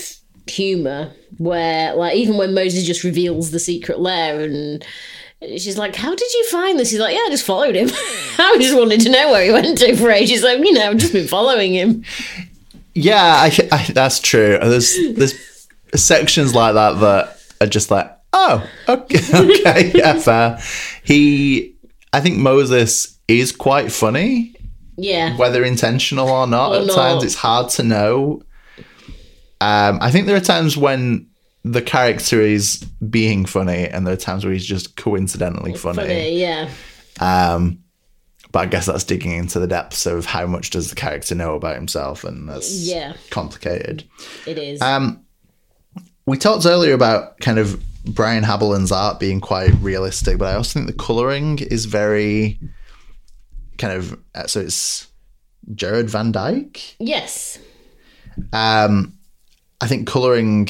humor 0.46 1.10
where, 1.38 1.92
like, 1.96 2.14
even 2.14 2.36
when 2.36 2.54
Moses 2.54 2.86
just 2.86 3.02
reveals 3.02 3.50
the 3.50 3.58
secret 3.58 3.98
lair 3.98 4.40
and. 4.40 4.84
She's 5.42 5.76
like, 5.76 5.94
"How 5.94 6.14
did 6.14 6.32
you 6.32 6.46
find 6.46 6.78
this?" 6.78 6.90
He's 6.90 6.98
like, 6.98 7.14
"Yeah, 7.14 7.24
I 7.26 7.28
just 7.30 7.44
followed 7.44 7.74
him. 7.74 7.90
I 8.38 8.56
just 8.58 8.74
wanted 8.74 9.00
to 9.02 9.10
know 9.10 9.32
where 9.32 9.44
he 9.44 9.52
went 9.52 9.76
to 9.78 9.94
for 9.94 10.10
ages. 10.10 10.42
Like, 10.42 10.60
you 10.60 10.72
know, 10.72 10.88
I've 10.88 10.96
just 10.96 11.12
been 11.12 11.28
following 11.28 11.74
him." 11.74 12.04
Yeah, 12.94 13.22
I, 13.22 13.68
I, 13.70 13.84
that's 13.92 14.18
true. 14.18 14.58
There's 14.58 14.96
there's 15.14 15.68
sections 15.94 16.54
like 16.54 16.72
that 16.72 17.00
that 17.00 17.38
are 17.60 17.66
just 17.66 17.90
like, 17.90 18.16
oh, 18.36 18.70
okay, 18.88 19.18
okay, 19.34 19.92
yeah, 19.94 20.14
fair. 20.14 20.58
He, 21.02 21.75
I 22.16 22.20
think 22.20 22.38
Moses 22.38 23.18
is 23.28 23.52
quite 23.52 23.92
funny, 23.92 24.54
Yeah, 24.96 25.36
whether 25.36 25.62
intentional 25.64 26.28
or 26.30 26.46
not. 26.46 26.72
Or 26.72 26.80
at 26.80 26.86
not. 26.86 26.94
times, 26.94 27.24
it's 27.24 27.34
hard 27.34 27.68
to 27.70 27.82
know. 27.82 28.42
Um, 29.60 29.98
I 30.00 30.10
think 30.10 30.26
there 30.26 30.36
are 30.36 30.40
times 30.40 30.76
when 30.76 31.28
the 31.64 31.82
character 31.82 32.40
is 32.40 32.78
being 33.10 33.44
funny, 33.44 33.86
and 33.86 34.06
there 34.06 34.14
are 34.14 34.18
times 34.18 34.44
where 34.44 34.52
he's 34.54 34.64
just 34.66 34.96
coincidentally 34.96 35.74
funny. 35.74 35.96
funny. 35.98 36.40
Yeah, 36.40 36.68
Um, 37.20 37.80
but 38.52 38.60
I 38.60 38.66
guess 38.66 38.86
that's 38.86 39.04
digging 39.04 39.32
into 39.32 39.58
the 39.58 39.66
depths 39.66 40.06
of 40.06 40.24
how 40.26 40.46
much 40.46 40.70
does 40.70 40.88
the 40.88 40.96
character 40.96 41.34
know 41.34 41.54
about 41.54 41.74
himself, 41.74 42.24
and 42.24 42.48
that's 42.48 42.70
Yeah. 42.72 43.14
complicated. 43.30 44.04
it 44.46 44.56
is. 44.58 44.80
Um, 44.80 45.20
we 46.24 46.38
talked 46.38 46.64
earlier 46.66 46.94
about 46.94 47.38
kind 47.40 47.58
of 47.58 47.80
Brian 48.06 48.44
Haberlin's 48.44 48.92
art 48.92 49.18
being 49.20 49.40
quite 49.40 49.74
realistic, 49.80 50.38
but 50.38 50.46
I 50.52 50.56
also 50.56 50.78
think 50.78 50.86
the 50.86 50.92
coloring 51.04 51.58
is 51.58 51.86
very 51.86 52.58
kind 53.78 53.92
of 53.92 54.18
uh, 54.34 54.46
so 54.46 54.60
it's 54.60 55.08
Geirrod 55.74 56.08
Van 56.08 56.32
Dyke. 56.32 56.96
yes, 56.98 57.58
Um, 58.52 59.14
I 59.80 59.86
think 59.88 60.06
coloring 60.06 60.68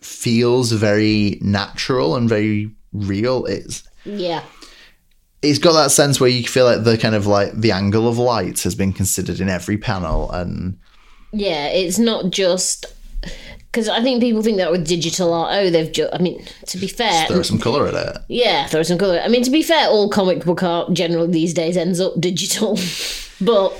feels 0.00 0.72
very 0.72 1.38
natural 1.42 2.16
and 2.16 2.28
very 2.28 2.70
real. 2.92 3.44
It's 3.46 3.82
yeah, 4.04 4.42
it's 5.42 5.58
got 5.58 5.72
that 5.72 5.90
sense 5.90 6.18
where 6.20 6.30
you 6.30 6.44
feel 6.44 6.64
like 6.64 6.84
the 6.84 6.96
kind 6.96 7.14
of 7.14 7.26
like 7.26 7.52
the 7.52 7.72
angle 7.72 8.08
of 8.08 8.18
light 8.18 8.60
has 8.62 8.74
been 8.74 8.92
considered 8.92 9.40
in 9.40 9.48
every 9.48 9.76
panel 9.76 10.30
and 10.32 10.78
yeah. 11.32 11.66
It's 11.68 11.98
not 11.98 12.30
just 12.30 12.86
because 13.76 13.90
I 13.90 14.02
think 14.02 14.22
people 14.22 14.40
think 14.42 14.56
that 14.56 14.70
with 14.70 14.88
digital 14.88 15.34
art, 15.34 15.50
oh, 15.52 15.68
they've 15.68 15.92
just. 15.92 16.14
I 16.14 16.16
mean, 16.16 16.42
to 16.68 16.78
be 16.78 16.88
fair, 16.88 17.26
throw 17.26 17.42
some 17.42 17.58
color 17.58 17.86
at 17.86 17.92
it. 17.92 18.22
Yeah, 18.28 18.66
throw 18.68 18.82
some 18.82 18.96
colour. 18.96 19.20
I 19.20 19.28
mean, 19.28 19.42
to 19.42 19.50
be 19.50 19.62
fair, 19.62 19.88
all 19.88 20.08
comic 20.08 20.46
book 20.46 20.62
art 20.62 20.94
generally 20.94 21.30
these 21.30 21.52
days 21.52 21.76
ends 21.76 22.00
up 22.00 22.18
digital, 22.18 22.78
but 23.40 23.76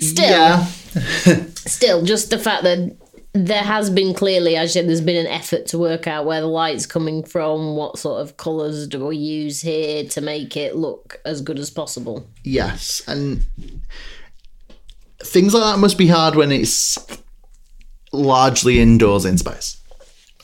still, 0.00 0.30
Yeah. 0.30 0.64
still, 1.56 2.02
just 2.02 2.30
the 2.30 2.38
fact 2.38 2.62
that 2.62 2.96
there 3.34 3.62
has 3.62 3.90
been 3.90 4.14
clearly, 4.14 4.56
as 4.56 4.74
you 4.74 4.80
said, 4.80 4.88
there's 4.88 5.02
been 5.02 5.26
an 5.26 5.30
effort 5.30 5.66
to 5.66 5.78
work 5.78 6.06
out 6.06 6.24
where 6.24 6.40
the 6.40 6.46
light's 6.46 6.86
coming 6.86 7.22
from, 7.22 7.76
what 7.76 7.98
sort 7.98 8.22
of 8.22 8.38
colours 8.38 8.86
do 8.88 9.04
we 9.04 9.18
use 9.18 9.60
here 9.60 10.04
to 10.04 10.22
make 10.22 10.56
it 10.56 10.74
look 10.74 11.20
as 11.26 11.42
good 11.42 11.58
as 11.58 11.68
possible. 11.68 12.26
Yes, 12.44 13.02
and 13.06 13.44
things 15.18 15.52
like 15.52 15.64
that 15.64 15.78
must 15.80 15.98
be 15.98 16.08
hard 16.08 16.34
when 16.34 16.50
it's 16.50 16.96
largely 18.14 18.80
indoors 18.80 19.24
in 19.24 19.38
space. 19.38 19.80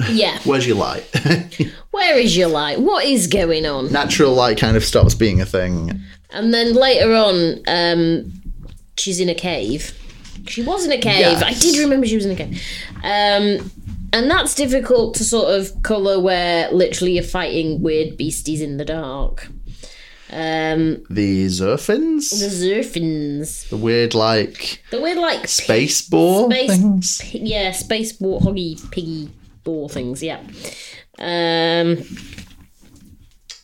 Yeah, 0.09 0.39
Where's 0.45 0.67
your 0.67 0.77
light? 0.77 1.05
where 1.91 2.19
is 2.19 2.37
your 2.37 2.49
light? 2.49 2.81
What 2.81 3.05
is 3.05 3.27
going 3.27 3.67
on? 3.67 3.93
Natural 3.93 4.33
light 4.33 4.59
kind 4.59 4.77
of 4.77 4.85
stops 4.85 5.15
being 5.15 5.41
a 5.41 5.47
thing. 5.47 6.01
And 6.31 6.55
then 6.55 6.75
later 6.75 7.13
on, 7.15 7.61
um, 7.67 8.33
she's 8.97 9.21
in 9.21 9.29
a 9.29 9.35
cave. 9.35 9.97
She 10.47 10.63
was 10.63 10.87
in 10.87 10.93
a 10.93 10.99
cave. 10.99 11.21
Yes. 11.21 11.43
I 11.43 11.53
did 11.53 11.79
remember 11.79 12.07
she 12.07 12.15
was 12.15 12.25
in 12.25 12.33
a 12.33 12.37
cave. 12.37 12.63
Um, 13.03 13.71
and 14.13 14.31
that's 14.31 14.55
difficult 14.55 15.15
to 15.17 15.25
sort 15.25 15.55
of 15.55 15.83
colour 15.83 16.19
where 16.19 16.71
literally 16.73 17.13
you're 17.13 17.23
fighting 17.23 17.83
weird 17.83 18.17
beasties 18.17 18.61
in 18.61 18.77
the 18.77 18.85
dark. 18.85 19.49
Um, 20.33 21.05
The 21.11 21.47
Zerfins, 21.47 22.31
the 22.31 22.47
Zerfins. 22.47 23.69
the 23.69 23.77
weird 23.77 24.15
like 24.15 24.81
The 24.91 25.01
weird, 25.01 25.19
like, 25.19 25.49
space 25.49 26.03
ball 26.09 26.51
space, 26.51 26.71
things. 26.71 27.35
yeah, 27.35 27.73
space 27.73 28.17
hoggy, 28.19 28.91
piggy 28.93 29.31
ball 29.65 29.89
things, 29.89 30.23
yeah. 30.23 30.41
Um, 31.19 32.03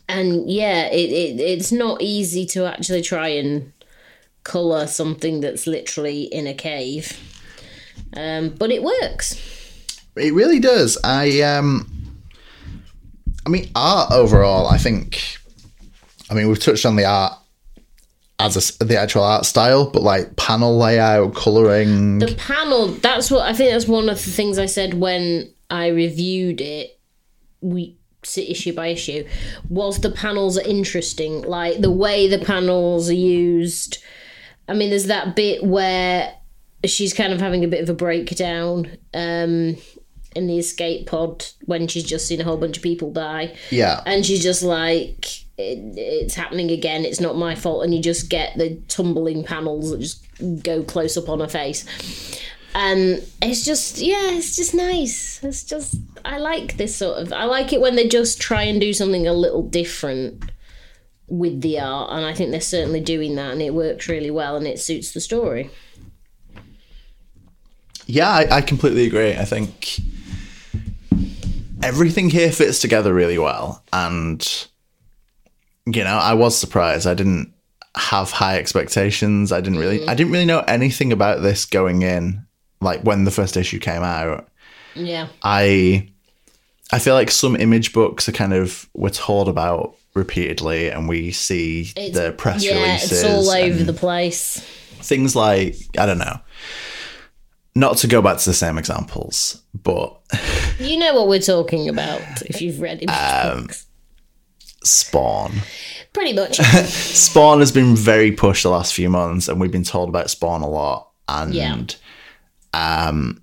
and 0.09 0.51
yeah, 0.51 0.87
it, 0.89 1.11
it 1.11 1.41
it's 1.41 1.73
not 1.73 2.03
easy 2.03 2.47
to 2.47 2.64
actually 2.67 3.03
try 3.03 3.29
and 3.29 3.73
colour 4.43 4.87
something 4.87 5.41
that's 5.41 5.67
literally 5.67 6.23
in 6.25 6.47
a 6.47 6.55
cave. 6.55 7.19
Um, 8.17 8.51
but 8.51 8.71
it 8.71 8.83
works. 8.83 9.35
It 10.17 10.33
really 10.35 10.61
does. 10.61 10.99
I 11.03 11.41
um, 11.43 11.89
I 13.47 13.51
mean, 13.51 13.71
art 13.75 14.12
overall. 14.12 14.67
I 14.67 14.79
think. 14.79 15.39
I 16.31 16.35
mean, 16.35 16.49
we've 16.49 16.59
touched 16.59 16.87
on 16.87 16.97
the 16.97 17.05
art 17.05 17.35
as 18.39 18.81
a 18.81 18.85
the 18.85 18.99
actual 18.99 19.22
art 19.22 19.47
style, 19.47 19.91
but 19.91 20.03
like 20.03 20.37
panel 20.37 20.77
layout, 20.79 21.35
coloring. 21.35 22.18
The 22.18 22.35
panel, 22.35 22.89
that's 22.89 23.31
what 23.31 23.43
I 23.43 23.53
think 23.53 23.70
that's 23.70 23.87
one 23.87 24.09
of 24.09 24.22
the 24.22 24.31
things 24.31 24.59
I 24.59 24.66
said 24.66 24.95
when 24.95 25.53
I 25.70 25.89
reviewed 25.89 26.61
it. 26.61 26.99
We 27.61 27.97
issue 28.37 28.72
by 28.72 28.89
issue 28.89 29.24
was 29.68 30.01
the 30.01 30.11
panels 30.11 30.59
are 30.59 30.66
interesting 30.66 31.43
like 31.43 31.81
the 31.81 31.91
way 31.91 32.29
the 32.29 32.45
panels 32.45 33.09
are 33.09 33.14
used 33.14 34.03
i 34.68 34.74
mean 34.74 34.91
there's 34.91 35.07
that 35.07 35.37
bit 35.37 35.62
where 35.62 36.35
she's 36.85 37.14
kind 37.14 37.33
of 37.33 37.41
having 37.41 37.64
a 37.64 37.68
bit 37.68 37.81
of 37.81 37.89
a 37.89 37.95
breakdown 37.95 38.91
um 39.14 39.77
in 40.35 40.49
the 40.49 40.59
escape 40.59 41.07
pod 41.07 41.47
when 41.66 41.87
she's 41.87 42.03
just 42.03 42.27
seen 42.27 42.41
a 42.41 42.45
whole 42.45 42.57
bunch 42.57 42.77
of 42.77 42.83
people 42.83 43.12
die 43.12 43.55
yeah, 43.70 44.03
and 44.07 44.27
she's 44.27 44.43
just 44.43 44.64
like 44.64 45.45
it, 45.59 45.98
it's 45.98 46.34
happening 46.34 46.70
again 46.70 47.04
it's 47.04 47.20
not 47.20 47.36
my 47.36 47.54
fault 47.54 47.84
and 47.84 47.94
you 47.94 48.02
just 48.02 48.28
get 48.28 48.57
the 48.59 48.76
tumbling 48.88 49.42
panels 49.42 49.90
that 49.90 50.00
just 50.00 50.24
go 50.62 50.82
close 50.82 51.16
up 51.16 51.28
on 51.28 51.40
her 51.40 51.48
face. 51.48 51.84
And 52.74 53.26
it's 53.40 53.64
just 53.64 53.98
yeah 53.98 54.32
it's 54.32 54.54
just 54.57 54.74
nice. 54.74 55.42
It's 55.42 55.64
just 55.64 55.96
i 56.24 56.38
like 56.38 56.76
this 56.76 56.96
sort 56.96 57.18
of 57.18 57.32
i 57.32 57.44
like 57.44 57.72
it 57.72 57.80
when 57.80 57.96
they 57.96 58.09
just 58.09 58.40
try 58.40 58.62
and 58.64 58.80
do 58.80 58.92
something 58.92 59.26
a 59.26 59.32
little 59.32 59.62
different 59.62 60.50
with 61.28 61.61
the 61.61 61.78
art 61.78 62.11
and 62.12 62.24
i 62.24 62.32
think 62.32 62.50
they're 62.52 62.61
certainly 62.61 63.00
doing 63.00 63.34
that 63.34 63.52
and 63.52 63.61
it 63.61 63.74
works 63.74 64.09
really 64.09 64.30
well 64.30 64.57
and 64.57 64.66
it 64.66 64.78
suits 64.78 65.12
the 65.12 65.20
story. 65.20 65.70
Yeah, 68.07 68.28
I, 68.28 68.57
I 68.57 68.61
completely 68.61 69.07
agree. 69.07 69.34
I 69.34 69.44
think 69.44 69.98
everything 71.82 72.30
here 72.30 72.52
fits 72.52 72.78
together 72.80 73.12
really 73.12 73.38
well, 73.38 73.82
and 73.92 74.68
you 75.87 76.05
know, 76.05 76.16
I 76.16 76.34
was 76.34 76.57
surprised. 76.59 77.07
I 77.07 77.14
didn't 77.14 77.53
have 77.97 78.30
high 78.30 78.59
expectations. 78.59 79.53
I 79.53 79.61
didn't 79.61 79.78
really, 79.78 80.07
I 80.07 80.14
didn't 80.14 80.32
really 80.32 80.45
know 80.45 80.61
anything 80.61 81.12
about 81.12 81.43
this 81.43 81.64
going 81.64 82.03
in. 82.03 82.47
Like 82.80 83.03
when 83.03 83.24
the 83.24 83.30
first 83.30 83.57
issue 83.57 83.78
came 83.78 84.03
out, 84.03 84.49
yeah 84.95 85.28
I 85.43 86.11
I 86.93 86.99
feel 86.99 87.14
like 87.14 87.30
some 87.30 87.57
image 87.57 87.93
books 87.93 88.28
are 88.28 88.32
kind 88.32 88.53
of 88.53 88.89
we're 88.95 89.09
told 89.11 89.49
about 89.49 89.97
repeatedly, 90.14 90.91
and 90.91 91.09
we 91.09 91.32
see 91.32 91.84
the 91.95 92.34
press 92.37 92.62
yeah 92.64 92.82
releases. 92.82 93.22
it's 93.22 93.24
all 93.24 93.51
over 93.51 93.82
the 93.82 93.93
place 93.95 94.64
things 95.07 95.37
like 95.37 95.76
I 95.99 96.07
don't 96.07 96.18
know. 96.18 96.41
Not 97.74 97.99
to 97.99 98.07
go 98.07 98.22
back 98.22 98.39
to 98.39 98.45
the 98.45 98.55
same 98.55 98.78
examples, 98.78 99.62
but 99.74 100.18
you 100.78 100.99
know 100.99 101.14
what 101.14 101.28
we're 101.28 101.41
talking 101.41 101.89
about 101.89 102.43
if 102.43 102.61
you've 102.62 102.80
read 102.80 103.03
it 103.03 103.07
um, 103.07 103.62
books. 103.62 103.87
Spawn. 104.87 105.53
pretty 106.12 106.32
much 106.32 106.57
Spawn 106.87 107.61
has 107.61 107.72
been 107.72 107.95
very 107.97 108.32
pushed 108.32 108.62
the 108.62 108.70
last 108.70 108.95
few 108.95 109.11
months, 109.11 109.49
and 109.49 109.61
we've 109.61 109.72
been 109.72 109.84
told 109.84 110.09
about 110.09 110.30
Spawn 110.30 110.62
a 110.62 110.68
lot. 110.68 111.11
And 111.28 111.55
Yeah. 111.55 111.76
um, 112.72 113.43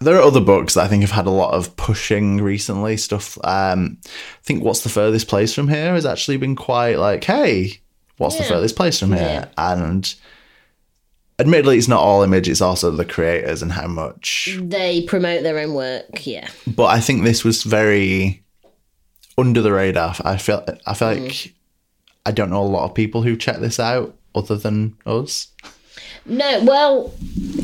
there 0.00 0.16
are 0.16 0.22
other 0.22 0.40
books 0.40 0.74
that 0.74 0.84
I 0.84 0.88
think 0.88 1.00
have 1.02 1.10
had 1.10 1.26
a 1.26 1.30
lot 1.30 1.54
of 1.54 1.74
pushing 1.76 2.40
recently. 2.42 2.96
Stuff. 2.98 3.38
Um, 3.44 3.98
I 4.04 4.08
think 4.42 4.62
what's 4.62 4.82
the 4.82 4.88
furthest 4.90 5.28
place 5.28 5.54
from 5.54 5.68
here 5.68 5.94
has 5.94 6.04
actually 6.04 6.36
been 6.36 6.54
quite 6.56 6.98
like, 6.98 7.24
hey, 7.24 7.80
what's 8.18 8.36
the 8.36 8.44
furthest 8.44 8.76
place 8.76 8.98
from 9.00 9.12
here? 9.12 9.22
Yeah. 9.22 9.48
And 9.56 10.14
admittedly, 11.38 11.78
it's 11.78 11.88
not 11.88 12.02
all 12.02 12.22
image; 12.22 12.46
it's 12.48 12.60
also 12.60 12.90
the 12.90 13.06
creators 13.06 13.62
and 13.62 13.72
how 13.72 13.86
much. 13.86 14.58
They 14.60 15.02
promote 15.04 15.42
their 15.42 15.58
own 15.58 15.72
work. 15.72 16.26
Yeah. 16.26 16.48
But 16.66 16.86
I 16.86 17.00
think 17.00 17.24
this 17.24 17.42
was 17.42 17.62
very 17.62 18.44
under 19.38 19.60
the 19.62 19.72
radar. 19.72 20.14
I 20.24 20.36
feel. 20.36 20.64
I 20.86 20.94
feel 20.94 21.08
Mm. 21.08 21.22
like 21.24 21.52
I 22.24 22.32
don't 22.32 22.50
know 22.50 22.62
a 22.62 22.64
lot 22.64 22.84
of 22.88 22.94
people 22.94 23.22
who 23.22 23.36
check 23.36 23.58
this 23.58 23.78
out 23.78 24.14
other 24.34 24.56
than 24.56 24.96
us. 25.06 25.48
No, 26.24 26.64
well, 26.64 27.14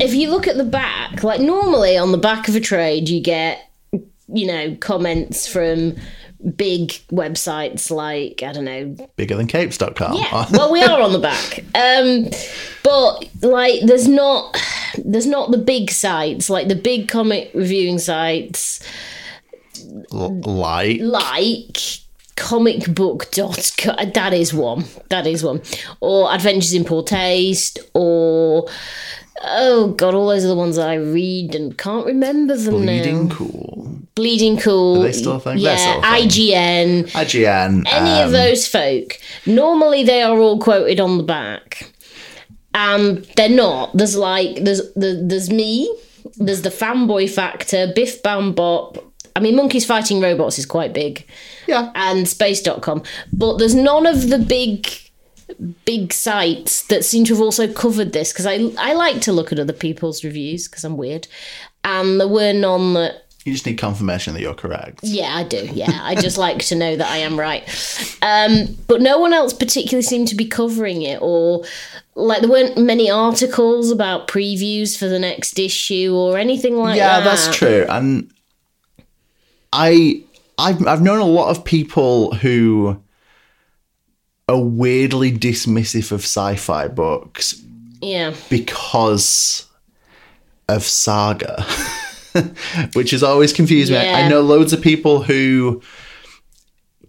if 0.01 0.14
you 0.14 0.31
look 0.31 0.47
at 0.47 0.57
the 0.57 0.64
back, 0.64 1.25
like 1.25 1.41
normally 1.41 1.97
on 1.99 2.12
the 2.12 2.18
back 2.18 2.49
of 2.49 2.55
a 2.55 2.61
trade, 2.61 3.09
you 3.09 3.20
get, 3.20 3.68
you 4.33 4.47
know, 4.47 4.77
comments 4.79 5.49
from 5.49 5.97
big 6.57 6.91
websites 7.11 7.91
like, 7.91 8.43
I 8.45 8.53
don't 8.53 8.64
know, 8.64 8.97
Bigger 9.16 9.35
than 9.37 9.49
capes.com. 9.49 10.14
Yeah, 10.14 10.47
well, 10.53 10.70
we 10.73 10.81
are 10.83 11.01
on 11.01 11.12
the 11.12 11.18
back, 11.18 11.64
um, 11.75 12.29
but 12.85 13.29
like, 13.45 13.81
there's 13.83 14.07
not, 14.07 14.57
there's 15.05 15.27
not 15.27 15.51
the 15.51 15.59
big 15.59 15.91
sites 15.91 16.49
like 16.49 16.68
the 16.68 16.77
big 16.77 17.09
comic 17.09 17.51
reviewing 17.55 17.99
sites 17.99 18.79
L- 20.12 20.41
like 20.41 21.01
like 21.01 22.03
comicbook.co 22.37 24.05
that 24.14 24.33
is 24.33 24.55
one 24.55 24.85
that 25.11 25.26
is 25.26 25.45
one 25.45 25.61
or 26.01 26.33
adventures 26.33 26.72
in 26.72 26.85
poor 26.85 27.03
taste 27.03 27.78
or 27.95 28.66
oh 29.45 29.89
god 29.97 30.14
all 30.14 30.28
those 30.28 30.45
are 30.45 30.49
the 30.49 30.55
ones 30.55 30.76
that 30.76 30.89
i 30.89 30.95
read 30.95 31.55
and 31.55 31.76
can't 31.76 32.07
remember 32.07 32.57
them 32.57 32.80
now. 32.85 32.93
bleeding 32.93 33.28
now 33.28 33.35
cool. 33.35 33.99
bleeding 34.14 34.57
cool 34.57 35.01
Are 35.01 35.05
they 35.05 35.12
still 35.12 35.33
a 35.37 35.41
thing? 35.41 35.59
Yeah 35.59 35.76
still 35.76 35.99
a 35.99 36.03
thing. 36.03 36.28
ign 36.28 37.05
IGN. 37.12 37.85
any 37.93 38.11
um, 38.11 38.26
of 38.26 38.33
those 38.33 38.66
folk 38.66 39.18
normally 39.47 40.03
they 40.05 40.22
are 40.22 40.39
all 40.39 40.59
quoted 40.59 41.01
on 41.01 41.18
the 41.18 41.24
back 41.24 41.93
and 42.74 43.24
they're 43.37 43.49
not 43.51 43.95
there's 43.97 44.16
like 44.16 44.64
there's 44.64 44.93
the, 44.95 45.22
there's 45.26 45.51
me 45.51 45.95
there's 46.37 46.62
the 46.62 46.70
fanboy 46.70 47.28
factor 47.28 47.93
Biff 47.95 48.22
Bam 48.22 48.55
Pop 48.55 49.12
i 49.37 49.41
mean 49.41 49.57
monkeys 49.57 49.85
fighting 49.85 50.20
robots 50.20 50.59
is 50.59 50.66
quite 50.66 50.93
big 50.93 51.26
Yeah. 51.66 51.91
and 51.95 52.28
space.com 52.28 53.03
but 53.33 53.59
there's 53.59 53.74
none 53.74 54.07
of 54.07 54.28
the 54.28 54.39
big 54.39 54.89
big 55.85 56.12
sites 56.12 56.87
that 56.87 57.05
seem 57.05 57.24
to 57.26 57.35
have 57.35 57.41
also 57.43 57.70
covered 57.70 58.12
this 58.12 58.33
because 58.33 58.47
I, 58.47 58.70
I 58.78 58.95
like 58.95 59.20
to 59.22 59.33
look 59.33 59.53
at 59.53 59.59
other 59.59 59.72
people's 59.74 60.24
reviews 60.24 60.66
because 60.66 60.85
i'm 60.85 60.97
weird 60.97 61.28
and 61.85 62.18
there 62.20 62.28
were 62.28 62.53
none 62.55 62.95
that 62.95 63.26
You 63.45 63.53
just 63.53 63.66
need 63.66 63.76
confirmation 63.76 64.33
that 64.35 64.41
you're 64.41 64.55
correct. 64.55 65.01
yeah, 65.03 65.35
I 65.37 65.43
do. 65.43 65.68
Yeah, 65.72 65.99
I 66.03 66.14
just 66.14 66.39
like 66.39 66.61
to 66.66 66.76
know 66.76 66.95
that 66.95 67.09
I 67.11 67.16
am 67.18 67.37
right. 67.37 67.64
Um, 68.22 68.76
but 68.87 69.03
no 69.03 69.18
one 69.18 69.33
else 69.33 69.53
particularly 69.53 70.03
seemed 70.03 70.28
to 70.28 70.37
be 70.37 70.47
covering 70.47 71.03
it, 71.03 71.18
or 71.20 71.64
like 72.14 72.41
there 72.43 72.49
weren't 72.51 72.78
many 72.78 73.11
articles 73.11 73.91
about 73.91 74.28
previews 74.28 74.97
for 74.97 75.09
the 75.09 75.18
next 75.18 75.59
issue 75.59 76.14
or 76.14 76.39
anything 76.39 76.76
like 76.76 76.97
Yeah, 76.97 77.18
that. 77.18 77.18
Yeah, 77.18 77.24
that's 77.24 77.57
true. 77.57 77.85
And 77.89 78.32
I 79.73 80.23
I've 80.59 80.87
I've 80.87 81.03
known 81.03 81.18
a 81.20 81.25
lot 81.25 81.51
of 81.51 81.64
people 81.64 82.35
who 82.35 83.01
are 84.49 84.61
weirdly 84.61 85.33
dismissive 85.33 86.12
of 86.12 86.20
sci-fi 86.20 86.89
books 86.89 87.62
Yeah, 88.01 88.35
because 88.51 89.66
of 90.68 90.83
saga. 90.83 91.64
Which 92.95 93.11
has 93.11 93.23
always 93.23 93.53
confused 93.53 93.91
me. 93.93 93.99
Yeah. 93.99 94.16
I 94.16 94.29
know 94.29 94.41
loads 94.41 94.73
of 94.73 94.81
people 94.81 95.23
who 95.23 95.83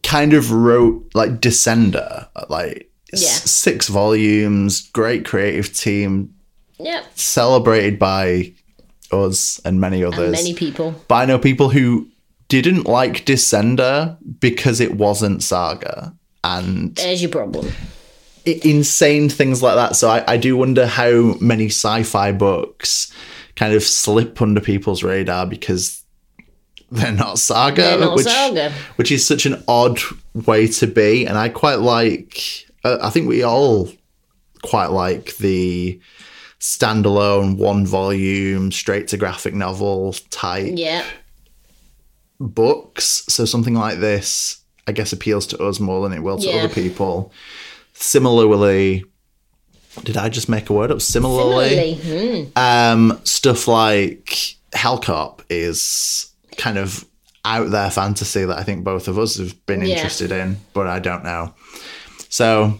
kind 0.03 0.33
of 0.33 0.51
wrote 0.51 1.09
like 1.13 1.39
Descender, 1.39 2.27
like 2.49 2.91
s- 3.13 3.49
six 3.49 3.87
volumes, 3.87 4.81
great 4.89 5.23
creative 5.25 5.73
team, 5.73 6.33
yep. 6.77 7.05
celebrated 7.15 7.97
by 7.97 8.53
us 9.13 9.59
and 9.63 9.79
many 9.79 10.03
others. 10.03 10.33
Many 10.33 10.53
people. 10.53 10.93
But 11.07 11.15
I 11.15 11.25
know 11.25 11.39
people 11.39 11.69
who 11.69 12.07
didn't 12.47 12.85
like 12.85 13.25
Descender 13.25 14.17
because 14.39 14.79
it 14.79 14.95
wasn't 14.95 15.41
Saga 15.43 16.13
and 16.43 16.95
There's 16.95 17.21
your 17.21 17.31
problem. 17.31 17.71
insane 18.45 19.29
things 19.29 19.63
like 19.63 19.75
that. 19.75 19.95
So 19.95 20.09
I, 20.09 20.23
I 20.33 20.37
do 20.37 20.55
wonder 20.57 20.85
how 20.85 21.35
many 21.39 21.67
sci 21.67 22.03
fi 22.03 22.31
books 22.31 23.11
kind 23.55 23.73
of 23.73 23.83
slip 23.83 24.41
under 24.41 24.59
people's 24.61 25.03
radar 25.03 25.45
because 25.47 26.03
they're 26.91 27.11
not 27.11 27.39
Saga, 27.39 27.81
They're 27.81 27.99
not 27.99 28.15
which, 28.15 28.25
Saga. 28.25 28.71
which 28.97 29.11
is 29.11 29.25
such 29.25 29.45
an 29.45 29.63
odd 29.67 29.99
way 30.33 30.67
to 30.67 30.85
be. 30.87 31.25
And 31.25 31.37
I 31.37 31.49
quite 31.49 31.79
like, 31.79 32.65
uh, 32.83 32.97
I 33.01 33.09
think 33.09 33.27
we 33.27 33.43
all 33.43 33.89
quite 34.61 34.87
like 34.91 35.37
the 35.37 35.99
standalone 36.59 37.57
one 37.57 37.85
volume 37.85 38.71
straight 38.71 39.07
to 39.09 39.17
graphic 39.17 39.53
novel 39.53 40.13
type 40.29 40.71
Yeah, 40.75 41.03
books. 42.47 43.23
So 43.29 43.45
something 43.45 43.73
like 43.73 43.99
this, 43.99 44.61
I 44.87 44.91
guess, 44.91 45.13
appeals 45.13 45.47
to 45.47 45.63
us 45.63 45.79
more 45.79 46.01
than 46.07 46.17
it 46.17 46.21
will 46.23 46.37
to 46.37 46.47
Yeah. 46.47 46.55
other 46.63 46.73
people. 46.73 47.31
Similarly, 47.93 49.05
did 50.03 50.17
I 50.17 50.29
just 50.29 50.49
make 50.49 50.69
a 50.69 50.73
word 50.73 50.91
up? 50.91 51.01
Similarly, 51.01 51.95
similarly. 51.99 52.45
Hmm. 52.53 52.57
um, 52.59 53.19
stuff 53.23 53.67
like 53.67 54.55
Hellcop 54.73 55.39
is 55.49 56.27
kind 56.57 56.77
of 56.77 57.05
out 57.45 57.71
there 57.71 57.91
fantasy 57.91 58.45
that 58.45 58.57
I 58.57 58.63
think 58.63 58.83
both 58.83 59.07
of 59.07 59.17
us 59.19 59.37
have 59.37 59.65
been 59.65 59.81
Yeah. 59.81 59.95
interested 59.95 60.31
in, 60.31 60.57
but 60.73 60.87
I 60.87 60.99
don't 60.99 61.23
know. 61.23 61.53
So, 62.29 62.79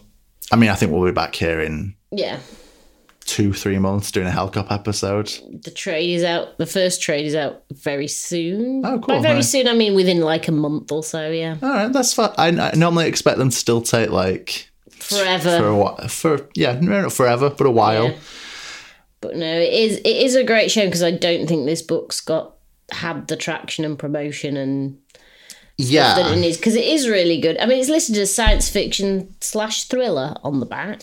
I 0.52 0.56
mean, 0.56 0.70
I 0.70 0.76
think 0.76 0.92
we'll 0.92 1.06
be 1.06 1.12
back 1.12 1.36
here 1.36 1.60
in 1.62 1.96
Yeah, 2.12 2.40
two, 3.26 3.54
three 3.54 3.80
months 3.80 4.12
doing 4.12 4.28
a 4.28 4.32
Hellcop 4.32 4.72
episode. 4.72 5.32
the 5.64 5.72
trade 5.72 6.14
is 6.14 6.24
out. 6.24 6.58
The 6.58 6.66
first 6.66 7.02
trade 7.02 7.26
is 7.26 7.36
out 7.36 7.64
very 7.72 8.08
soon. 8.08 8.86
Oh, 8.86 9.00
cool, 9.00 9.16
By 9.18 9.22
very 9.22 9.36
nice. 9.36 9.50
soon, 9.50 9.68
I 9.68 9.74
mean 9.74 9.96
within 9.96 10.22
like 10.22 10.48
a 10.48 10.52
month 10.52 10.92
or 10.92 11.04
so. 11.04 11.30
Yeah, 11.32 11.56
All 11.62 11.70
right, 11.70 11.92
that's 11.92 12.14
fine. 12.14 12.32
I, 12.38 12.72
I 12.72 12.74
normally 12.76 13.08
expect 13.08 13.38
them 13.38 13.50
to 13.50 13.56
still 13.56 13.82
take 13.82 14.10
like 14.10 14.70
forever. 14.90 15.58
for 15.58 15.68
a 15.68 15.76
while. 15.76 16.08
For 16.08 16.50
yeah, 16.56 16.80
not 16.80 17.14
forever, 17.14 17.50
but 17.50 17.66
a 17.68 17.72
while. 17.72 18.10
Yeah. 18.10 18.18
But 19.22 19.38
no, 19.38 19.46
it 19.60 19.74
is 19.74 19.98
it 20.00 20.06
is 20.06 20.36
a 20.36 20.44
great 20.44 20.70
show 20.70 20.86
because 20.86 21.04
I 21.04 21.12
don't 21.12 21.48
think 21.48 21.66
this 21.66 21.82
book's 21.82 22.20
got 22.22 22.56
had 22.92 23.28
the 23.30 23.38
traction 23.38 23.86
and 23.86 23.98
promotion 23.98 24.58
and 24.58 25.00
Yeah, 25.78 26.16
that 26.16 26.32
it 26.36 26.40
needs 26.42 26.58
because 26.58 26.76
it 26.76 26.84
is 26.86 27.08
really 27.08 27.40
good. 27.40 27.58
I 27.58 27.66
mean, 27.66 27.80
it's 27.80 27.90
listed 27.90 28.18
as 28.18 28.34
science 28.36 28.70
fiction 28.70 29.34
slash 29.40 29.86
thriller 29.86 30.36
on 30.44 30.60
the 30.60 30.66
back, 30.66 31.02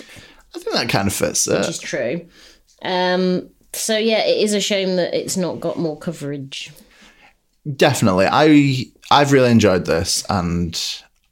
I 0.55 0.59
think 0.59 0.75
that 0.75 0.89
kind 0.89 1.07
of 1.07 1.15
fits 1.15 1.47
it. 1.47 1.59
which 1.59 1.69
is 1.69 1.79
true. 1.79 2.27
Um, 2.83 3.51
so 3.73 3.97
yeah, 3.97 4.25
it 4.25 4.43
is 4.43 4.53
a 4.55 4.61
shame 4.61 4.97
that 4.97 5.15
it's 5.15 5.37
not 5.37 5.61
got 5.61 5.79
more 5.79 5.97
coverage. 5.99 6.73
Definitely, 7.77 8.27
I 8.31 8.87
I've 9.11 9.33
really 9.33 9.51
enjoyed 9.51 9.87
this, 9.87 10.25
and 10.29 10.81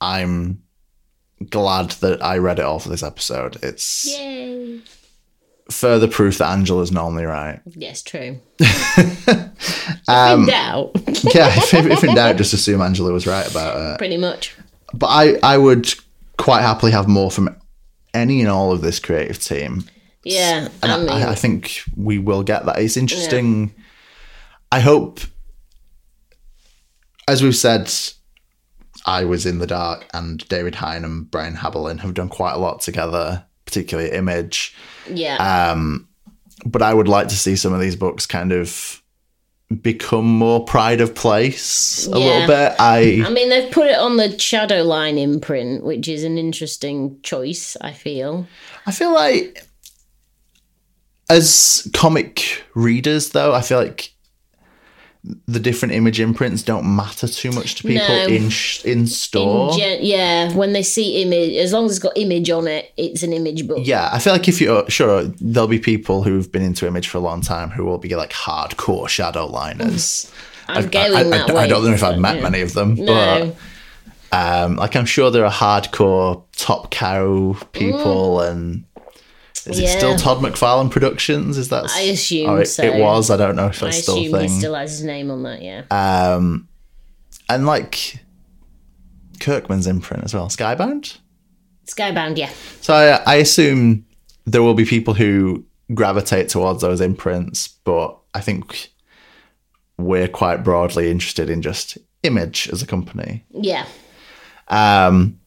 I'm 0.01 0.63
glad 1.51 1.93
that 1.93 2.23
I 2.23 2.39
read 2.39 2.59
it 2.59 2.65
all 2.65 2.79
for 2.79 2.89
this 2.91 3.03
episode. 3.03 3.57
It's 3.63 4.07
Yay! 4.19 4.81
further 5.71 6.09
proof 6.09 6.39
that 6.39 6.51
Angela's 6.51 6.93
normally 6.93 7.25
right. 7.25 7.61
Yes, 7.67 8.03
true. 8.03 8.41
in 8.61 10.47
doubt, 10.47 10.93
yeah, 11.35 11.55
if, 11.57 11.75
if 11.75 12.05
in 12.05 12.15
doubt, 12.15 12.37
just 12.37 12.53
assume 12.53 12.81
Angela 12.83 13.13
was 13.13 13.27
right 13.27 13.49
about 13.51 13.95
it. 13.95 13.99
pretty 13.99 14.17
much. 14.17 14.55
But 14.95 15.07
I 15.09 15.39
I 15.43 15.59
would 15.59 15.93
quite 16.37 16.63
happily 16.63 16.93
have 16.93 17.09
more 17.09 17.31
from 17.31 17.57
any 18.19 18.41
and 18.41 18.51
all 18.51 18.73
of 18.73 18.83
this 18.83 19.01
creative 19.01 19.39
team. 19.39 19.85
Yeah, 20.25 20.69
I 20.83 20.99
mean, 20.99 21.09
I, 21.09 21.31
I 21.31 21.35
think 21.35 21.81
we 21.97 22.19
will 22.19 22.43
get 22.43 22.67
that. 22.67 22.79
It's 22.79 22.97
interesting. 22.97 23.75
I 24.71 24.81
hope, 24.81 25.21
as 27.27 27.43
we've 27.43 27.57
said, 27.57 27.91
I 29.07 29.25
was 29.25 29.47
in 29.47 29.59
the 29.59 29.67
dark, 29.67 30.07
and 30.13 30.47
David 30.49 30.75
Hine 30.75 31.05
and 31.05 31.31
Brian 31.31 31.55
Haberlin 31.55 32.01
have 32.01 32.15
done 32.15 32.29
quite 32.29 32.53
a 32.53 32.59
lot 32.59 32.81
together, 32.81 33.45
particularly 33.65 34.11
Image. 34.11 34.75
yeah, 35.09 35.71
um, 35.71 36.09
But 36.67 36.83
I 36.83 36.93
would 36.93 37.09
like 37.09 37.29
to 37.29 37.37
see 37.37 37.57
some 37.57 37.73
of 37.73 37.81
these 37.81 37.97
books 37.97 38.27
kind 38.27 38.53
of 38.53 39.03
become 39.83 40.25
more 40.27 40.65
pride 40.65 41.01
of 41.01 41.15
place 41.15 42.07
a 42.07 42.11
Yeah. 42.11 42.17
little 42.17 42.47
bit. 42.47 42.73
I 42.79 43.23
I 43.27 43.31
mean, 43.31 43.51
they've 43.51 43.71
put 43.71 43.87
it 43.89 43.99
on 43.99 44.17
the 44.17 44.29
Shadowline 44.29 45.19
imprint, 45.21 45.85
which 45.85 46.09
is 46.09 46.25
an 46.25 46.39
interesting 46.39 47.19
choice. 47.23 47.77
I 47.81 47.93
feel. 47.93 48.47
I 48.87 48.93
feel 48.93 49.13
like 49.13 49.63
as 51.31 51.89
comic 51.93 52.63
readers 52.75 53.31
though, 53.31 53.53
I 53.55 53.61
feel 53.61 53.79
like 53.79 54.13
the 55.47 55.61
different 55.61 55.95
image 55.95 56.21
imprints 56.21 56.63
don't 56.63 56.85
matter 56.97 57.27
too 57.29 57.51
much 57.53 57.75
to 57.77 57.83
people 57.83 58.07
No. 58.09 58.27
in 58.27 58.49
sh- 58.51 58.85
in 58.85 59.07
store. 59.07 59.73
In 59.73 59.79
gen- 59.79 59.99
yeah, 60.03 60.53
when 60.55 60.73
they 60.73 60.83
see 60.83 61.23
image, 61.23 61.55
as 61.57 61.73
long 61.73 61.85
as 61.87 61.93
it's 61.93 61.99
got 61.99 62.13
image 62.17 62.51
on 62.51 62.67
it, 62.69 62.93
it's 62.97 63.23
an 63.23 63.33
image 63.33 63.67
book. 63.67 63.79
yeah, 63.83 64.09
I 64.13 64.19
feel 64.19 64.33
like 64.33 64.49
if 64.49 64.61
you're 64.61 64.89
sure, 64.89 65.25
there'll 65.41 65.69
be 65.69 65.79
people 65.79 66.23
who've 66.23 66.51
been 66.51 66.63
into 66.63 66.87
image 66.87 67.09
for 67.09 67.19
a 67.19 67.21
long 67.21 67.41
time 67.43 67.71
who 67.71 67.85
will 67.85 67.99
be 67.99 68.15
like 68.17 68.31
hardcore 68.33 69.09
shadow 69.09 69.47
liners. 69.47 70.31
I'm 70.69 70.85
I- 70.85 70.89
going 70.89 71.15
I, 71.15 71.21
I, 71.21 71.23
that 71.25 71.51
I 71.51 71.55
way. 71.55 71.69
don't 71.69 71.85
know 71.85 71.93
if 71.93 72.03
I've 72.03 72.19
met 72.19 72.37
yeah. 72.37 72.43
many 72.43 72.61
of 72.61 72.73
them, 72.75 72.95
No, 72.95 73.55
but 74.31 74.37
um, 74.65 74.77
like 74.77 74.95
I'm 74.97 75.07
sure 75.07 75.31
there 75.31 75.45
are 75.47 75.51
hardcore 75.53 76.43
Top 76.57 76.91
Cow 76.91 77.57
people, 77.73 78.41
and 78.41 78.85
is 79.69 79.79
it 79.79 79.89
still 79.89 80.17
Todd 80.17 80.39
McFarlane 80.39 80.91
Productions? 80.91 81.57
Is 81.59 81.69
that? 81.69 81.91
I 81.91 82.01
assume 82.03 82.51
or 82.51 82.63
it, 82.63 82.67
so. 82.67 82.83
It 82.83 83.01
was. 83.01 83.31
I 83.31 83.37
don't 83.37 83.57
know 83.57 83.67
if 83.67 83.83
I 83.83 83.87
that's 83.87 84.03
still 84.03 84.19
assume 84.19 84.41
he 84.41 84.49
still 84.49 84.75
has 84.75 84.93
his 84.93 85.05
name 85.05 85.31
on 85.31 85.43
that. 85.45 85.63
Yeah. 85.63 85.85
um, 85.91 86.69
and 87.49 87.67
like 87.67 88.19
Kirkman's 89.41 89.87
imprint 89.87 90.25
as 90.25 90.35
well, 90.35 90.49
Skybound. 90.49 91.19
Skybound, 91.87 92.37
yeah. 92.37 92.51
So 92.81 92.95
I, 92.95 93.23
I 93.27 93.37
assume 93.37 94.05
there 94.45 94.63
will 94.63 94.75
be 94.75 94.85
people 94.85 95.15
who 95.15 95.65
gravitate 95.95 96.49
towards 96.49 96.83
those 96.83 97.01
imprints, 97.01 97.69
but 97.69 98.19
I 98.35 98.41
think 98.41 98.91
we're 99.97 100.29
quite 100.29 100.63
broadly 100.63 101.11
interested 101.11 101.49
in 101.51 101.63
just 101.63 101.97
image 102.23 102.69
as 102.73 102.83
a 102.83 102.87
company. 102.87 103.45
Yeah, 103.51 103.87
Um, 104.69 105.41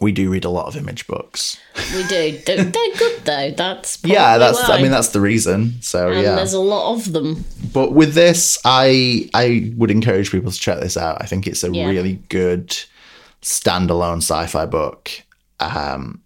we 0.00 0.12
do 0.12 0.30
read 0.30 0.44
a 0.44 0.50
lot 0.50 0.66
of 0.66 0.76
image 0.76 1.06
books. 1.06 1.58
we 1.94 2.02
do. 2.04 2.38
They're, 2.46 2.64
they're 2.64 2.94
good 2.96 3.20
though. 3.24 3.50
That's 3.50 3.98
yeah, 4.04 4.38
that's. 4.38 4.68
why. 4.68 4.76
I 4.76 4.82
mean, 4.82 4.90
that's 4.90 5.08
the 5.08 5.20
reason. 5.20 5.82
So 5.82 6.10
and 6.12 6.22
yeah. 6.22 6.36
there's 6.36 6.52
a 6.52 6.60
lot 6.60 6.94
of 6.94 7.12
them. 7.12 7.44
But 7.72 7.92
with 7.92 8.14
this, 8.14 8.58
I 8.64 9.28
I 9.34 9.72
would 9.76 9.90
encourage 9.90 10.30
people 10.30 10.50
to 10.52 10.58
check 10.58 10.80
this 10.80 10.96
out. 10.96 11.20
I 11.20 11.26
think 11.26 11.46
it's 11.46 11.64
a 11.64 11.70
Yeah. 11.72 11.88
really 11.88 12.14
good 12.28 12.76
standalone 13.42 14.18
sci-fi 14.18 14.66
book. 14.66 15.10
Um, 15.58 16.22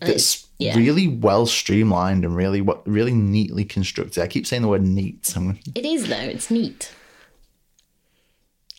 that's 0.00 0.46
yeah. 0.58 0.76
really 0.76 1.08
well 1.08 1.46
streamlined 1.46 2.24
and 2.24 2.36
really 2.36 2.60
what 2.60 2.86
really 2.86 3.14
neatly 3.14 3.64
constructed. 3.64 4.22
I 4.22 4.26
keep 4.26 4.46
saying 4.46 4.62
the 4.62 4.68
word 4.68 4.82
neat. 4.86 5.32
I'm, 5.36 5.58
It 5.74 5.84
is 5.84 6.08
though. 6.08 6.16
It's 6.16 6.50
neat. 6.50 6.92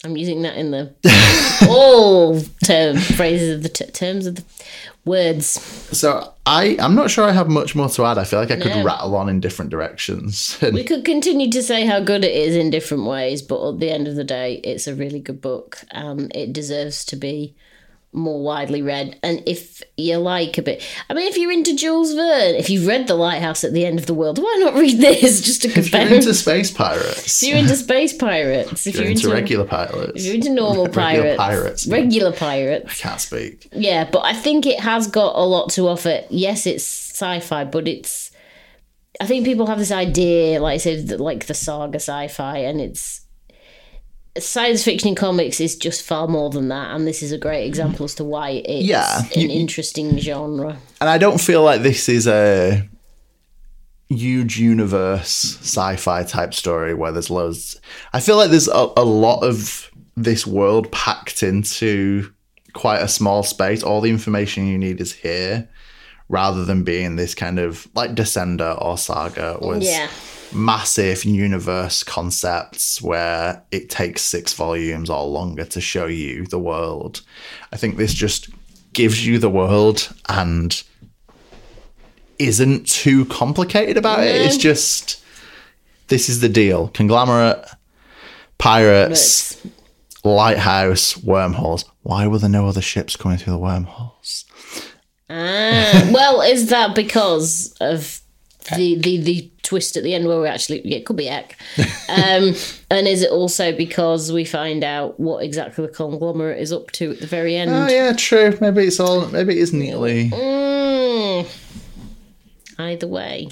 I'm 0.05 0.15
using 0.15 0.41
that 0.43 0.55
in 0.55 0.71
the 0.71 0.93
all 1.69 2.39
term 2.63 2.97
phrases 2.97 3.55
of 3.55 3.63
the 3.63 3.69
t- 3.69 3.85
terms 3.91 4.25
of 4.27 4.35
the 4.35 4.43
words. 5.03 5.47
so 5.47 6.33
I 6.45 6.77
I'm 6.79 6.95
not 6.95 7.11
sure 7.11 7.25
I 7.25 7.31
have 7.31 7.49
much 7.49 7.75
more 7.75 7.89
to 7.89 8.05
add. 8.05 8.17
I 8.17 8.23
feel 8.23 8.39
like 8.39 8.51
I 8.51 8.55
could 8.57 8.85
rattle 8.85 9.15
on 9.15 9.27
in 9.27 9.39
different 9.41 9.71
directions. 9.71 10.57
We 10.71 10.83
could 10.83 11.03
continue 11.03 11.49
to 11.51 11.61
say 11.61 11.85
how 11.85 11.99
good 11.99 12.23
it 12.23 12.33
is 12.33 12.55
in 12.55 12.69
different 12.69 13.05
ways, 13.05 13.41
but 13.41 13.67
at 13.67 13.79
the 13.79 13.89
end 13.91 14.07
of 14.07 14.15
the 14.15 14.23
day, 14.23 14.61
it's 14.63 14.87
a 14.87 14.95
really 14.95 15.19
good 15.19 15.41
book 15.41 15.79
and 15.91 16.33
it 16.35 16.53
deserves 16.53 17.03
to 17.05 17.15
be 17.15 17.53
more 18.11 18.41
widely 18.41 18.81
read. 18.81 19.19
And 19.21 19.43
if 19.45 19.83
you 19.97 20.17
like 20.17 20.57
a 20.57 20.61
bit, 20.61 20.83
I 21.09 21.13
mean, 21.13 21.27
if 21.27 21.37
you're 21.37 21.51
into 21.51 21.75
Jules 21.75 22.13
Verne, 22.13 22.55
if 22.55 22.69
you've 22.69 22.87
read 22.87 23.07
The 23.07 23.15
Lighthouse 23.15 23.63
at 23.63 23.73
the 23.73 23.85
End 23.85 23.99
of 23.99 24.07
the 24.07 24.13
World, 24.13 24.39
why 24.39 24.55
not 24.59 24.73
read 24.73 24.99
this 24.99 25.41
just 25.45 25.61
to 25.63 25.69
if 25.69 25.91
you're 25.91 26.01
into 26.01 26.33
space 26.33 26.71
pirates, 26.71 27.43
if 27.43 27.49
you're 27.49 27.57
into 27.57 27.75
space 27.75 28.13
pirates, 28.13 28.87
if 28.87 28.95
if 28.95 29.01
you're 29.01 29.09
into 29.11 29.29
regular 29.31 29.65
pirates, 29.65 30.13
if 30.15 30.25
you're 30.25 30.35
into 30.35 30.49
normal 30.51 30.85
regular 30.87 31.35
pirates, 31.35 31.37
pirates. 31.37 31.87
regular 31.87 32.31
pirates, 32.31 32.91
I 32.91 33.09
can't 33.09 33.21
speak. 33.21 33.67
yeah, 33.73 34.09
but 34.09 34.19
I 34.19 34.33
think 34.33 34.65
it 34.65 34.79
has 34.79 35.07
got 35.07 35.35
a 35.35 35.45
lot 35.45 35.69
to 35.71 35.87
offer. 35.87 36.21
Yes, 36.29 36.65
it's 36.65 36.83
sci-fi, 36.83 37.65
but 37.65 37.87
it's. 37.87 38.31
I 39.21 39.25
think 39.25 39.43
people 39.43 39.67
have 39.67 39.79
this 39.79 39.91
idea, 39.91 40.61
like 40.61 40.75
I 40.75 40.77
said, 40.77 41.19
like 41.19 41.47
the 41.47 41.53
saga 41.53 41.97
sci-fi, 41.99 42.59
and 42.59 42.79
it's 42.79 43.21
science 44.41 44.83
fiction 44.83 45.09
in 45.09 45.15
comics 45.15 45.59
is 45.59 45.75
just 45.75 46.01
far 46.03 46.27
more 46.27 46.49
than 46.49 46.67
that, 46.69 46.95
and 46.95 47.07
this 47.07 47.21
is 47.21 47.31
a 47.31 47.37
great 47.37 47.65
example 47.65 48.05
as 48.05 48.15
to 48.15 48.23
why 48.23 48.61
it's 48.65 48.85
Yeah, 48.85 49.21
an 49.35 49.49
interesting 49.49 50.17
genre. 50.19 50.77
And 51.01 51.09
I 51.09 51.17
don't 51.17 51.39
feel 51.39 51.63
like 51.63 51.81
this 51.81 52.09
is 52.09 52.27
a 52.27 52.87
huge 54.09 54.59
universe 54.59 55.57
sci-fi 55.61 56.23
type 56.23 56.53
story 56.53 56.93
where 56.93 57.11
there's 57.11 57.29
loads. 57.29 57.79
I 58.13 58.19
feel 58.19 58.37
like 58.37 58.49
there's 58.49 58.67
a, 58.67 58.91
a 58.97 59.05
lot 59.05 59.43
of 59.43 59.89
this 60.15 60.47
world 60.47 60.91
packed 60.91 61.43
into 61.43 62.31
quite 62.73 63.01
a 63.01 63.07
small 63.07 63.43
space. 63.43 63.83
All 63.83 64.01
the 64.01 64.09
information 64.09 64.67
you 64.67 64.77
need 64.77 64.99
is 64.99 65.13
here, 65.13 65.69
rather 66.27 66.65
than 66.65 66.83
being 66.83 67.15
this 67.15 67.33
kind 67.35 67.59
of 67.59 67.87
like 67.95 68.15
Descender 68.15 68.79
or 68.83 68.97
Saga 68.97 69.57
was 69.61 69.85
Yeah. 69.85 70.07
Massive 70.53 71.25
universe 71.25 72.03
concepts 72.03 73.01
where 73.01 73.61
it 73.71 73.89
takes 73.89 74.21
six 74.21 74.53
volumes 74.53 75.09
or 75.09 75.23
longer 75.23 75.65
to 75.65 75.81
show 75.81 76.05
you 76.07 76.45
the 76.45 76.59
world. 76.59 77.21
I 77.71 77.77
think 77.77 77.97
this 77.97 78.13
just 78.13 78.49
gives 78.93 79.25
you 79.25 79.37
the 79.37 79.49
world 79.49 80.13
and 80.27 80.81
isn't 82.39 82.87
too 82.87 83.25
complicated 83.25 83.97
about 83.97 84.19
it. 84.23 84.35
It's 84.35 84.57
just 84.57 85.23
this 86.07 86.29
is 86.29 86.39
the 86.39 86.49
deal. 86.49 86.87
Conglomerate, 86.89 87.65
pirates, 88.57 89.55
But 90.23 90.29
lighthouse, 90.29 91.17
wormholes. 91.17 91.85
Why 92.03 92.27
were 92.27 92.39
there 92.39 92.49
no 92.49 92.67
other 92.67 92.81
ships 92.81 93.15
coming 93.15 93.37
through 93.37 93.53
the 93.53 93.59
wormholes? 93.59 94.45
Ah, 95.29 96.09
well, 96.13 96.41
is 96.41 96.69
that 96.69 96.95
because 96.95 97.75
of 97.79 98.21
the, 98.75 98.95
the 98.95 99.17
the 99.17 99.51
twist 99.69 99.95
at 99.97 100.03
the 100.03 100.15
end 100.15 100.27
where 100.27 100.41
we 100.41 100.47
actually 100.47 100.79
it 100.79 101.05
could 101.05 101.15
be 101.15 101.29
Eck, 101.29 101.55
um, 102.09 102.55
and 102.89 103.07
is 103.07 103.21
it 103.21 103.29
also 103.31 103.71
because 103.71 104.31
we 104.31 104.43
find 104.43 104.83
out 104.83 105.19
what 105.19 105.43
exactly 105.43 105.85
the 105.85 105.91
conglomerate 105.93 106.59
is 106.59 106.73
up 106.73 106.89
to 106.93 107.11
at 107.11 107.19
the 107.19 107.27
very 107.27 107.55
end? 107.55 107.69
Oh 107.71 107.87
yeah, 107.87 108.13
true. 108.13 108.57
Maybe 108.59 108.83
it's 108.85 108.99
all 108.99 109.27
maybe 109.27 109.53
it 109.53 109.59
is 109.59 109.71
neatly. 109.73 110.29
Mm. 110.31 111.47
Either 112.79 113.07
way, 113.07 113.49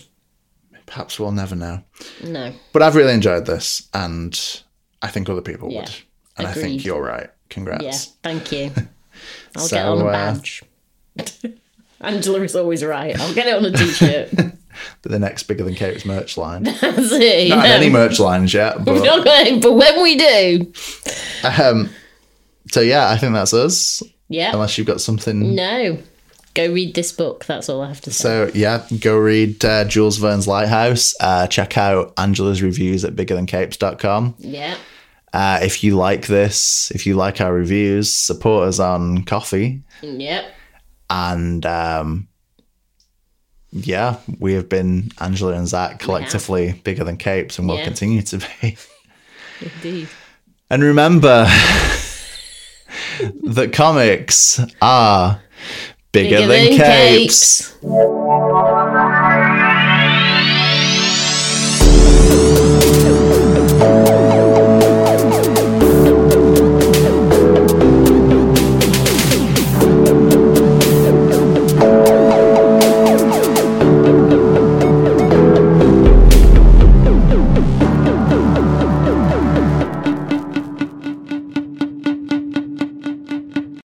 Perhaps 0.85 1.19
we'll 1.19 1.31
never 1.33 1.55
know. 1.55 1.83
no. 2.23 2.53
But 2.73 2.81
I've 2.81 2.95
really 2.95 3.13
enjoyed 3.13 3.45
this 3.45 3.87
and 3.93 4.33
I 5.01 5.09
think 5.09 5.27
other 5.29 5.41
people 5.41 5.69
Yeah, 5.71 5.81
would. 5.81 5.91
And 6.37 6.47
I 6.47 6.53
think 6.53 6.85
you're 6.85 7.01
right. 7.01 7.29
Congrats. 7.49 7.83
Yeah, 7.83 8.13
thank 8.23 8.51
you. 8.51 8.71
I'll 9.55 9.63
So, 9.67 9.75
get 9.75 9.85
on 9.85 10.01
a 10.01 10.05
uh, 10.05 10.11
badge. 10.11 10.63
Angela 12.01 12.41
is 12.41 12.55
always 12.55 12.83
right. 12.85 13.19
I'll 13.19 13.33
get 13.33 13.47
it 13.47 13.55
on 13.55 13.65
a 13.65 13.71
t-shirt. 13.71 14.29
But 15.01 15.11
the 15.11 15.19
next 15.19 15.43
bigger 15.43 15.63
than 15.63 15.75
Kate's 15.75 16.05
merch 16.05 16.37
line. 16.37 16.63
That's 16.81 17.11
it. 17.11 17.49
Not 17.49 17.65
any 17.65 17.89
merch 17.89 18.19
lines 18.19 18.53
yet, 18.53 18.83
but 18.85 19.03
not 19.03 19.25
going, 19.25 19.59
but 19.59 19.73
when 19.73 20.01
we 20.03 20.15
do, 20.15 20.73
um 21.43 21.89
so 22.71 22.81
yeah, 22.81 23.09
I 23.09 23.17
think 23.17 23.33
that's 23.33 23.53
us. 23.53 24.03
yeah. 24.27 24.51
Unless 24.53 24.77
you've 24.77 24.87
got 24.87 24.99
something 24.99 25.55
No. 25.55 25.97
Go 26.53 26.73
read 26.73 26.95
this 26.95 27.11
book. 27.11 27.45
That's 27.45 27.69
all 27.69 27.81
I 27.81 27.87
have 27.87 28.01
to 28.01 28.11
say. 28.11 28.23
So 28.23 28.51
yeah, 28.53 28.85
go 28.99 29.15
read 29.17 29.63
uh, 29.63 29.85
Jules 29.85 30.17
Verne's 30.17 30.47
Lighthouse. 30.47 31.13
Uh, 31.19 31.45
check 31.47 31.77
out 31.77 32.13
Angela's 32.17 32.61
reviews 32.63 33.05
at 33.05 33.15
biggerthancapes.com. 33.15 34.35
yeah. 34.39 34.75
Uh, 35.33 35.59
if 35.61 35.83
you 35.83 35.95
like 35.95 36.25
this, 36.27 36.89
if 36.91 37.05
you 37.05 37.13
like 37.15 37.41
our 37.41 37.53
reviews, 37.53 38.11
support 38.11 38.67
us 38.69 38.79
on 38.79 39.23
Ko-fi. 39.25 39.81
Yep. 40.01 40.45
And 41.11 41.65
um, 41.65 42.27
yeah, 43.71 44.17
we 44.39 44.53
have 44.53 44.69
been 44.69 45.11
Angela 45.19 45.53
and 45.53 45.67
Zach 45.67 45.99
collectively 45.99 46.73
bigger 46.83 47.03
than 47.03 47.17
capes 47.17 47.59
and 47.59 47.67
will 47.67 47.77
Yeah. 47.77 47.83
continue 47.85 48.21
to 48.23 48.37
be. 48.61 48.77
Indeed. 49.61 50.07
And 50.69 50.83
remember 50.83 51.45
that 53.43 53.71
comics 53.73 54.59
are 54.81 55.41
bigger, 56.11 56.45
than, 56.47 56.77
capes. 56.77 57.67
capes. 57.71 57.77